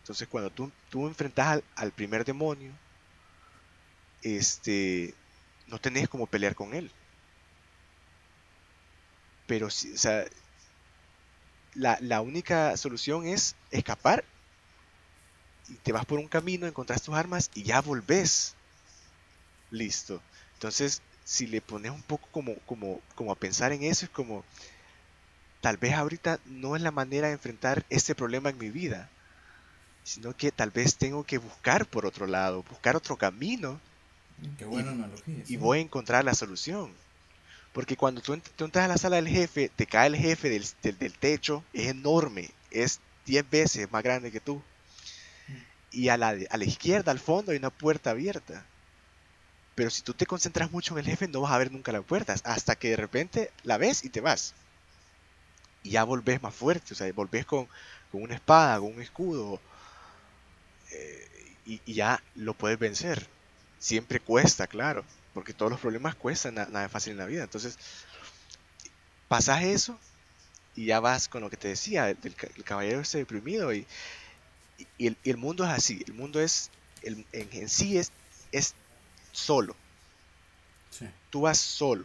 Entonces 0.00 0.28
cuando 0.28 0.50
tú, 0.50 0.70
tú 0.90 1.06
enfrentas 1.06 1.46
al, 1.46 1.64
al 1.76 1.92
primer 1.92 2.24
demonio, 2.24 2.72
este, 4.22 5.14
no 5.72 5.80
tenés 5.80 6.08
como 6.08 6.26
pelear 6.26 6.54
con 6.54 6.74
él. 6.74 6.92
Pero, 9.46 9.66
o 9.68 9.70
sea, 9.70 10.24
la, 11.74 12.20
única 12.20 12.76
solución 12.76 13.26
es 13.26 13.56
escapar 13.70 14.22
y 15.68 15.74
te 15.76 15.92
vas 15.92 16.04
por 16.04 16.18
un 16.18 16.28
camino, 16.28 16.66
encontrás 16.66 17.02
tus 17.02 17.14
armas 17.14 17.50
y 17.54 17.62
ya 17.62 17.80
volvés. 17.80 18.54
Listo. 19.70 20.20
Entonces, 20.54 21.00
si 21.24 21.46
le 21.46 21.62
pones 21.62 21.90
un 21.90 22.02
poco 22.02 22.28
como, 22.30 22.54
como, 22.66 23.00
como 23.14 23.32
a 23.32 23.36
pensar 23.36 23.72
en 23.72 23.82
eso, 23.82 24.04
es 24.04 24.10
como, 24.10 24.44
tal 25.62 25.78
vez 25.78 25.94
ahorita 25.94 26.38
no 26.44 26.76
es 26.76 26.82
la 26.82 26.90
manera 26.90 27.28
de 27.28 27.34
enfrentar 27.34 27.86
este 27.88 28.14
problema 28.14 28.50
en 28.50 28.58
mi 28.58 28.68
vida, 28.68 29.08
sino 30.04 30.36
que 30.36 30.52
tal 30.52 30.70
vez 30.70 30.96
tengo 30.96 31.24
que 31.24 31.38
buscar 31.38 31.86
por 31.86 32.04
otro 32.04 32.26
lado, 32.26 32.62
buscar 32.64 32.94
otro 32.94 33.16
camino 33.16 33.80
Qué 34.58 34.64
buena 34.64 34.90
y, 34.90 34.94
analogía. 34.94 35.44
Y 35.48 35.56
voy 35.56 35.78
a 35.78 35.82
encontrar 35.82 36.24
la 36.24 36.34
solución. 36.34 36.92
Porque 37.72 37.96
cuando 37.96 38.20
tú, 38.20 38.34
entras 38.34 38.84
a 38.84 38.88
la 38.88 38.98
sala 38.98 39.16
del 39.16 39.28
jefe, 39.28 39.70
te 39.74 39.86
cae 39.86 40.08
el 40.08 40.16
jefe 40.16 40.50
del, 40.50 40.66
del, 40.82 41.12
techo, 41.14 41.64
es 41.72 41.88
enorme, 41.88 42.50
es 42.70 43.00
10 43.24 43.48
veces 43.48 43.90
más 43.90 44.02
grande 44.02 44.30
que 44.30 44.40
tú. 44.40 44.56
Mm. 45.48 45.52
Y 45.92 46.08
a 46.08 46.18
la, 46.18 46.36
a 46.50 46.56
la 46.56 46.64
izquierda, 46.64 47.12
al 47.12 47.18
fondo, 47.18 47.52
hay 47.52 47.58
una 47.58 47.70
puerta 47.70 48.10
abierta. 48.10 48.66
Pero 49.74 49.88
si 49.88 50.02
tú 50.02 50.12
te 50.12 50.26
concentras 50.26 50.70
mucho 50.70 50.92
en 50.94 50.98
el 51.00 51.06
jefe, 51.06 51.28
no 51.28 51.40
vas 51.40 51.52
a 51.52 51.58
ver 51.58 51.72
nunca 51.72 51.92
la 51.92 52.02
puerta, 52.02 52.34
hasta 52.44 52.76
que 52.76 52.90
de 52.90 52.96
repente 52.96 53.50
la 53.62 53.78
ves 53.78 54.04
y 54.04 54.10
te 54.10 54.20
vas. 54.20 54.54
Y 55.82 55.90
ya 55.92 56.04
volvés 56.04 56.42
más 56.42 56.54
fuerte, 56.54 56.92
o 56.92 56.96
sea, 56.96 57.10
volvés 57.14 57.46
con, 57.46 57.66
con 58.10 58.22
una 58.22 58.34
espada, 58.34 58.78
con 58.78 58.92
un 58.94 59.00
escudo, 59.00 59.60
eh, 60.90 61.56
y, 61.64 61.80
y, 61.86 61.94
ya 61.94 62.22
lo 62.34 62.52
puedes 62.52 62.78
vencer 62.78 63.26
siempre 63.82 64.20
cuesta, 64.20 64.68
claro, 64.68 65.04
porque 65.34 65.52
todos 65.52 65.72
los 65.72 65.80
problemas 65.80 66.14
cuestan, 66.14 66.54
nada, 66.54 66.88
fácil 66.88 67.12
en 67.12 67.18
la 67.18 67.26
vida. 67.26 67.42
Entonces, 67.42 67.76
pasas 69.26 69.64
eso 69.64 69.98
y 70.76 70.86
ya 70.86 71.00
vas 71.00 71.26
con 71.26 71.42
lo 71.42 71.50
que 71.50 71.56
te 71.56 71.68
decía, 71.68 72.08
el, 72.08 72.34
caballero 72.64 73.00
está 73.00 73.18
deprimido 73.18 73.74
y, 73.74 73.84
y, 74.98 75.16
el, 75.24 75.36
mundo 75.36 75.64
es 75.64 75.70
así, 75.70 76.00
el 76.06 76.14
mundo 76.14 76.40
es, 76.40 76.70
el, 77.02 77.26
en, 77.32 77.68
sí 77.68 77.98
es, 77.98 78.12
es 78.52 78.74
solo. 79.32 79.74
Tú 81.30 81.40
vas 81.40 81.58
solo, 81.58 82.04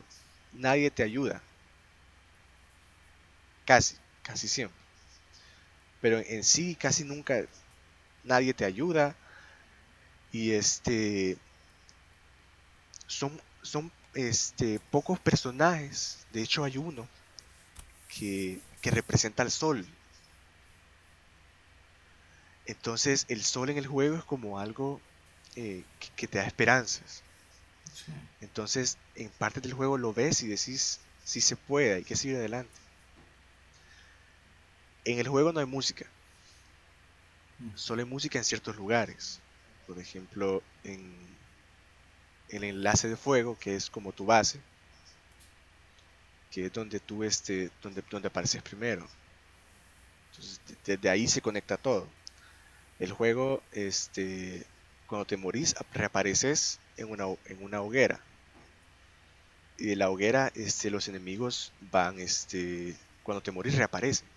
nadie 0.54 0.90
te 0.90 1.04
ayuda. 1.04 1.44
Casi, 3.66 3.96
casi 4.24 4.48
siempre. 4.48 4.80
Pero 6.02 6.18
en 6.20 6.44
sí 6.44 6.74
casi 6.74 7.04
nunca 7.04 7.44
nadie 8.24 8.56
te 8.56 8.66
ayuda. 8.66 9.16
Y 10.32 10.52
este 10.52 11.38
son, 13.08 13.42
son 13.62 13.92
este, 14.14 14.80
pocos 14.92 15.20
personajes, 15.20 16.26
de 16.34 16.42
hecho 16.42 16.64
hay 16.64 16.78
uno 16.78 17.08
que, 18.08 18.62
representa 18.84 19.44
al 19.44 19.52
sol. 19.52 19.86
Entonces 22.66 23.26
el 23.28 23.44
sol 23.44 23.70
en 23.70 23.78
el 23.78 23.86
juego 23.86 24.16
es 24.16 24.24
como 24.24 24.60
algo 24.60 25.02
eh, 25.58 25.84
que, 26.16 26.26
te 26.26 26.38
da 26.38 26.46
esperanzas. 26.46 27.22
Entonces 28.40 28.98
en 29.16 29.30
parte 29.30 29.60
del 29.60 29.74
juego 29.74 29.98
lo 29.98 30.14
ves 30.14 30.42
y 30.42 30.48
decís, 30.48 31.02
si 31.26 31.42
se 31.42 31.58
puede, 31.58 31.96
hay 31.96 32.04
que 32.06 32.16
seguir 32.16 32.38
adelante. 32.38 32.72
En 35.04 35.20
el 35.20 35.28
juego 35.28 35.52
no 35.52 35.60
hay 35.60 35.66
música. 35.66 36.06
Mm. 37.60 37.72
Solo 37.76 38.04
hay 38.04 38.08
música 38.08 38.38
en 38.38 38.46
ciertos 38.46 38.78
lugares. 38.78 39.42
Por 39.86 40.00
ejemplo, 40.00 40.64
en 40.86 41.37
el 42.50 42.64
enlace 42.64 43.10
de 43.10 43.18
fuego, 43.18 43.58
que 43.60 43.76
es 43.76 43.90
como 43.90 44.12
tu 44.12 44.26
base, 44.26 44.60
que 46.52 46.66
es 46.66 46.74
donde 46.74 47.00
tú 47.00 47.24
este, 47.24 47.70
donde, 47.82 48.04
donde 48.10 48.28
apareces 48.28 48.62
primero. 48.62 49.08
Entonces, 50.32 50.62
desde 50.86 51.10
ahí 51.10 51.28
se 51.28 51.42
conecta 51.42 51.78
todo. 51.78 52.08
El 53.00 53.12
juego, 53.12 53.62
este, 53.72 54.66
cuando 55.08 55.26
te 55.26 55.38
morís, 55.38 55.76
reapareces 55.94 56.80
en 56.98 57.10
una, 57.10 57.26
en 57.46 57.64
una 57.64 57.82
hoguera. 57.82 58.20
Y 59.78 59.86
de 59.88 59.96
la 59.96 60.10
hoguera, 60.10 60.52
este, 60.56 60.90
los 60.90 61.08
enemigos 61.08 61.72
van, 61.92 62.20
este, 62.20 62.96
cuando 63.24 63.42
te 63.42 63.52
morís, 63.52 63.76
reaparecen. 63.76 64.28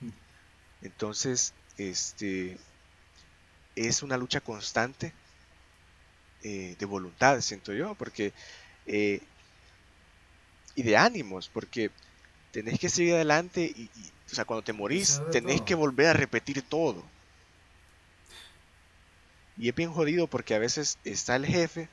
Hmm. 0.00 0.10
Entonces, 0.82 1.54
este, 1.78 2.58
es 3.74 4.02
una 4.02 4.16
lucha 4.16 4.40
constante 4.40 5.12
eh, 6.42 6.76
de 6.78 6.86
voluntad, 6.86 7.40
siento 7.40 7.72
yo, 7.72 7.94
porque 7.94 8.32
eh, 8.86 9.20
y 10.74 10.82
de 10.82 10.96
ánimos, 10.96 11.48
porque 11.48 11.90
tenés 12.50 12.78
que 12.78 12.88
seguir 12.88 13.14
adelante 13.14 13.64
y, 13.64 13.90
o 14.30 14.34
sea, 14.34 14.44
cuando 14.44 14.62
te 14.62 14.72
morís, 14.72 15.20
tenés 15.30 15.60
que 15.60 15.74
volver 15.74 16.08
a 16.08 16.12
repetir 16.14 16.62
todo. 16.62 17.04
Y 19.58 19.68
es 19.68 19.74
bien 19.74 19.92
jodido 19.92 20.26
porque 20.26 20.54
a 20.54 20.58
veces 20.58 20.98
está 21.04 21.36
el 21.36 21.46
jefe 21.46 21.88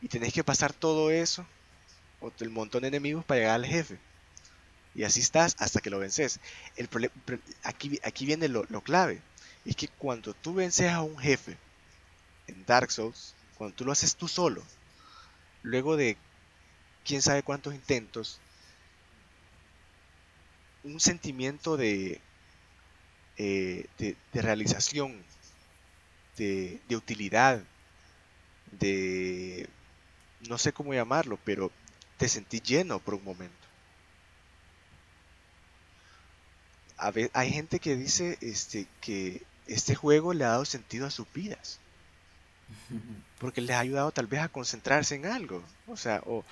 y 0.00 0.08
tenés 0.08 0.32
que 0.32 0.44
pasar 0.44 0.72
todo 0.72 1.10
eso, 1.10 1.46
o 2.20 2.32
el 2.40 2.50
montón 2.50 2.82
de 2.82 2.88
enemigos 2.88 3.24
para 3.24 3.40
llegar 3.40 3.54
al 3.56 3.66
jefe. 3.66 3.98
Y 4.94 5.02
así 5.02 5.20
estás 5.20 5.56
hasta 5.58 5.80
que 5.80 5.90
lo 5.90 5.98
vences. 5.98 6.40
El 6.76 6.88
aquí, 7.62 8.00
aquí 8.04 8.26
viene 8.26 8.48
lo, 8.48 8.64
lo 8.68 8.80
clave. 8.80 9.20
Es 9.64 9.76
que 9.76 9.88
cuando 9.88 10.34
tú 10.34 10.54
vences 10.54 10.90
a 10.90 11.02
un 11.02 11.18
jefe 11.18 11.56
en 12.46 12.64
Dark 12.64 12.90
Souls, 12.90 13.33
cuando 13.56 13.76
tú 13.76 13.84
lo 13.84 13.92
haces 13.92 14.16
tú 14.16 14.28
solo, 14.28 14.62
luego 15.62 15.96
de 15.96 16.16
quién 17.04 17.22
sabe 17.22 17.42
cuántos 17.42 17.74
intentos, 17.74 18.40
un 20.82 21.00
sentimiento 21.00 21.76
de, 21.76 22.20
eh, 23.38 23.86
de, 23.98 24.42
realización, 24.42 25.22
de, 26.36 26.80
utilidad, 26.90 27.62
de, 28.72 29.68
no 30.48 30.58
sé 30.58 30.72
cómo 30.72 30.94
llamarlo, 30.94 31.38
pero 31.44 31.70
te 32.18 32.28
sentí 32.28 32.60
lleno 32.60 32.98
por 32.98 33.14
un 33.14 33.24
momento. 33.24 33.54
Hay 36.96 37.50
gente 37.50 37.80
que 37.80 37.96
dice 37.96 38.38
este, 38.40 38.86
que 39.00 39.42
este 39.66 39.94
juego 39.94 40.32
le 40.32 40.44
ha 40.44 40.48
dado 40.48 40.64
sentido 40.64 41.06
a 41.06 41.10
sus 41.10 41.30
vidas. 41.32 41.80
Porque 43.44 43.60
les 43.60 43.76
ha 43.76 43.80
ayudado 43.80 44.10
tal 44.10 44.26
vez 44.26 44.40
a 44.40 44.48
concentrarse 44.48 45.16
en 45.16 45.26
algo. 45.26 45.62
O 45.86 45.98
sea, 45.98 46.22
o 46.24 46.46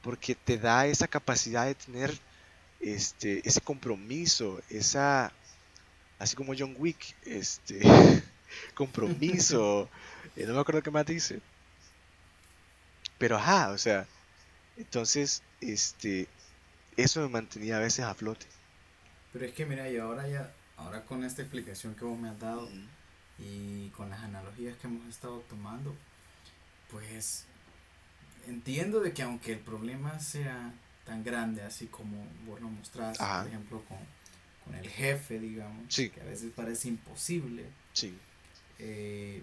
porque 0.00 0.34
te 0.34 0.56
da 0.56 0.86
esa 0.86 1.06
capacidad 1.06 1.66
de 1.66 1.74
tener 1.74 2.18
este, 2.80 3.46
ese 3.46 3.60
compromiso, 3.60 4.58
esa, 4.70 5.30
así 6.18 6.34
como 6.34 6.54
John 6.56 6.76
Wick, 6.78 7.14
este, 7.26 7.82
compromiso, 8.74 9.90
eh, 10.34 10.46
no 10.46 10.54
me 10.54 10.60
acuerdo 10.60 10.82
qué 10.82 10.90
más 10.90 11.04
dice. 11.04 11.42
Pero 13.18 13.36
ajá, 13.36 13.68
o 13.70 13.76
sea, 13.76 14.06
entonces, 14.78 15.42
este, 15.60 16.26
eso 16.96 17.20
me 17.20 17.28
mantenía 17.28 17.76
a 17.76 17.80
veces 17.80 18.06
a 18.06 18.14
flote. 18.14 18.46
Pero 19.30 19.44
es 19.44 19.52
que 19.52 19.66
mira, 19.66 19.90
y 19.90 19.98
ahora 19.98 20.26
ya, 20.26 20.54
ahora 20.78 21.04
con 21.04 21.22
esta 21.22 21.42
explicación 21.42 21.94
que 21.94 22.06
vos 22.06 22.18
me 22.18 22.30
has 22.30 22.40
dado, 22.40 22.66
y 23.38 23.88
con 23.90 24.10
las 24.10 24.20
analogías 24.20 24.76
que 24.78 24.86
hemos 24.86 25.06
estado 25.06 25.40
tomando, 25.50 25.94
pues 26.90 27.44
entiendo 28.46 29.00
de 29.00 29.12
que 29.12 29.22
aunque 29.22 29.52
el 29.52 29.60
problema 29.60 30.18
sea 30.18 30.72
tan 31.04 31.22
grande, 31.22 31.62
así 31.62 31.86
como 31.86 32.26
vos 32.46 32.60
lo 32.60 32.68
mostrás, 32.68 33.18
por 33.18 33.46
ejemplo, 33.46 33.84
con, 33.84 33.98
con, 34.64 34.74
el 34.74 34.88
jefe, 34.88 35.38
digamos, 35.38 35.94
que 35.94 36.20
a 36.20 36.24
veces 36.24 36.50
parece 36.54 36.88
imposible, 36.88 37.66
sí. 37.92 38.16
Eh, 38.78 39.42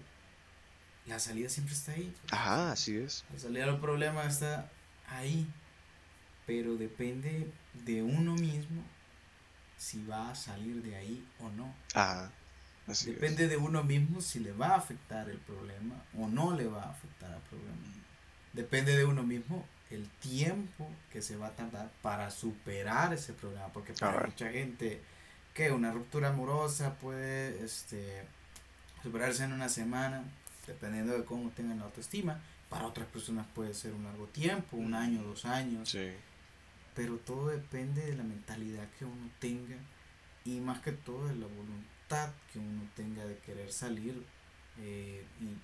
la 1.06 1.18
salida 1.18 1.48
siempre 1.48 1.74
está 1.74 1.92
ahí. 1.92 2.14
Ajá, 2.30 2.72
así 2.72 2.96
es. 2.96 3.24
La 3.32 3.38
salida 3.38 3.66
del 3.66 3.80
problema 3.80 4.24
está 4.24 4.70
ahí, 5.08 5.46
pero 6.46 6.76
depende 6.76 7.50
de 7.84 8.02
uno 8.02 8.34
mismo 8.34 8.82
si 9.76 10.04
va 10.04 10.30
a 10.30 10.34
salir 10.34 10.82
de 10.82 10.96
ahí 10.96 11.26
o 11.40 11.48
no. 11.50 11.74
Ajá. 11.94 12.30
Depende 13.06 13.48
de 13.48 13.56
uno 13.56 13.82
mismo 13.82 14.20
si 14.20 14.40
le 14.40 14.52
va 14.52 14.68
a 14.68 14.76
afectar 14.76 15.28
el 15.28 15.38
problema 15.38 16.02
o 16.18 16.28
no 16.28 16.54
le 16.54 16.66
va 16.66 16.82
a 16.84 16.90
afectar 16.90 17.32
al 17.32 17.40
problema. 17.42 17.76
Depende 18.52 18.96
de 18.96 19.04
uno 19.04 19.22
mismo 19.22 19.66
el 19.90 20.08
tiempo 20.08 20.90
que 21.10 21.22
se 21.22 21.36
va 21.36 21.48
a 21.48 21.56
tardar 21.56 21.90
para 22.02 22.30
superar 22.30 23.12
ese 23.12 23.32
problema. 23.32 23.68
Porque 23.68 23.92
para 23.94 24.26
mucha 24.26 24.50
gente 24.50 25.00
que 25.54 25.70
una 25.70 25.92
ruptura 25.92 26.28
amorosa 26.28 26.94
puede 26.98 27.64
este, 27.64 28.24
superarse 29.02 29.44
en 29.44 29.52
una 29.52 29.68
semana, 29.68 30.24
dependiendo 30.66 31.16
de 31.16 31.24
cómo 31.24 31.50
tengan 31.50 31.78
la 31.78 31.84
autoestima. 31.84 32.40
Para 32.68 32.86
otras 32.86 33.06
personas 33.08 33.46
puede 33.54 33.74
ser 33.74 33.92
un 33.92 34.04
largo 34.04 34.26
tiempo, 34.26 34.76
un 34.76 34.94
año, 34.94 35.22
dos 35.22 35.44
años. 35.44 35.96
Pero 36.94 37.16
todo 37.16 37.48
depende 37.48 38.04
de 38.04 38.16
la 38.16 38.22
mentalidad 38.22 38.88
que 38.98 39.04
uno 39.04 39.30
tenga 39.38 39.76
y 40.44 40.60
más 40.60 40.80
que 40.80 40.92
todo 40.92 41.26
de 41.28 41.36
la 41.36 41.46
voluntad 41.46 41.91
que 42.52 42.58
uno 42.58 42.82
tenga 42.94 43.24
de 43.24 43.38
querer 43.38 43.72
salir 43.72 44.22
eh, 44.78 45.24
y 45.40 45.56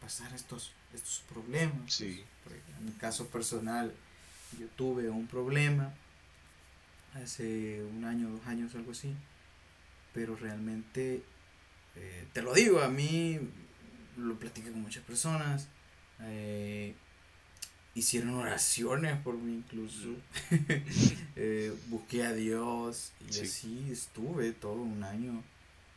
pasar 0.00 0.32
estos, 0.34 0.72
estos 0.92 1.22
problemas. 1.28 1.92
Sí. 1.92 2.24
en 2.78 2.84
mi 2.84 2.92
caso 2.92 3.28
personal, 3.28 3.92
yo 4.58 4.66
tuve 4.76 5.08
un 5.08 5.26
problema 5.26 5.92
hace 7.14 7.82
un 7.82 8.04
año, 8.04 8.30
dos 8.30 8.46
años, 8.46 8.74
algo 8.74 8.92
así, 8.92 9.14
pero 10.12 10.36
realmente, 10.36 11.22
eh, 11.96 12.28
te 12.32 12.42
lo 12.42 12.54
digo, 12.54 12.80
a 12.80 12.88
mí 12.88 13.40
lo 14.16 14.38
platiqué 14.38 14.70
con 14.70 14.82
muchas 14.82 15.04
personas, 15.04 15.68
eh, 16.20 16.94
hicieron 17.96 18.34
oraciones 18.34 19.18
por 19.22 19.36
mí 19.36 19.54
incluso. 19.54 20.14
Eh, 21.38 21.76
busqué 21.88 22.24
a 22.24 22.32
Dios 22.32 23.12
y 23.30 23.40
así 23.40 23.90
estuve 23.90 24.52
todo 24.52 24.80
un 24.80 25.04
año 25.04 25.44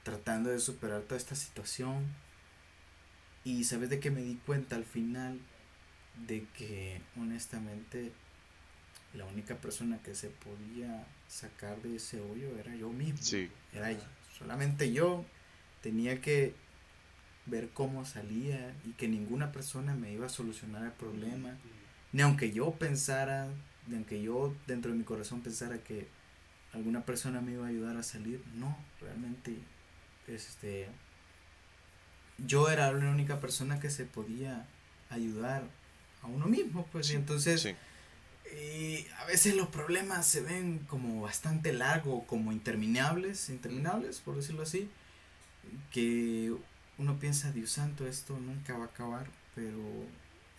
tratando 0.03 0.49
de 0.49 0.59
superar 0.59 1.03
toda 1.03 1.15
esta 1.15 1.33
situación. 1.33 2.05
Y 3.45 3.63
sabes 3.63 3.89
de 3.89 4.01
que 4.01 4.11
me 4.11 4.21
di 4.21 4.35
cuenta 4.45 4.75
al 4.75 4.83
final 4.83 5.39
de 6.27 6.45
que 6.57 7.01
honestamente 7.17 8.11
la 9.13 9.23
única 9.23 9.55
persona 9.55 9.99
que 10.03 10.13
se 10.13 10.27
podía 10.27 11.07
sacar 11.29 11.81
de 11.83 11.95
ese 11.95 12.19
hoyo 12.19 12.57
era 12.59 12.75
yo 12.75 12.89
mismo. 12.89 13.19
Era 13.71 13.97
solamente 14.37 14.91
yo. 14.91 15.23
Tenía 15.81 16.19
que 16.19 16.53
ver 17.45 17.69
cómo 17.69 18.03
salía 18.03 18.75
y 18.85 18.91
que 18.91 19.07
ninguna 19.07 19.53
persona 19.53 19.95
me 19.95 20.11
iba 20.11 20.25
a 20.25 20.29
solucionar 20.29 20.83
el 20.83 20.91
problema 20.91 21.57
ni 22.11 22.21
aunque 22.21 22.51
yo 22.51 22.71
pensara, 22.71 23.47
ni 23.87 23.95
aunque 23.95 24.21
yo 24.21 24.55
dentro 24.67 24.91
de 24.91 24.97
mi 24.97 25.03
corazón 25.03 25.41
pensara 25.41 25.79
que 25.83 26.07
alguna 26.73 27.05
persona 27.05 27.41
me 27.41 27.53
iba 27.53 27.65
a 27.65 27.69
ayudar 27.69 27.97
a 27.97 28.03
salir, 28.03 28.43
no, 28.55 28.77
realmente 29.01 29.57
este 30.27 30.87
yo 32.37 32.69
era 32.69 32.91
la 32.91 33.09
única 33.09 33.39
persona 33.39 33.79
que 33.79 33.89
se 33.89 34.05
podía 34.05 34.65
ayudar 35.09 35.63
a 36.21 36.27
uno 36.27 36.45
mismo, 36.47 36.87
pues 36.91 37.11
y 37.11 37.15
entonces 37.15 37.67
eh, 38.45 39.07
a 39.17 39.25
veces 39.25 39.55
los 39.55 39.67
problemas 39.67 40.25
se 40.25 40.41
ven 40.41 40.79
como 40.87 41.21
bastante 41.21 41.73
largos, 41.73 42.23
como 42.25 42.51
interminables, 42.51 43.49
interminables, 43.49 44.19
por 44.19 44.35
decirlo 44.35 44.63
así, 44.63 44.89
que 45.91 46.53
uno 46.97 47.19
piensa, 47.19 47.51
Dios 47.51 47.71
santo, 47.71 48.07
esto 48.07 48.39
nunca 48.39 48.77
va 48.77 48.85
a 48.85 48.87
acabar, 48.87 49.27
pero 49.55 49.79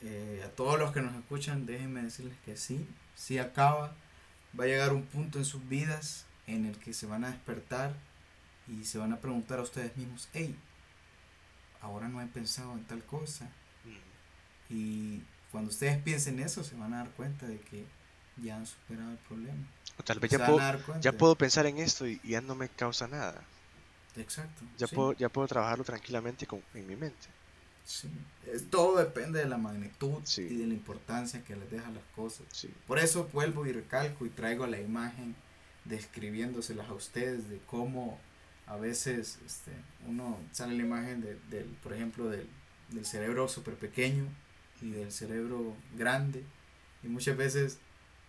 eh, 0.02 0.42
a 0.44 0.48
todos 0.50 0.78
los 0.78 0.92
que 0.92 1.02
nos 1.02 1.14
escuchan, 1.14 1.66
déjenme 1.66 2.02
decirles 2.02 2.36
que 2.44 2.56
sí, 2.56 2.86
sí 3.14 3.38
acaba. 3.38 3.94
Va 4.58 4.64
a 4.64 4.66
llegar 4.66 4.92
un 4.92 5.04
punto 5.04 5.38
en 5.38 5.44
sus 5.44 5.68
vidas 5.68 6.26
en 6.46 6.64
el 6.66 6.78
que 6.78 6.92
se 6.92 7.06
van 7.06 7.24
a 7.24 7.30
despertar 7.30 7.94
y 8.66 8.84
se 8.84 8.98
van 8.98 9.12
a 9.12 9.20
preguntar 9.20 9.58
a 9.58 9.62
ustedes 9.62 9.96
mismos, 9.96 10.28
hey, 10.32 10.56
ahora 11.80 12.08
no 12.08 12.20
he 12.20 12.26
pensado 12.26 12.72
en 12.72 12.84
tal 12.84 13.04
cosa. 13.04 13.46
Mm. 13.84 14.74
Y 14.74 15.22
cuando 15.50 15.70
ustedes 15.70 16.00
piensen 16.02 16.40
eso, 16.40 16.64
se 16.64 16.76
van 16.76 16.94
a 16.94 16.98
dar 16.98 17.10
cuenta 17.10 17.46
de 17.46 17.60
que 17.60 17.84
ya 18.36 18.56
han 18.56 18.66
superado 18.66 19.10
el 19.10 19.18
problema. 19.18 19.66
O 19.98 20.02
tal 20.02 20.18
vez 20.18 20.30
ya 20.30 20.46
puedo, 20.46 20.60
ya 21.00 21.12
puedo 21.12 21.34
pensar 21.34 21.66
en 21.66 21.78
esto 21.78 22.06
y, 22.06 22.20
ya 22.24 22.40
no 22.40 22.54
me 22.54 22.68
causa 22.68 23.06
nada. 23.06 23.42
Exacto. 24.16 24.64
Ya, 24.78 24.86
puedo, 24.86 25.12
ya 25.12 25.28
puedo 25.28 25.46
trabajarlo 25.46 25.84
tranquilamente 25.84 26.46
con, 26.46 26.62
en 26.74 26.86
mi 26.86 26.96
mente. 26.96 27.28
Sí. 27.90 28.08
todo 28.70 28.98
depende 28.98 29.40
de 29.40 29.46
la 29.46 29.58
magnitud 29.58 30.22
y 30.36 30.56
de 30.56 30.66
la 30.66 30.74
importancia 30.74 31.42
que 31.42 31.56
les 31.56 31.68
deja 31.72 31.90
las 31.90 32.04
cosas. 32.14 32.46
Por 32.86 33.00
eso 33.00 33.28
vuelvo 33.32 33.66
y 33.66 33.72
recalco 33.72 34.24
y 34.24 34.28
traigo 34.28 34.64
la 34.68 34.80
imagen 34.80 35.34
describiéndoselas 35.86 36.88
a 36.88 36.94
ustedes 36.94 37.48
de 37.48 37.58
cómo 37.66 38.20
a 38.68 38.76
veces 38.76 39.40
este, 39.44 39.72
uno 40.06 40.38
sale 40.52 40.76
la 40.76 40.84
imagen 40.84 41.20
de, 41.20 41.36
del, 41.50 41.66
por 41.82 41.92
ejemplo, 41.92 42.28
del, 42.28 42.46
del 42.90 43.04
cerebro 43.04 43.48
súper 43.48 43.74
pequeño 43.74 44.24
y 44.80 44.90
del 44.90 45.10
cerebro 45.10 45.74
grande. 45.96 46.44
Y 47.02 47.08
muchas 47.08 47.36
veces 47.36 47.78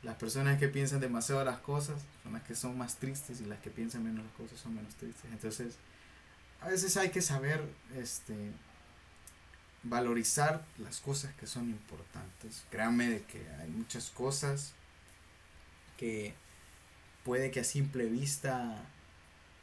las 0.02 0.16
personas 0.16 0.58
que 0.58 0.70
piensan 0.70 1.02
demasiado 1.02 1.46
las 1.46 1.60
cosas 1.60 2.02
son 2.24 2.34
las 2.34 2.42
que 2.42 2.56
son 2.56 2.80
más 2.80 2.98
tristes 2.98 3.42
y 3.42 3.46
las 3.46 3.60
que 3.60 3.70
piensan 3.70 4.04
menos 4.04 4.26
las 4.26 4.34
cosas 4.34 4.60
son 4.60 4.74
menos 4.74 4.96
tristes. 4.96 5.26
Entonces, 5.32 5.76
a 6.62 6.70
veces 6.70 6.98
hay 6.98 7.10
que 7.10 7.22
saber 7.22 7.62
este, 7.96 8.34
valorizar 9.84 10.64
las 10.78 11.00
cosas 11.00 11.34
que 11.36 11.48
son 11.48 11.70
importantes. 11.70 12.64
Créanme 12.70 13.10
de 13.10 13.24
que 13.24 13.48
hay 13.62 13.70
muchas 13.70 14.10
cosas 14.10 14.74
que 15.98 16.34
puede 17.24 17.52
que 17.52 17.62
a 17.62 17.64
simple 17.64 18.06
vista 18.06 18.78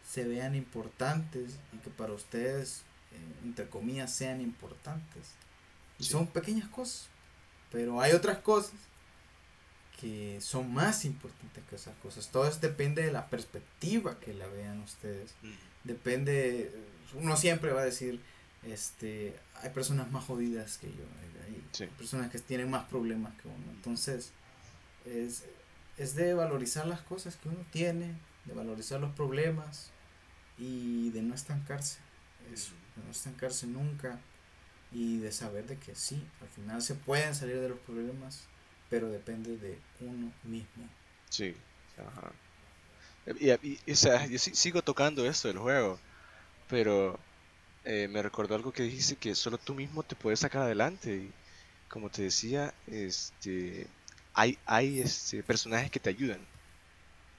se 0.09 0.25
vean 0.25 0.55
importantes 0.55 1.59
y 1.73 1.79
que 1.79 1.91
para 1.91 2.12
ustedes, 2.12 2.83
eh, 3.12 3.45
entre 3.45 3.69
comillas, 3.69 4.12
sean 4.12 4.41
importantes. 4.41 5.33
Y 5.99 6.05
son 6.05 6.29
pequeñas 6.29 6.69
cosas, 6.69 7.09
pero 7.71 8.01
hay 8.01 8.12
otras 8.12 8.39
cosas 8.39 8.75
que 10.01 10.41
son 10.41 10.73
más 10.73 11.05
importantes 11.05 11.64
que 11.69 11.77
esas 11.77 11.97
cosas. 11.97 12.29
Todo 12.29 12.47
eso 12.47 12.61
depende 12.61 13.03
de 13.03 13.11
la 13.11 13.29
perspectiva 13.29 14.19
que 14.21 14.33
la 14.33 14.47
vean 14.47 14.81
ustedes. 14.81 15.35
Depende, 15.83 16.73
uno 17.14 17.37
siempre 17.37 17.73
va 17.73 17.81
a 17.81 17.85
decir, 17.85 18.21
este, 18.63 19.39
hay 19.63 19.71
personas 19.71 20.11
más 20.11 20.25
jodidas 20.25 20.79
que 20.79 20.89
yo, 20.89 21.05
hay, 21.45 21.87
personas 21.97 22.31
que 22.31 22.39
tienen 22.39 22.71
más 22.71 22.85
problemas 22.85 23.35
que 23.41 23.49
uno. 23.49 23.71
Entonces, 23.71 24.33
es, 25.05 25.45
es 25.97 26.15
de 26.15 26.35
valorizar 26.35 26.87
las 26.87 27.01
cosas 27.03 27.37
que 27.37 27.49
uno 27.49 27.65
tiene, 27.71 28.15
de 28.45 28.55
valorizar 28.55 29.01
los 29.01 29.15
problemas 29.15 29.91
y 30.59 31.11
de 31.11 31.23
no 31.23 31.35
estancarse. 31.35 31.99
Eso, 32.53 32.73
de 32.97 33.05
no 33.05 33.11
estancarse 33.11 33.67
nunca 33.67 34.19
y 34.93 35.19
de 35.19 35.33
saber 35.33 35.67
de 35.67 35.77
que 35.77 35.95
sí, 35.95 36.27
al 36.41 36.49
final 36.49 36.83
se 36.83 36.95
pueden 36.95 37.35
salir 37.35 37.61
de 37.61 37.69
los 37.69 37.79
problemas 37.81 38.49
pero 38.91 39.09
depende 39.11 39.57
de 39.57 39.79
uno 40.01 40.33
mismo. 40.45 40.89
Sí, 41.29 41.55
ajá. 41.99 42.33
Y, 43.41 43.93
o 43.93 43.97
sea, 43.97 44.27
yo 44.27 44.39
sigo 44.39 44.83
tocando 44.83 45.27
esto 45.27 45.49
del 45.49 45.59
juego, 45.59 45.99
pero 46.69 47.21
eh, 47.91 48.07
me 48.07 48.20
recordó 48.20 48.55
algo 48.55 48.70
que 48.70 48.82
dijiste 48.82 49.16
que 49.16 49.34
solo 49.34 49.57
tú 49.57 49.74
mismo 49.74 50.03
te 50.03 50.14
puedes 50.14 50.41
sacar 50.41 50.61
adelante 50.61 51.16
y 51.16 51.32
como 51.89 52.11
te 52.11 52.20
decía, 52.20 52.74
este 52.86 53.86
hay, 54.34 54.59
hay 54.66 55.01
este, 55.01 55.43
personajes 55.43 55.91
que 55.91 55.99
te 55.99 56.11
ayudan 56.11 56.41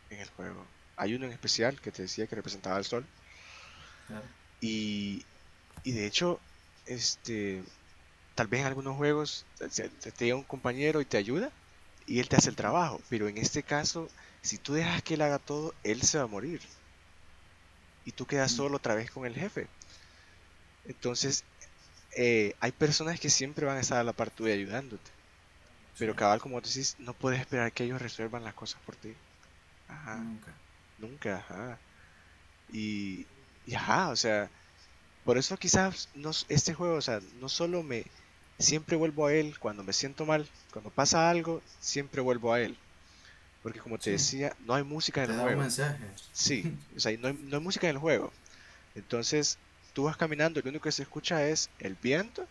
en 0.10 0.20
el 0.20 0.30
juego. 0.32 0.66
Hay 0.98 1.14
uno 1.14 1.28
en 1.28 1.34
especial 1.34 1.80
que 1.80 1.92
te 1.92 2.02
decía 2.02 2.26
que 2.26 2.36
representaba 2.36 2.78
al 2.78 2.86
sol. 2.86 3.06
Y, 4.60 5.24
y 5.84 5.92
de 5.92 6.08
hecho, 6.08 6.40
este 6.88 7.62
tal 8.34 8.48
vez 8.48 8.62
en 8.62 8.68
algunos 8.68 8.98
juegos 8.98 9.46
te, 9.60 9.92
llega 10.18 10.36
un 10.36 10.44
compañero 10.44 11.00
y 11.00 11.06
te 11.06 11.18
ayuda 11.18 11.52
y 12.08 12.20
él 12.20 12.28
te 12.28 12.38
hace 12.38 12.50
el 12.50 12.56
trabajo, 12.56 13.00
pero 13.08 13.28
en 13.28 13.38
este 13.38 13.62
caso, 13.62 14.10
si 14.42 14.58
tú 14.58 14.74
dejas 14.74 15.04
que 15.04 15.14
él 15.14 15.22
haga 15.22 15.38
todo, 15.38 15.76
él 15.84 16.02
se 16.02 16.18
va 16.18 16.24
a 16.24 16.28
morir. 16.28 16.60
Y 18.04 18.14
tú 18.14 18.26
quedas 18.26 18.52
mm. 18.54 18.56
solo 18.56 18.78
otra 18.78 18.96
vez 18.96 19.12
con 19.12 19.28
el 19.28 19.36
jefe. 19.36 19.68
Entonces, 20.90 21.46
eh, 22.18 22.56
hay 22.60 22.72
personas 22.74 23.20
que 23.20 23.30
siempre 23.30 23.66
van 23.66 23.78
a 23.78 23.80
estar 23.80 24.00
a 24.00 24.04
la 24.04 24.12
par 24.12 24.32
tuya 24.32 24.54
ayudándote. 24.54 25.12
Pero 25.98 26.16
cabal, 26.16 26.42
como 26.42 26.60
tú 26.62 26.68
dices, 26.68 26.96
no 27.00 27.14
puedes 27.14 27.40
esperar 27.40 27.72
que 27.72 27.84
ellos 27.84 28.02
resuelvan 28.02 28.44
las 28.44 28.54
cosas 28.54 28.82
por 28.86 28.96
ti. 28.96 29.14
Ajá. 29.88 30.16
Nunca. 30.18 30.54
Nunca, 30.98 31.38
ajá. 31.38 31.78
Y, 32.74 33.26
y 33.66 33.76
ajá, 33.76 34.10
o 34.10 34.16
sea, 34.16 34.50
por 35.24 35.38
eso 35.38 35.58
quizás 35.58 36.10
no, 36.16 36.32
este 36.50 36.74
juego, 36.74 36.96
o 36.96 37.02
sea, 37.02 37.20
no 37.40 37.50
solo 37.50 37.84
me, 37.84 38.06
siempre 38.58 38.96
vuelvo 38.96 39.28
a 39.28 39.34
él 39.34 39.58
cuando 39.60 39.84
me 39.84 39.94
siento 39.94 40.26
mal, 40.26 40.48
cuando 40.72 40.90
pasa 40.90 41.30
algo, 41.30 41.62
siempre 41.80 42.22
vuelvo 42.22 42.54
a 42.54 42.62
él. 42.62 42.78
Porque 43.62 43.80
como 43.80 43.98
te 43.98 44.12
decía, 44.12 44.56
no 44.66 44.74
hay 44.74 44.84
música 44.84 45.24
en 45.24 45.32
el 45.32 45.40
juego. 45.40 45.64
Sí, 46.32 46.78
o 46.96 47.00
sea, 47.00 47.16
no 47.18 47.28
hay, 47.28 47.34
no 47.34 47.58
hay, 47.58 47.64
música 47.64 47.90
en 47.90 47.96
el 47.96 48.02
juego. 48.02 48.32
Entonces, 48.96 49.58
tú 50.00 50.06
vas 50.06 50.16
caminando 50.16 50.62
lo 50.62 50.70
único 50.70 50.84
que 50.84 50.94
se 50.94 51.04
escucha 51.04 51.46
es 51.46 51.70
el 51.80 51.96
viento, 51.96 52.48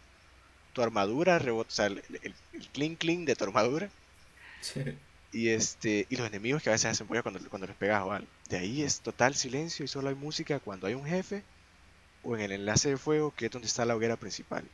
tu 0.75 0.83
armadura, 0.83 1.39
rebota, 1.39 1.69
o 1.69 1.73
sea, 1.73 1.87
el, 1.87 2.03
el, 2.23 2.35
clink 2.75 2.99
clink 2.99 3.27
de 3.27 3.35
tu 3.37 3.45
armadura. 3.45 3.89
Y 5.33 5.49
este 5.49 6.07
y 6.11 6.17
los 6.17 6.27
enemigos 6.27 6.63
que 6.63 6.69
a 6.69 6.73
veces 6.73 6.91
hacen 6.91 7.07
bulla 7.07 7.23
cuando, 7.23 7.41
cuando 7.49 7.67
les 7.67 7.75
pegas 7.75 8.03
o 8.03 8.13
algo. 8.13 8.29
De 8.51 8.59
ahí 8.59 8.83
es 8.83 9.01
total 9.01 9.35
silencio 9.35 9.83
y 9.83 9.89
solo 9.89 10.11
hay 10.11 10.15
música 10.15 10.61
cuando 10.61 10.87
hay 10.87 10.93
un 10.93 11.07
jefe 11.07 11.43
o 12.23 12.37
en 12.37 12.43
el 12.43 12.53
enlace 12.53 12.91
de 12.91 12.99
fuego 12.99 13.33
que 13.35 13.47
es 13.47 13.51
donde 13.51 13.67
está 13.67 13.87
la 13.87 13.97
hoguera 13.97 14.17
principal 14.17 14.65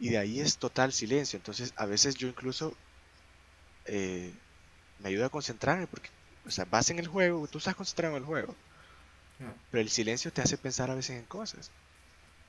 y 0.00 0.08
de 0.08 0.16
ahí 0.16 0.40
es 0.40 0.56
total 0.56 0.94
silencio. 0.94 1.36
Entonces, 1.36 1.74
a 1.76 1.84
veces 1.84 2.14
yo 2.14 2.26
incluso 2.26 2.74
eh, 3.84 4.32
me 5.00 5.10
ayuda 5.10 5.26
a 5.26 5.30
concentrarme 5.30 5.86
porque, 5.86 6.08
o 6.46 6.50
sea, 6.50 6.64
vas 6.64 6.88
en 6.88 6.98
el 6.98 7.06
juego, 7.06 7.46
tú 7.48 7.58
estás 7.58 7.74
concentrado 7.74 8.16
en 8.16 8.22
el 8.22 8.26
juego, 8.26 8.56
pero 9.70 9.80
el 9.80 9.90
silencio 9.90 10.32
te 10.32 10.42
hace 10.42 10.56
pensar 10.56 10.90
a 10.90 10.94
veces 10.94 11.18
en 11.18 11.24
cosas. 11.24 11.70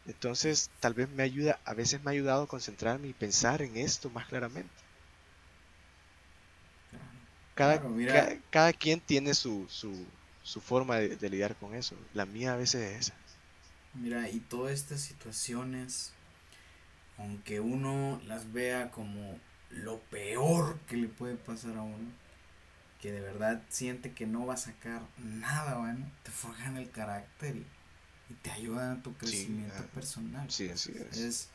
Entonces, 0.07 0.69
tal 0.79 0.93
vez 0.93 1.09
me 1.09 1.23
ayuda, 1.23 1.59
a 1.65 1.73
veces 1.73 2.03
me 2.03 2.11
ha 2.11 2.13
ayudado 2.13 2.43
a 2.43 2.47
concentrarme 2.47 3.07
y 3.07 3.13
pensar 3.13 3.61
en 3.61 3.77
esto 3.77 4.09
más 4.09 4.27
claramente. 4.27 4.69
Cada, 7.55 7.81
cada, 8.49 8.73
quien 8.73 8.99
tiene 8.99 9.33
su, 9.33 9.65
su, 9.69 10.05
su 10.43 10.59
forma 10.59 10.97
de, 10.97 11.15
de, 11.15 11.29
lidiar 11.29 11.55
con 11.55 11.73
eso. 11.73 11.95
La 12.13 12.25
mía 12.25 12.53
a 12.53 12.57
veces 12.57 12.91
es 12.91 12.99
esa. 13.07 13.13
Mira, 13.93 14.29
y 14.29 14.41
todas 14.41 14.73
estas 14.73 14.99
situaciones 14.99 16.13
aunque 17.17 17.59
uno 17.59 18.21
las 18.25 18.51
vea 18.51 18.91
como 18.91 19.39
lo 19.69 19.99
peor 19.99 20.79
que 20.87 20.97
le 20.97 21.07
puede 21.07 21.35
pasar 21.35 21.77
a 21.77 21.81
uno, 21.81 22.11
que 23.05 23.11
de 23.11 23.21
verdad 23.21 23.61
siente 23.69 24.13
que 24.13 24.25
no 24.25 24.47
va 24.47 24.55
a 24.55 24.57
sacar 24.57 25.03
nada 25.23 25.77
bueno, 25.77 26.11
te 26.23 26.31
forjan 26.31 26.75
el 26.77 26.89
carácter 26.89 27.55
y, 27.55 27.65
te 28.41 28.49
ayudan 28.49 28.97
a 28.97 29.03
tu 29.03 29.13
crecimiento 29.13 29.85
personal. 29.93 30.49
Sí, 30.49 30.67
así 30.69 30.91
es. 31.11 31.49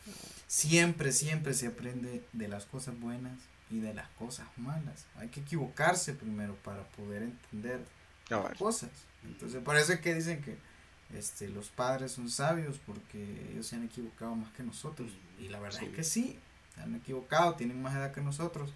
Siempre, 0.46 1.10
siempre 1.10 1.52
se 1.54 1.66
aprende 1.66 2.24
de 2.32 2.46
las 2.46 2.66
cosas 2.66 3.00
buenas 3.00 3.36
y 3.68 3.80
de 3.80 3.92
las 3.94 4.08
cosas 4.10 4.46
malas. 4.56 5.06
Hay 5.16 5.26
que 5.30 5.40
equivocarse 5.40 6.12
primero 6.12 6.54
para 6.62 6.84
poder 6.90 7.24
entender 7.24 7.84
las 8.28 8.56
cosas. 8.56 8.90
Entonces, 9.24 9.60
parece 9.64 9.98
que 9.98 10.14
dicen 10.14 10.40
que 10.42 10.56
este, 11.18 11.48
los 11.48 11.68
padres 11.70 12.12
son 12.12 12.30
sabios 12.30 12.78
porque 12.86 13.50
ellos 13.50 13.66
se 13.66 13.74
han 13.74 13.82
equivocado 13.82 14.36
más 14.36 14.52
que 14.52 14.62
nosotros. 14.62 15.10
Y 15.40 15.48
la 15.48 15.58
verdad 15.58 15.82
es 15.82 15.96
que 15.96 16.04
sí, 16.04 16.38
se 16.76 16.82
han 16.82 16.94
equivocado, 16.94 17.56
tienen 17.56 17.82
más 17.82 17.96
edad 17.96 18.12
que 18.14 18.20
nosotros, 18.20 18.72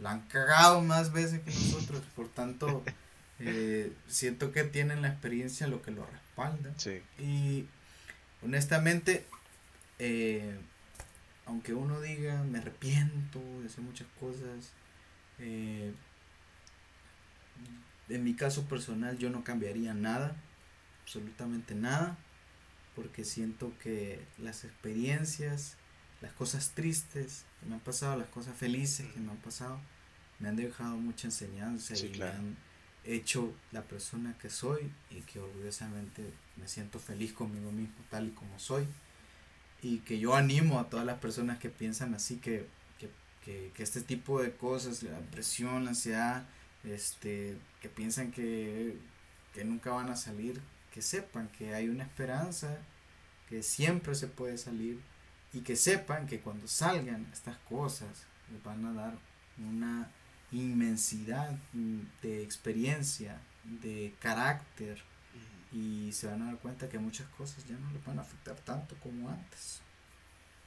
la 0.00 0.12
han 0.12 0.22
cagado 0.22 0.80
más 0.82 1.12
veces 1.12 1.40
que 1.40 1.50
nosotros, 1.50 2.02
por 2.16 2.28
tanto, 2.28 2.82
eh, 3.38 3.92
siento 4.08 4.52
que 4.52 4.64
tienen 4.64 5.02
la 5.02 5.08
experiencia 5.08 5.66
lo 5.66 5.82
que 5.82 5.90
lo 5.90 6.06
respalda. 6.06 6.74
Y 7.18 7.66
honestamente, 8.42 9.26
eh, 9.98 10.58
aunque 11.46 11.74
uno 11.74 12.00
diga, 12.00 12.42
me 12.44 12.58
arrepiento 12.58 13.40
de 13.60 13.66
hacer 13.66 13.82
muchas 13.82 14.06
cosas, 14.18 14.72
eh, 15.38 15.92
en 18.08 18.24
mi 18.24 18.34
caso 18.34 18.64
personal 18.64 19.18
yo 19.18 19.30
no 19.30 19.44
cambiaría 19.44 19.94
nada 19.94 20.36
absolutamente 21.10 21.74
nada, 21.74 22.16
porque 22.94 23.24
siento 23.24 23.72
que 23.82 24.24
las 24.38 24.62
experiencias, 24.62 25.76
las 26.20 26.32
cosas 26.32 26.70
tristes 26.74 27.44
que 27.60 27.66
me 27.66 27.74
han 27.74 27.80
pasado, 27.80 28.16
las 28.16 28.28
cosas 28.28 28.56
felices 28.56 29.06
que 29.12 29.20
me 29.20 29.30
han 29.30 29.38
pasado, 29.38 29.80
me 30.38 30.48
han 30.48 30.56
dejado 30.56 30.96
mucha 30.96 31.28
enseñanza 31.28 31.96
y 31.96 32.18
me 32.18 32.24
han 32.24 32.56
hecho 33.04 33.54
la 33.72 33.82
persona 33.82 34.36
que 34.40 34.50
soy 34.50 34.90
y 35.10 35.20
que 35.22 35.40
orgullosamente 35.40 36.22
me 36.56 36.68
siento 36.68 36.98
feliz 36.98 37.32
conmigo 37.32 37.72
mismo 37.72 37.96
tal 38.10 38.28
y 38.28 38.30
como 38.30 38.58
soy. 38.58 38.86
Y 39.82 40.00
que 40.00 40.18
yo 40.18 40.34
animo 40.34 40.78
a 40.78 40.90
todas 40.90 41.06
las 41.06 41.18
personas 41.18 41.58
que 41.58 41.70
piensan 41.70 42.14
así 42.14 42.36
que, 42.36 42.66
que, 43.42 43.72
que 43.74 43.82
este 43.82 44.02
tipo 44.02 44.42
de 44.42 44.54
cosas, 44.54 45.02
la 45.02 45.18
presión, 45.30 45.84
la 45.84 45.90
ansiedad, 45.90 46.46
este, 46.84 47.56
que 47.80 47.88
piensan 47.88 48.30
que, 48.30 48.96
que 49.54 49.64
nunca 49.64 49.90
van 49.90 50.10
a 50.10 50.16
salir, 50.16 50.60
que 50.92 51.00
sepan 51.00 51.48
que 51.48 51.74
hay 51.74 51.88
una 51.88 52.04
esperanza, 52.04 52.78
que 53.48 53.62
siempre 53.62 54.14
se 54.14 54.26
puede 54.26 54.58
salir 54.58 55.00
y 55.52 55.60
que 55.60 55.76
sepan 55.76 56.26
que 56.26 56.40
cuando 56.40 56.68
salgan 56.68 57.28
estas 57.32 57.56
cosas 57.58 58.08
les 58.52 58.62
van 58.62 58.84
a 58.86 58.92
dar 58.92 59.18
una 59.58 60.10
inmensidad 60.52 61.50
de 62.22 62.42
experiencia, 62.42 63.40
de 63.64 64.14
carácter 64.20 65.02
y 65.72 66.10
se 66.12 66.26
van 66.26 66.42
a 66.42 66.46
dar 66.46 66.58
cuenta 66.58 66.88
que 66.88 66.98
muchas 66.98 67.28
cosas 67.28 67.64
ya 67.66 67.76
no 67.76 67.90
les 67.92 68.04
van 68.04 68.18
a 68.18 68.22
afectar 68.22 68.56
tanto 68.56 68.96
como 68.96 69.28
antes. 69.28 69.80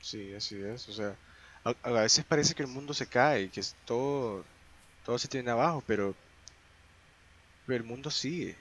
Sí, 0.01 0.33
así 0.33 0.61
es. 0.61 0.87
O 0.89 0.93
sea, 0.93 1.15
a, 1.63 1.91
veces 1.91 2.23
parece 2.25 2.53
que 2.53 2.63
el 2.63 2.69
mundo 2.69 2.93
se 2.93 3.07
cae, 3.07 3.49
que 3.49 3.61
todo, 3.85 4.45
todo 5.05 5.17
se 5.19 5.27
tiene 5.27 5.51
abajo, 5.51 5.83
pero, 5.85 6.15
pero 7.65 7.83
el 7.83 7.89
mundo 7.89 8.09
sigue. 8.09 8.55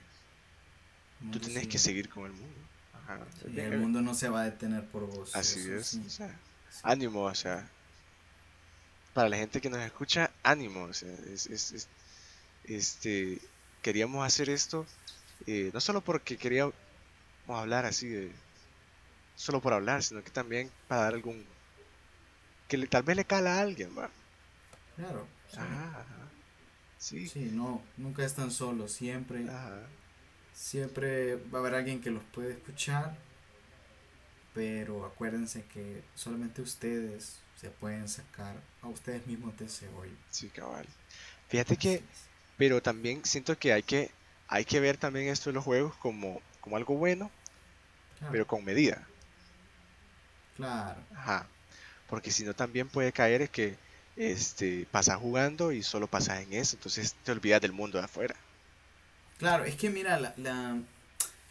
Tú 1.31 1.39
tienes 1.39 1.67
que 1.67 1.77
seguir 1.77 2.09
con 2.09 2.25
el 2.25 2.33
mundo. 2.33 2.59
Ajá. 3.03 3.19
Sí, 3.41 3.59
el 3.59 3.79
mundo 3.79 4.01
no 4.01 4.13
se 4.15 4.29
va 4.29 4.41
a 4.41 4.45
detener 4.45 4.85
por 4.87 5.07
vos. 5.07 5.35
Así 5.35 5.59
eso 5.59 5.73
es, 5.75 5.87
sí. 5.87 6.03
o 6.05 6.09
sea, 6.09 6.39
Sí. 6.69 6.79
ánimo, 6.83 7.23
o 7.23 7.35
sea, 7.35 7.69
para 9.13 9.29
la 9.29 9.37
gente 9.37 9.61
que 9.61 9.69
nos 9.69 9.79
escucha, 9.81 10.31
ánimo, 10.43 10.83
o 10.85 10.93
sea, 10.93 11.11
es, 11.33 11.47
es- 11.47 11.71
es- 11.73 11.87
este, 12.65 13.39
queríamos 13.81 14.25
hacer 14.25 14.49
esto, 14.49 14.85
eh, 15.47 15.71
no 15.73 15.81
solo 15.81 16.01
porque 16.01 16.37
queríamos 16.37 16.75
hablar 17.47 17.85
así 17.85 18.07
de, 18.09 18.31
solo 19.35 19.61
por 19.61 19.73
hablar, 19.73 20.03
sino 20.03 20.23
que 20.23 20.31
también 20.31 20.71
para 20.87 21.03
dar 21.03 21.13
algún, 21.15 21.45
que 22.67 22.77
le- 22.77 22.87
tal 22.87 23.03
vez 23.03 23.15
le 23.15 23.25
cala 23.25 23.57
a 23.57 23.61
alguien, 23.61 23.97
va. 23.97 24.09
Claro. 24.95 25.27
sí. 25.51 25.57
Ajá, 25.57 25.89
ajá. 26.01 26.31
Sí, 26.97 27.27
Sí, 27.27 27.49
no, 27.51 27.81
nunca 27.97 28.23
están 28.25 28.51
solos, 28.51 28.91
siempre, 28.93 29.47
ajá. 29.49 29.81
Siempre 30.53 31.35
va 31.37 31.59
a 31.59 31.61
haber 31.61 31.75
alguien 31.75 32.01
que 32.01 32.11
los 32.11 32.23
puede 32.25 32.53
escuchar, 32.53 33.17
pero 34.53 35.05
acuérdense 35.05 35.65
que 35.67 36.03
solamente 36.13 36.61
ustedes 36.61 37.43
se 37.55 37.69
pueden 37.71 38.07
sacar 38.07 38.63
a 38.81 38.87
ustedes 38.87 39.25
mismos 39.27 39.57
de 39.57 39.65
ese 39.65 39.89
hoyo. 39.89 40.17
Sí, 40.29 40.49
cabal. 40.51 40.87
Fíjate 41.47 41.77
que, 41.77 42.03
pero 42.57 42.81
también 42.81 43.23
siento 43.25 43.57
que 43.57 43.73
hay 43.73 43.83
que, 43.83 44.15
hay 44.47 44.65
que 44.65 44.79
ver 44.79 44.97
también 44.97 45.27
esto 45.29 45.49
de 45.49 45.55
los 45.55 45.63
juegos 45.63 45.95
como, 45.97 46.43
como 46.59 46.77
algo 46.77 46.97
bueno, 46.97 47.31
Claro, 48.17 48.33
pero 48.33 48.47
con 48.47 48.65
medida. 48.65 49.11
claro, 50.55 51.05
Ajá. 51.13 51.51
Porque 52.07 52.31
si 52.31 52.43
no 52.45 52.55
también 52.55 52.89
puede 52.89 53.13
caer 53.13 53.41
es 53.43 53.49
que 53.51 53.79
este 54.15 54.87
pasas 54.91 55.17
jugando 55.17 55.71
y 55.71 55.83
solo 55.83 56.07
pasas 56.09 56.41
en 56.41 56.53
eso, 56.53 56.75
entonces 56.77 57.15
te 57.23 57.31
olvidas 57.31 57.61
del 57.61 57.73
mundo 57.73 57.97
de 57.99 58.05
afuera. 58.05 58.35
Claro, 59.43 59.63
es 59.65 59.75
que 59.75 59.89
mira, 59.89 60.19
la, 60.19 60.33
la- 60.37 60.77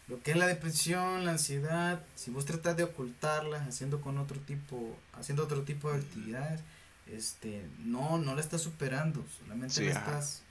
lo 0.09 0.21
que 0.21 0.31
es 0.31 0.37
la 0.37 0.47
depresión, 0.47 1.23
la 1.25 1.31
ansiedad, 1.31 2.03
si 2.15 2.29
vos 2.29 2.45
tratas 2.45 2.75
de 2.75 2.83
ocultarlas 2.83 3.65
haciendo 3.67 4.01
con 4.01 4.17
otro 4.17 4.37
tipo, 4.41 4.97
haciendo 5.13 5.43
otro 5.43 5.61
tipo 5.61 5.89
de 5.91 5.99
actividades, 5.99 6.59
este, 7.07 7.65
no, 7.79 8.17
no 8.17 8.35
la 8.35 8.41
estás 8.41 8.61
superando, 8.61 9.23
solamente 9.39 9.73
Sí, 9.75 9.85
la 9.85 9.91
ajá. 9.91 10.01
estás, 10.19 10.41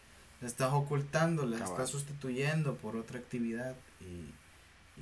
la 0.40 0.48
estás 0.48 0.72
ocultando, 0.72 1.44
la 1.44 1.58
Cabal. 1.58 1.72
estás 1.72 1.90
sustituyendo 1.90 2.76
por 2.76 2.96
otra 2.96 3.18
actividad 3.18 3.74
y, 4.00 4.32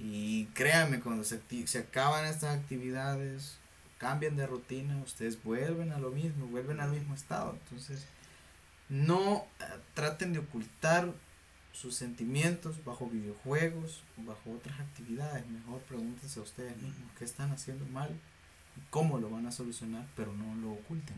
y 0.03 0.47
créanme, 0.47 0.99
cuando 1.01 1.23
se, 1.25 1.41
se 1.67 1.79
acaban 1.79 2.25
estas 2.25 2.57
actividades, 2.59 3.57
cambian 3.99 4.35
de 4.37 4.47
rutina, 4.49 4.97
ustedes 5.05 5.41
vuelven 5.45 5.93
a 5.93 5.99
lo 6.01 6.11
mismo, 6.11 6.47
vuelven 6.47 6.81
al 6.81 6.91
mismo 6.91 7.15
estado, 7.15 7.57
entonces 7.63 8.05
no 8.89 9.47
eh, 9.61 9.65
traten 9.95 10.33
de 10.33 10.41
ocultar 10.41 11.13
sus 11.73 11.95
sentimientos 11.95 12.85
bajo 12.85 13.09
videojuegos 13.09 14.03
o 14.19 14.25
bajo 14.25 14.53
otras 14.53 14.79
actividades. 14.81 15.47
Mejor 15.47 15.81
pregúntense 15.83 16.41
a 16.41 16.43
ustedes 16.43 16.77
mismos 16.77 17.11
qué 17.19 17.25
están 17.25 17.53
haciendo 17.53 17.85
mal 17.87 18.11
y 18.77 18.81
cómo 18.91 19.19
lo 19.19 19.31
van 19.31 19.47
a 19.47 19.53
solucionar, 19.53 20.07
pero 20.17 20.33
no 20.33 20.55
lo 20.57 20.73
oculten. 20.73 21.17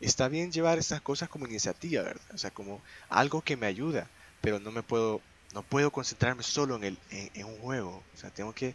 Está 0.00 0.28
bien 0.28 0.52
llevar 0.52 0.78
estas 0.78 1.00
cosas 1.00 1.28
como 1.28 1.46
iniciativa, 1.46 2.02
¿verdad? 2.02 2.22
O 2.34 2.38
sea, 2.38 2.50
como 2.50 2.82
algo 3.08 3.42
que 3.42 3.56
me 3.56 3.66
ayuda, 3.66 4.08
pero 4.40 4.58
no 4.58 4.70
me 4.70 4.82
puedo, 4.82 5.20
no 5.54 5.62
puedo 5.62 5.90
concentrarme 5.90 6.42
solo 6.42 6.76
en 6.76 6.84
el, 6.84 6.98
en, 7.10 7.30
en 7.34 7.46
un 7.46 7.58
juego. 7.58 8.02
O 8.14 8.16
sea, 8.16 8.30
tengo 8.30 8.52
que, 8.52 8.74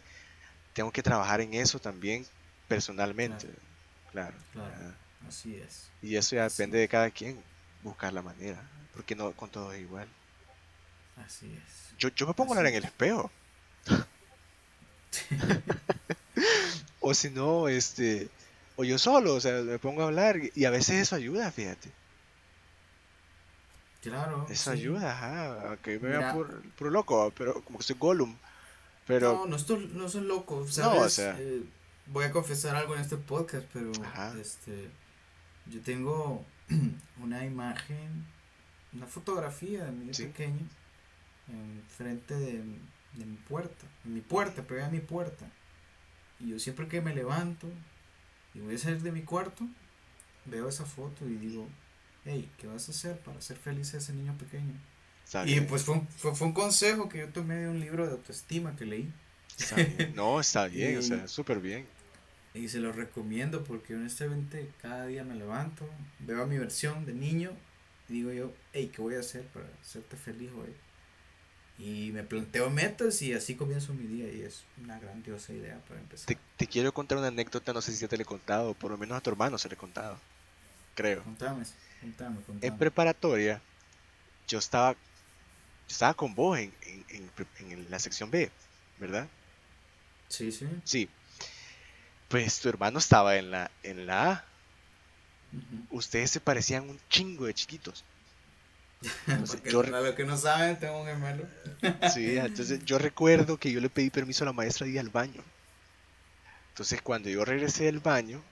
tengo 0.72 0.90
que 0.92 1.02
trabajar 1.02 1.40
en 1.40 1.54
eso 1.54 1.78
también 1.78 2.26
personalmente. 2.68 3.48
Claro. 4.12 4.36
Claro. 4.52 4.94
Así 5.28 5.56
es. 5.56 5.88
Y 6.02 6.16
eso 6.16 6.36
ya 6.36 6.46
Así 6.46 6.56
depende 6.56 6.78
de 6.78 6.88
cada 6.88 7.10
quien, 7.10 7.42
buscar 7.82 8.12
la 8.12 8.22
manera, 8.22 8.62
porque 8.94 9.14
no 9.14 9.32
con 9.32 9.50
todo 9.50 9.72
es 9.72 9.80
igual. 9.80 10.08
Así 11.16 11.46
es. 11.46 11.96
Yo, 11.98 12.08
yo 12.10 12.26
me 12.26 12.34
pongo 12.34 12.52
a 12.54 12.56
hablar 12.58 12.72
en 12.72 12.78
el 12.78 12.84
espejo. 12.84 13.30
O 17.00 17.14
si 17.14 17.30
no, 17.30 17.68
este, 17.68 18.28
o 18.74 18.82
yo 18.84 18.98
solo, 18.98 19.34
o 19.34 19.40
sea, 19.40 19.62
me 19.62 19.78
pongo 19.78 20.02
a 20.02 20.06
hablar 20.06 20.40
y 20.54 20.64
a 20.64 20.70
veces 20.70 20.96
eso 20.96 21.14
ayuda, 21.14 21.50
fíjate. 21.52 21.90
Claro. 24.02 24.46
Eso 24.50 24.72
sí. 24.72 24.78
ayuda, 24.80 25.12
ajá, 25.12 25.68
aunque 25.68 25.98
me 26.00 26.08
Mira. 26.08 26.18
vea 26.18 26.32
por, 26.34 26.62
por 26.72 26.92
loco, 26.92 27.32
pero 27.36 27.62
como 27.62 27.78
que 27.78 27.84
soy 27.84 27.96
Gollum. 27.98 28.36
Pero, 29.06 29.32
No, 29.34 29.46
no, 29.46 29.56
estoy, 29.56 29.88
no 29.94 30.08
soy 30.08 30.22
loco, 30.22 30.66
No, 30.78 30.96
o 30.98 31.08
sea. 31.08 31.36
Eh, 31.38 31.62
voy 32.06 32.24
a 32.24 32.32
confesar 32.32 32.74
algo 32.74 32.94
en 32.96 33.02
este 33.02 33.16
podcast, 33.16 33.66
pero 33.72 33.92
Ajá. 34.04 34.34
este 34.40 34.90
yo 35.66 35.80
tengo 35.82 36.44
una 37.22 37.44
imagen, 37.44 38.26
una 38.92 39.06
fotografía 39.06 39.84
de 39.84 39.92
mi 39.92 40.12
Sí. 40.12 40.24
pequeño 40.24 40.58
enfrente 41.48 42.34
de, 42.34 42.62
de 43.12 43.26
mi 43.26 43.36
puerta, 43.36 43.86
en 44.04 44.14
mi 44.14 44.20
puerta, 44.20 44.66
pegada 44.66 44.88
a 44.88 44.90
mi 44.90 45.00
puerta. 45.00 45.50
Y 46.38 46.50
yo 46.50 46.58
siempre 46.58 46.88
que 46.88 47.00
me 47.00 47.14
levanto 47.14 47.68
y 48.54 48.60
voy 48.60 48.76
a 48.76 48.78
salir 48.78 49.02
de 49.02 49.12
mi 49.12 49.24
cuarto, 49.24 49.68
veo 50.44 50.68
esa 50.68 50.86
foto 50.86 51.28
y 51.28 51.36
digo, 51.36 51.76
hey, 52.24 52.54
¿qué 52.58 52.66
vas 52.68 52.88
a 52.88 52.92
hacer 52.92 53.22
para 53.22 53.38
hacer 53.38 53.58
feliz 53.58 53.94
a 53.94 53.98
ese 53.98 54.12
niño 54.14 54.36
pequeño? 54.38 54.74
está 55.24 55.44
Y 55.44 55.52
bien, 55.52 55.66
pues 55.66 55.84
fue 55.84 55.96
un, 55.96 56.08
fue, 56.08 56.34
fue 56.34 56.48
un 56.48 56.54
consejo 56.54 57.08
que 57.08 57.18
yo 57.20 57.32
tomé 57.32 57.56
de 57.56 57.68
un 57.68 57.80
libro 57.80 58.06
de 58.06 58.12
autoestima 58.12 58.76
que 58.76 58.86
leí. 58.86 59.14
está 59.58 59.82
bien. 59.82 60.14
No, 60.14 60.40
está 60.40 60.66
bien, 60.68 60.96
o 60.98 61.02
sea, 61.02 61.28
súper 61.28 61.60
bien. 61.60 61.86
Y 62.54 62.68
se 62.68 62.80
lo 62.80 62.92
recomiendo 62.92 63.62
porque 63.64 63.94
honestamente 63.94 64.74
cada 64.78 65.06
día 65.06 65.24
me 65.24 65.34
levanto, 65.36 65.88
veo 66.18 66.42
a 66.42 66.46
mi 66.46 66.58
versión 66.58 67.04
de 67.04 67.14
niño 67.14 67.52
y 68.08 68.14
digo 68.14 68.32
yo, 68.32 68.54
hey, 68.72 68.90
¿qué 68.94 69.02
voy 69.02 69.14
a 69.14 69.20
hacer 69.20 69.46
para 69.48 69.68
hacerte 69.80 70.16
feliz 70.16 70.50
hoy? 70.52 70.74
Y 71.78 72.10
me 72.12 72.22
planteo 72.22 72.70
metas 72.70 73.20
y 73.20 73.34
así 73.34 73.54
comienzo 73.54 73.92
mi 73.92 74.06
día 74.06 74.32
y 74.32 74.40
es 74.42 74.64
una 74.82 74.98
grandiosa 74.98 75.52
idea 75.52 75.78
para 75.86 76.00
empezar. 76.00 76.26
Te, 76.26 76.38
te 76.56 76.66
quiero 76.66 76.92
contar 76.94 77.18
una 77.18 77.26
anécdota, 77.26 77.74
no 77.74 77.82
sé 77.82 77.92
si 77.92 77.98
ya 77.98 78.08
te 78.08 78.16
la 78.16 78.22
he 78.22 78.26
contado, 78.26 78.72
por 78.72 78.90
lo 78.90 78.96
menos 78.96 79.18
a 79.18 79.20
tu 79.20 79.28
hermano 79.28 79.58
se 79.58 79.68
le 79.68 79.74
he 79.74 79.78
contado, 79.78 80.18
creo. 80.94 81.22
Contame, 81.22 81.64
contame, 82.00 82.36
contame. 82.46 82.66
En 82.66 82.78
preparatoria, 82.78 83.60
yo 84.48 84.58
estaba, 84.58 84.92
yo 84.94 84.98
estaba 85.88 86.14
con 86.14 86.34
vos 86.34 86.58
en, 86.58 86.72
en, 87.10 87.30
en 87.70 87.90
la 87.90 87.98
sección 87.98 88.30
B, 88.30 88.50
¿verdad? 88.98 89.28
Sí, 90.28 90.50
sí. 90.50 90.66
Sí. 90.84 91.08
Pues 92.28 92.58
tu 92.58 92.70
hermano 92.70 92.98
estaba 92.98 93.36
en 93.36 93.50
la, 93.50 93.70
en 93.82 94.06
la 94.06 94.32
A. 94.32 94.44
Ustedes 95.90 96.30
se 96.30 96.40
parecían 96.40 96.88
un 96.88 96.98
chingo 97.08 97.44
de 97.46 97.54
chiquitos. 97.54 98.02
Entonces, 99.02 99.56
Porque 99.60 99.70
yo, 99.70 99.82
para 99.82 100.00
los 100.00 100.14
que 100.14 100.24
no 100.24 100.36
saben, 100.36 100.78
tengo 100.78 101.00
un 101.00 101.06
gemelo. 101.06 101.46
sí, 102.14 102.36
entonces 102.38 102.84
yo 102.84 102.98
recuerdo 102.98 103.56
que 103.58 103.70
yo 103.72 103.80
le 103.80 103.90
pedí 103.90 104.10
permiso 104.10 104.44
a 104.44 104.46
la 104.46 104.52
maestra 104.52 104.86
de 104.86 104.92
ir 104.92 105.00
al 105.00 105.10
baño. 105.10 105.42
Entonces 106.70 107.00
cuando 107.02 107.28
yo 107.28 107.44
regresé 107.44 107.84
del 107.84 108.00
baño, 108.00 108.42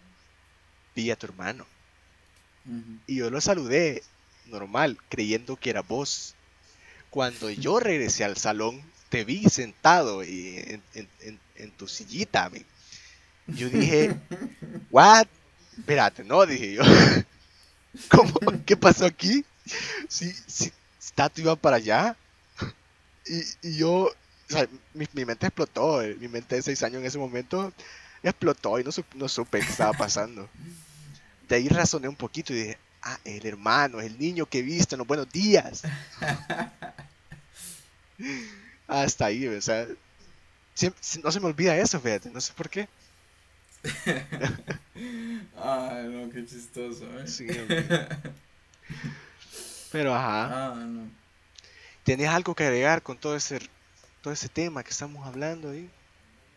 vi 0.94 1.10
a 1.10 1.16
tu 1.16 1.26
hermano. 1.26 1.66
Y 3.06 3.16
yo 3.16 3.30
lo 3.30 3.40
saludé 3.40 4.02
normal, 4.46 4.96
creyendo 5.10 5.56
que 5.56 5.70
era 5.70 5.82
vos. 5.82 6.34
Cuando 7.10 7.50
yo 7.50 7.80
regresé 7.80 8.24
al 8.24 8.36
salón, 8.36 8.82
te 9.10 9.24
vi 9.24 9.44
sentado 9.50 10.24
y 10.24 10.56
en, 10.58 10.82
en- 10.94 11.08
en- 11.20 11.40
en 11.56 11.70
tu 11.72 11.86
sillita. 11.86 12.50
Yo 13.46 13.68
dije, 13.68 14.16
¿what? 14.90 15.26
Espérate, 15.78 16.24
no, 16.24 16.46
dije 16.46 16.74
yo. 16.74 16.82
¿Cómo? 18.08 18.32
¿Qué 18.64 18.76
pasó 18.76 19.06
aquí? 19.06 19.44
Sí, 20.08 20.34
sí, 20.46 20.72
Tato 21.14 21.40
iba 21.40 21.56
para 21.56 21.76
allá. 21.76 22.16
Y, 23.26 23.68
y 23.68 23.76
yo, 23.78 23.90
o 23.90 24.12
sea, 24.48 24.68
mi, 24.92 25.06
mi 25.12 25.24
mente 25.24 25.46
explotó. 25.46 26.02
eh, 26.02 26.16
Mi 26.20 26.28
mente 26.28 26.56
de 26.56 26.62
seis 26.62 26.82
años 26.82 27.00
en 27.00 27.06
ese 27.06 27.18
momento 27.18 27.72
explotó 28.22 28.78
y 28.78 28.84
no, 28.84 28.90
no 29.14 29.28
supe 29.28 29.60
qué 29.60 29.70
estaba 29.70 29.92
pasando. 29.92 30.48
De 31.48 31.56
ahí 31.56 31.68
razoné 31.68 32.08
un 32.08 32.16
poquito 32.16 32.52
y 32.52 32.56
dije, 32.56 32.78
ah, 33.02 33.18
el 33.24 33.44
hermano, 33.46 34.00
el 34.00 34.18
niño 34.18 34.46
que 34.46 34.62
viste 34.62 34.94
en 34.94 34.98
los 35.00 35.06
buenos 35.06 35.30
días. 35.30 35.82
Hasta 38.86 39.26
ahí, 39.26 39.46
o 39.46 39.60
sea, 39.60 39.86
siem- 40.76 40.94
si- 41.00 41.20
no 41.22 41.30
se 41.32 41.40
me 41.40 41.46
olvida 41.46 41.76
eso, 41.76 42.00
fíjate, 42.00 42.30
no 42.30 42.40
sé 42.40 42.52
por 42.54 42.68
qué. 42.68 42.88
Ay, 45.56 46.08
no, 46.08 46.30
qué 46.30 46.44
chistoso, 46.46 47.06
¿eh? 47.20 47.26
Sí. 47.26 47.46
Pero 49.94 50.12
ajá, 50.12 50.72
Ah, 50.72 50.74
no. 50.74 51.08
¿tenés 52.02 52.28
algo 52.28 52.56
que 52.56 52.64
agregar 52.64 53.00
con 53.02 53.16
todo 53.16 53.36
ese, 53.36 53.60
todo 54.22 54.32
ese 54.32 54.48
tema 54.48 54.82
que 54.82 54.90
estamos 54.90 55.24
hablando 55.24 55.70
ahí? 55.70 55.88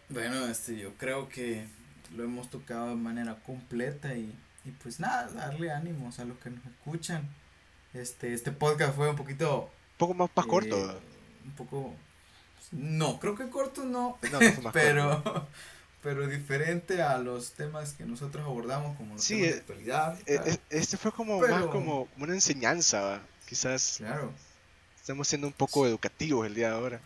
Bueno, 0.09 0.47
este, 0.47 0.75
yo 0.75 0.93
creo 0.95 1.29
que 1.29 1.67
lo 2.15 2.23
hemos 2.23 2.49
tocado 2.49 2.89
de 2.89 2.95
manera 2.95 3.35
completa 3.45 4.15
y, 4.15 4.33
y 4.65 4.71
pues 4.81 4.99
nada, 4.99 5.27
darle 5.27 5.71
ánimos 5.71 6.17
a 6.17 6.25
los 6.25 6.39
que 6.39 6.49
nos 6.49 6.65
escuchan. 6.65 7.29
Este, 7.93 8.33
este 8.33 8.51
podcast 8.51 8.95
fue 8.95 9.07
un 9.07 9.15
poquito... 9.15 9.65
Un 9.65 9.97
poco 9.97 10.13
más, 10.15 10.29
más 10.35 10.45
eh, 10.45 10.49
corto. 10.49 11.01
Un 11.45 11.51
poco... 11.51 11.93
No, 12.71 13.19
creo 13.19 13.35
que 13.35 13.49
corto 13.51 13.85
no, 13.85 14.17
pero. 14.73 15.47
Pero 16.01 16.27
diferente 16.27 17.01
a 17.01 17.17
los 17.17 17.51
temas 17.51 17.93
que 17.93 18.05
nosotros 18.05 18.45
abordamos 18.45 18.95
como 18.97 19.15
los 19.15 19.23
Sí, 19.23 19.35
temas 19.35 19.47
eh, 19.49 19.53
de 19.53 19.59
actualidad. 19.59 20.19
E- 20.19 20.23
claro. 20.35 20.51
e- 20.51 20.59
Este 20.69 20.97
fue 20.97 21.11
como 21.11 21.39
Pero- 21.39 21.55
más 21.55 21.65
como 21.67 22.07
una 22.17 22.33
enseñanza, 22.33 23.01
¿va? 23.01 23.21
quizás 23.47 23.95
Claro, 23.97 24.31
estamos 24.99 25.27
siendo 25.27 25.47
un 25.47 25.53
poco 25.53 25.85
educativos 25.87 26.45
el 26.45 26.53
día 26.55 26.69
de 26.69 26.75
ahora. 26.75 27.01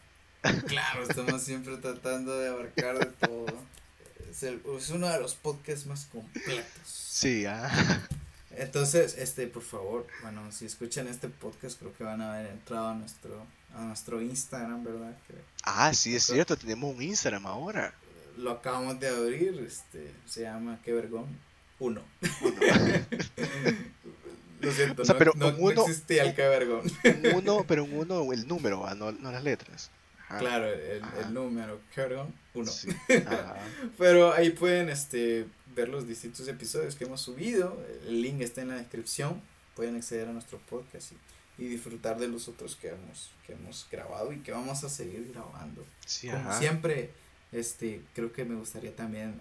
Claro, 0.68 1.04
estamos 1.08 1.44
siempre 1.44 1.78
tratando 1.78 2.38
de 2.40 2.50
abarcar 2.50 2.98
de 2.98 3.06
todo. 3.28 3.46
Es, 4.30 4.42
el- 4.44 4.62
es 4.78 4.90
uno 4.90 5.08
de 5.08 5.20
los 5.20 5.36
podcasts 5.36 5.86
más 5.86 6.06
completos. 6.06 6.66
Sí, 6.86 7.46
ah. 7.46 7.70
Entonces, 8.58 9.16
este, 9.18 9.48
por 9.48 9.62
favor, 9.64 10.08
bueno, 10.24 10.52
si 10.52 10.66
escuchan 10.66 11.08
este 11.08 11.30
podcast, 11.30 11.80
creo 11.80 11.96
que 11.96 12.04
van 12.04 12.22
a 12.22 12.34
haber 12.36 12.48
entrado 12.52 12.90
a 12.90 12.94
nuestro, 12.96 13.46
a 13.76 13.82
nuestro 13.84 14.22
Instagram, 14.22 14.84
¿verdad? 14.84 15.16
Que 15.28 15.36
Ah, 15.64 15.94
sí, 15.94 16.16
es 16.16 16.24
cierto, 16.24 16.58
tenemos 16.58 16.94
un 16.96 17.02
Instagram 17.02 17.46
ahora. 17.46 17.94
Lo 18.42 18.52
acabamos 18.52 19.00
de 19.00 19.08
abrir, 19.10 19.60
este, 19.66 20.12
se 20.26 20.42
llama 20.42 20.80
Qué 20.84 20.94
Vergón 20.94 21.26
1. 21.80 22.02
Lo 24.62 24.72
siento, 24.72 25.02
O 25.02 25.06
sea, 25.06 25.14
no, 25.14 25.20
pero 25.20 25.34
no, 25.36 25.48
un 25.50 25.56
uno- 25.60 25.74
no 25.74 25.82
existía 25.88 26.24
el 26.24 26.36
Qué 26.36 26.44
Vergón. 26.48 26.84
Un 27.24 27.36
uno, 27.36 27.66
pero 27.68 27.84
un 27.84 27.94
uno, 27.94 28.32
el 28.32 28.48
número, 28.48 28.86
ah, 28.86 28.94
no, 28.94 29.12
no 29.12 29.32
las 29.32 29.44
letras. 29.44 29.90
Ajá. 30.28 30.38
Claro, 30.40 30.68
el, 30.68 31.02
el 31.26 31.34
número, 31.34 31.82
Qué 31.96 32.02
Vergón 32.02 32.34
1. 32.54 32.72
Sí, 32.72 32.90
ajá. 33.28 33.56
Pero 33.98 34.34
ahí 34.34 34.52
pueden 34.52 34.90
este, 34.90 35.48
ver 35.76 35.90
los 35.90 36.08
distintos 36.08 36.48
episodios 36.48 36.96
que 36.96 37.06
hemos 37.06 37.22
subido. 37.22 37.84
El 38.08 38.22
link 38.22 38.42
está 38.42 38.62
en 38.62 38.68
la 38.70 38.76
descripción. 38.76 39.42
Pueden 39.76 39.96
acceder 39.96 40.28
a 40.28 40.32
nuestro 40.34 40.60
podcast 40.60 41.12
y, 41.58 41.64
y 41.64 41.68
disfrutar 41.68 42.20
de 42.20 42.28
los 42.28 42.48
otros 42.48 42.76
que 42.76 42.90
hemos, 42.90 43.32
que 43.48 43.54
hemos 43.54 43.88
grabado 43.92 44.32
y 44.32 44.40
que 44.42 44.52
vamos 44.52 44.84
a 44.84 44.90
seguir 44.90 45.32
grabando. 45.34 45.84
Sí, 46.06 46.30
Como 46.30 46.54
siempre, 46.60 47.10
este, 47.52 48.02
creo 48.14 48.32
que 48.32 48.46
me 48.46 48.56
gustaría 48.56 48.96
también 48.96 49.40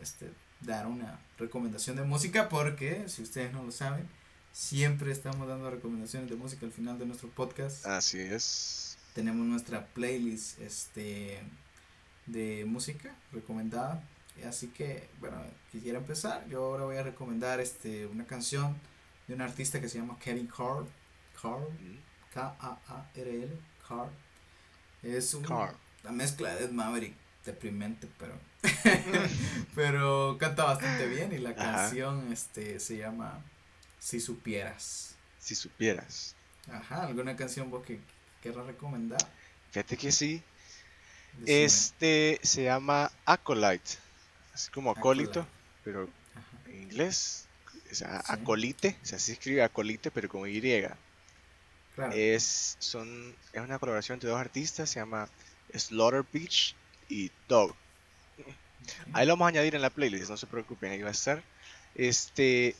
este, 0.00 0.30
dar 0.60 0.86
una 0.86 1.20
recomendación 1.38 1.96
de 1.96 2.02
música 2.04 2.48
porque, 2.48 3.08
si 3.08 3.22
ustedes 3.22 3.52
no 3.52 3.62
lo 3.62 3.72
saben, 3.72 4.08
siempre 4.52 5.12
estamos 5.12 5.48
dando 5.48 5.70
recomendaciones 5.70 6.28
de 6.30 6.36
música 6.36 6.66
al 6.66 6.72
final 6.72 6.98
de 6.98 7.06
nuestro 7.06 7.28
podcast. 7.30 7.86
Así 7.86 8.18
es. 8.20 8.96
tenemos 9.14 9.46
nuestra 9.46 9.86
playlist 9.88 10.58
este 10.60 11.40
de 12.26 12.64
música 12.66 13.14
recomendada. 13.32 14.02
Así 14.48 14.68
que 14.68 15.08
bueno 15.20 15.36
quisiera 15.70 15.98
empezar. 15.98 16.46
Yo 16.48 16.64
ahora 16.64 16.84
voy 16.84 16.96
a 16.96 17.02
recomendar 17.02 17.60
este 17.60 18.06
una 18.06 18.24
canción 18.24 18.76
de 19.28 19.34
un 19.34 19.42
artista 19.42 19.80
que 19.80 19.88
se 19.88 19.98
llama 19.98 20.18
Kevin 20.18 20.46
Carl. 20.46 20.86
Carl. 21.40 21.62
Mm, 21.80 21.98
K 22.32 22.56
A 22.60 22.78
A 22.88 23.10
R 23.14 23.30
L. 23.30 23.48
Carl. 23.86 24.10
Es 25.02 25.34
un- 25.34 25.44
Carl. 25.44 25.74
una 26.04 26.12
mezcla 26.12 26.54
de 26.54 26.64
Ed 26.64 26.70
Maverick 26.70 27.14
deprimente 27.44 28.08
pero 28.18 28.38
pero 29.74 30.36
canta 30.38 30.64
bastante 30.64 31.06
bien 31.06 31.32
y 31.32 31.38
la 31.38 31.50
Ajá. 31.50 31.56
canción 31.86 32.32
este 32.32 32.78
se 32.80 32.96
llama 32.98 33.42
Si 33.98 34.20
supieras 34.20 35.16
Si 35.38 35.54
supieras. 35.54 36.34
Ajá, 36.70 37.06
¿alguna 37.06 37.34
canción 37.36 37.70
vos 37.70 37.84
que 37.84 37.98
querrás 38.42 38.66
recomendar? 38.66 39.18
Fíjate 39.72 39.96
que 39.96 40.12
sí. 40.12 40.42
Decime. 41.38 41.64
Este 41.64 42.40
se 42.42 42.62
llama 42.64 43.10
Acolyte. 43.24 43.94
Así 44.54 44.70
como 44.70 44.90
acólito, 44.92 45.40
Acolyte. 45.40 45.52
pero 45.82 46.08
Ajá. 46.36 46.70
en 46.70 46.82
inglés. 46.82 47.46
O 47.90 47.94
sea, 47.94 48.20
Sí. 48.22 48.32
acolite. 48.32 48.96
O 49.02 49.06
sea, 49.06 49.18
se 49.18 49.32
escribe 49.32 49.62
acolite, 49.64 50.10
pero 50.12 50.28
con 50.28 50.48
Y. 50.48 50.60
Claro. 51.96 52.12
Es, 52.14 52.76
son, 52.78 53.34
es 53.52 53.60
una 53.60 53.78
colaboración 53.78 54.16
entre 54.16 54.30
dos 54.30 54.38
artistas. 54.40 54.88
Se 54.90 55.00
llama 55.00 55.28
Slaughter 55.74 56.24
Beach 56.32 56.76
y 57.12 57.30
Dog. 57.48 57.74
Ahí 59.12 59.26
lo 59.26 59.32
vamos 59.34 59.46
a 59.46 59.48
añadir 59.50 59.74
en 59.74 59.82
la 59.82 59.90
playlist, 59.90 60.30
no 60.30 60.36
se 60.36 60.46
preocupen, 60.46 60.90
ahí 60.92 61.02
va 61.02 61.08
a 61.08 61.12
estar. 61.12 61.42
Este, 61.94 62.74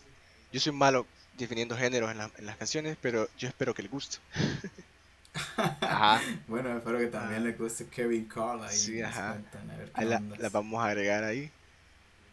yo 0.53 0.59
soy 0.61 0.72
malo 0.72 1.07
definiendo 1.39 1.76
géneros 1.76 2.11
en, 2.11 2.18
la- 2.18 2.30
en 2.39 2.47
las 2.47 2.57
canciones, 2.57 2.97
pero 3.01 3.28
yo 3.39 3.49
espero 3.49 3.74
que 3.74 3.83
les 3.83 3.91
guste. 3.91 4.18
Ajá, 5.57 6.20
Bueno, 6.47 6.76
espero 6.76 6.99
que 6.99 7.07
también 7.07 7.41
Ah. 7.43 7.45
le 7.45 7.53
guste 7.53 7.87
Kevin 7.87 8.26
Carl 8.26 8.62
ahí. 8.64 8.76
Sí, 8.76 9.01
ajá. 9.01 9.33
cuentan, 9.33 9.70
a 9.70 9.76
ver 9.76 9.87
qué 9.93 10.01
ahí 10.01 10.07
la, 10.07 10.20
la 10.39 10.49
vamos 10.51 10.83
a 10.83 10.87
agregar 10.89 11.24
ahí 11.24 11.51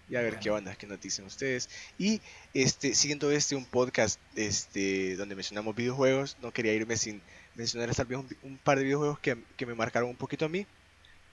y 0.10 0.16
a 0.16 0.22
ver 0.22 0.40
qué 0.40 0.50
Bueno. 0.50 0.72
qué 0.78 0.88
nos 0.88 1.00
dicen 1.00 1.26
ustedes. 1.26 1.70
Y 1.98 2.22
este, 2.54 2.94
siendo 2.96 3.32
este 3.32 3.56
un 3.56 3.66
podcast 3.66 4.20
este, 4.36 5.16
donde 5.16 5.36
mencionamos 5.36 5.76
videojuegos, 5.76 6.36
no 6.42 6.52
quería 6.52 6.74
irme 6.74 6.98
sin 6.98 7.22
mencionar 7.56 7.94
tal 7.96 8.06
vez 8.08 8.18
un, 8.20 8.28
un 8.44 8.58
par 8.58 8.78
de 8.80 8.84
videojuegos 8.86 9.20
que, 9.20 9.38
que 9.56 9.66
me 9.66 9.76
marcaron 9.76 10.10
un 10.10 10.16
poquito 10.18 10.46
a 10.46 10.50
mí 10.50 10.66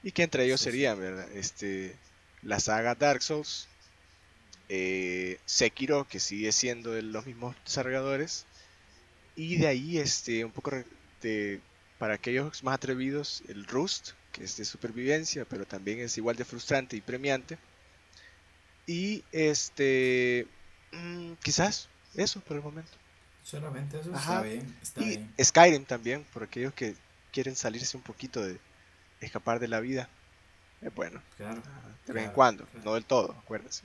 y 0.06 0.12
que 0.12 0.22
entre 0.22 0.44
ellos 0.44 0.60
serían, 0.60 1.00
¿verdad? 1.00 1.28
Este, 1.32 1.96
la 2.42 2.60
saga 2.60 2.94
Dark 2.94 3.22
Souls, 3.22 3.66
eh, 4.68 5.40
Sekiro, 5.46 6.06
que 6.06 6.20
sigue 6.20 6.52
siendo 6.52 6.92
de 6.92 7.02
los 7.02 7.26
mismos 7.26 7.56
desarrolladores, 7.64 8.46
y 9.34 9.56
de 9.56 9.66
ahí 9.66 9.98
este, 9.98 10.44
un 10.44 10.52
poco 10.52 10.70
de, 11.22 11.60
para 11.98 12.14
aquellos 12.14 12.62
más 12.62 12.76
atrevidos, 12.76 13.42
el 13.48 13.66
Rust, 13.66 14.10
que 14.30 14.44
es 14.44 14.56
de 14.56 14.64
supervivencia, 14.64 15.44
pero 15.44 15.66
también 15.66 15.98
es 15.98 16.16
igual 16.18 16.36
de 16.36 16.44
frustrante 16.44 16.96
y 16.96 17.00
premiante. 17.00 17.58
Y 18.86 19.24
este, 19.32 20.46
mm, 20.92 21.32
quizás 21.42 21.88
eso 22.14 22.38
por 22.42 22.58
el 22.58 22.62
momento. 22.62 22.92
Solamente 23.42 23.98
eso 23.98 24.14
Ajá. 24.14 24.34
está 24.36 24.42
bien, 24.42 24.76
está 24.80 25.02
Y 25.02 25.08
bien. 25.08 25.34
Skyrim 25.42 25.84
también, 25.84 26.24
por 26.32 26.44
aquellos 26.44 26.72
que 26.74 26.94
quieren 27.32 27.56
salirse 27.56 27.96
un 27.96 28.04
poquito 28.04 28.40
de 28.40 28.56
escapar 29.26 29.60
de 29.60 29.68
la 29.68 29.80
vida. 29.80 30.08
Es 30.82 30.94
bueno, 30.94 31.20
Claro. 31.36 31.60
ajá, 31.60 31.88
de 32.06 32.12
vez 32.12 32.22
en 32.22 32.30
Claro, 32.30 32.32
cuando, 32.34 32.64
claro. 32.66 32.84
no 32.84 32.94
del 32.94 33.04
todo, 33.04 33.32
acuérdense. 33.38 33.82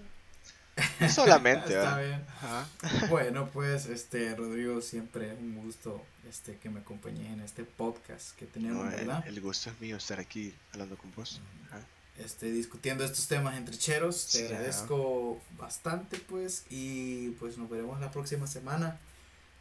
No 1.00 1.10
solamente, 1.10 1.66
está 1.74 1.98
¿verdad? 1.98 2.00
bien. 2.08 2.26
Ajá. 2.30 2.68
Bueno, 3.10 3.50
pues, 3.52 3.86
este, 3.88 4.34
Rodrigo, 4.36 4.82
siempre 4.82 5.34
un 5.34 5.56
gusto 5.64 6.04
este, 6.30 6.58
que 6.58 6.70
me 6.70 6.80
acompañes 6.80 7.28
en 7.32 7.42
este 7.42 7.64
podcast 7.66 8.36
que 8.38 8.46
tenemos, 8.46 8.86
No, 8.86 8.90
¿verdad? 8.92 9.28
el 9.28 9.42
gusto 9.42 9.70
es 9.70 9.80
mío 9.82 9.98
estar 9.98 10.20
aquí 10.20 10.54
hablando 10.72 10.98
con 10.98 11.12
vos. 11.14 11.42
Ajá. 11.70 11.82
este, 12.18 12.52
discutiendo 12.52 13.04
estos 13.04 13.28
temas 13.28 13.58
entre 13.58 13.78
cheros. 13.78 14.28
Te 14.32 14.40
Sí, 14.40 14.46
agradezco 14.46 15.42
bastante, 15.58 16.18
pues, 16.20 16.66
y 16.70 17.30
pues 17.32 17.58
nos 17.58 17.70
veremos 17.70 18.00
la 18.00 18.12
próxima 18.12 18.48
semana. 18.48 18.98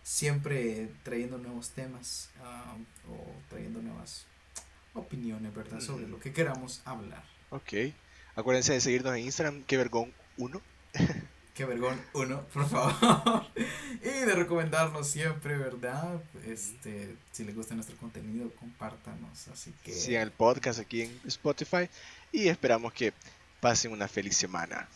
Siempre 0.03 0.89
trayendo 1.03 1.39
nuevos 1.39 1.70
temas 1.70 2.31
ah, 2.43 2.74
o 3.09 3.33
trayendo 3.51 3.83
nuevas 3.83 4.24
opiniones, 4.95 5.55
¿verdad? 5.55 5.80
Sobre 5.80 6.07
lo 6.07 6.18
que 6.18 6.32
queramos 6.32 6.82
hablar. 6.84 7.24
Ok. 7.51 7.72
Acuérdense 8.36 8.72
de 8.72 8.80
seguirnos 8.80 9.14
en 9.14 9.24
Instagram, 9.24 9.62
que 9.64 9.76
vergón 9.76 10.12
1. 10.36 10.61
Qué 11.55 11.64
vergón, 11.66 12.01
uno, 12.14 12.47
por 12.53 12.68
favor. 12.68 13.47
y 14.03 14.09
de 14.09 14.34
recomendarnos 14.34 15.09
siempre, 15.09 15.57
¿verdad? 15.57 16.22
Este, 16.47 17.16
si 17.32 17.45
les 17.45 17.55
gusta 17.55 17.74
nuestro 17.74 17.97
contenido, 17.97 18.51
compártanos. 18.59 19.49
Así 19.49 19.74
que. 19.82 19.93
Sigan 19.93 20.22
el 20.22 20.32
podcast 20.32 20.80
aquí 20.80 21.03
en 21.03 21.20
Spotify 21.26 21.88
y 22.32 22.49
esperamos 22.49 22.93
que 22.93 23.12
pasen 23.61 23.93
una 23.93 24.09
feliz 24.09 24.36
semana. 24.36 24.88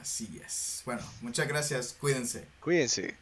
Así 0.00 0.40
es. 0.44 0.82
Bueno, 0.84 1.02
muchas 1.20 1.46
gracias. 1.46 1.94
Cuídense. 1.98 2.46
Cuídense. 2.60 3.16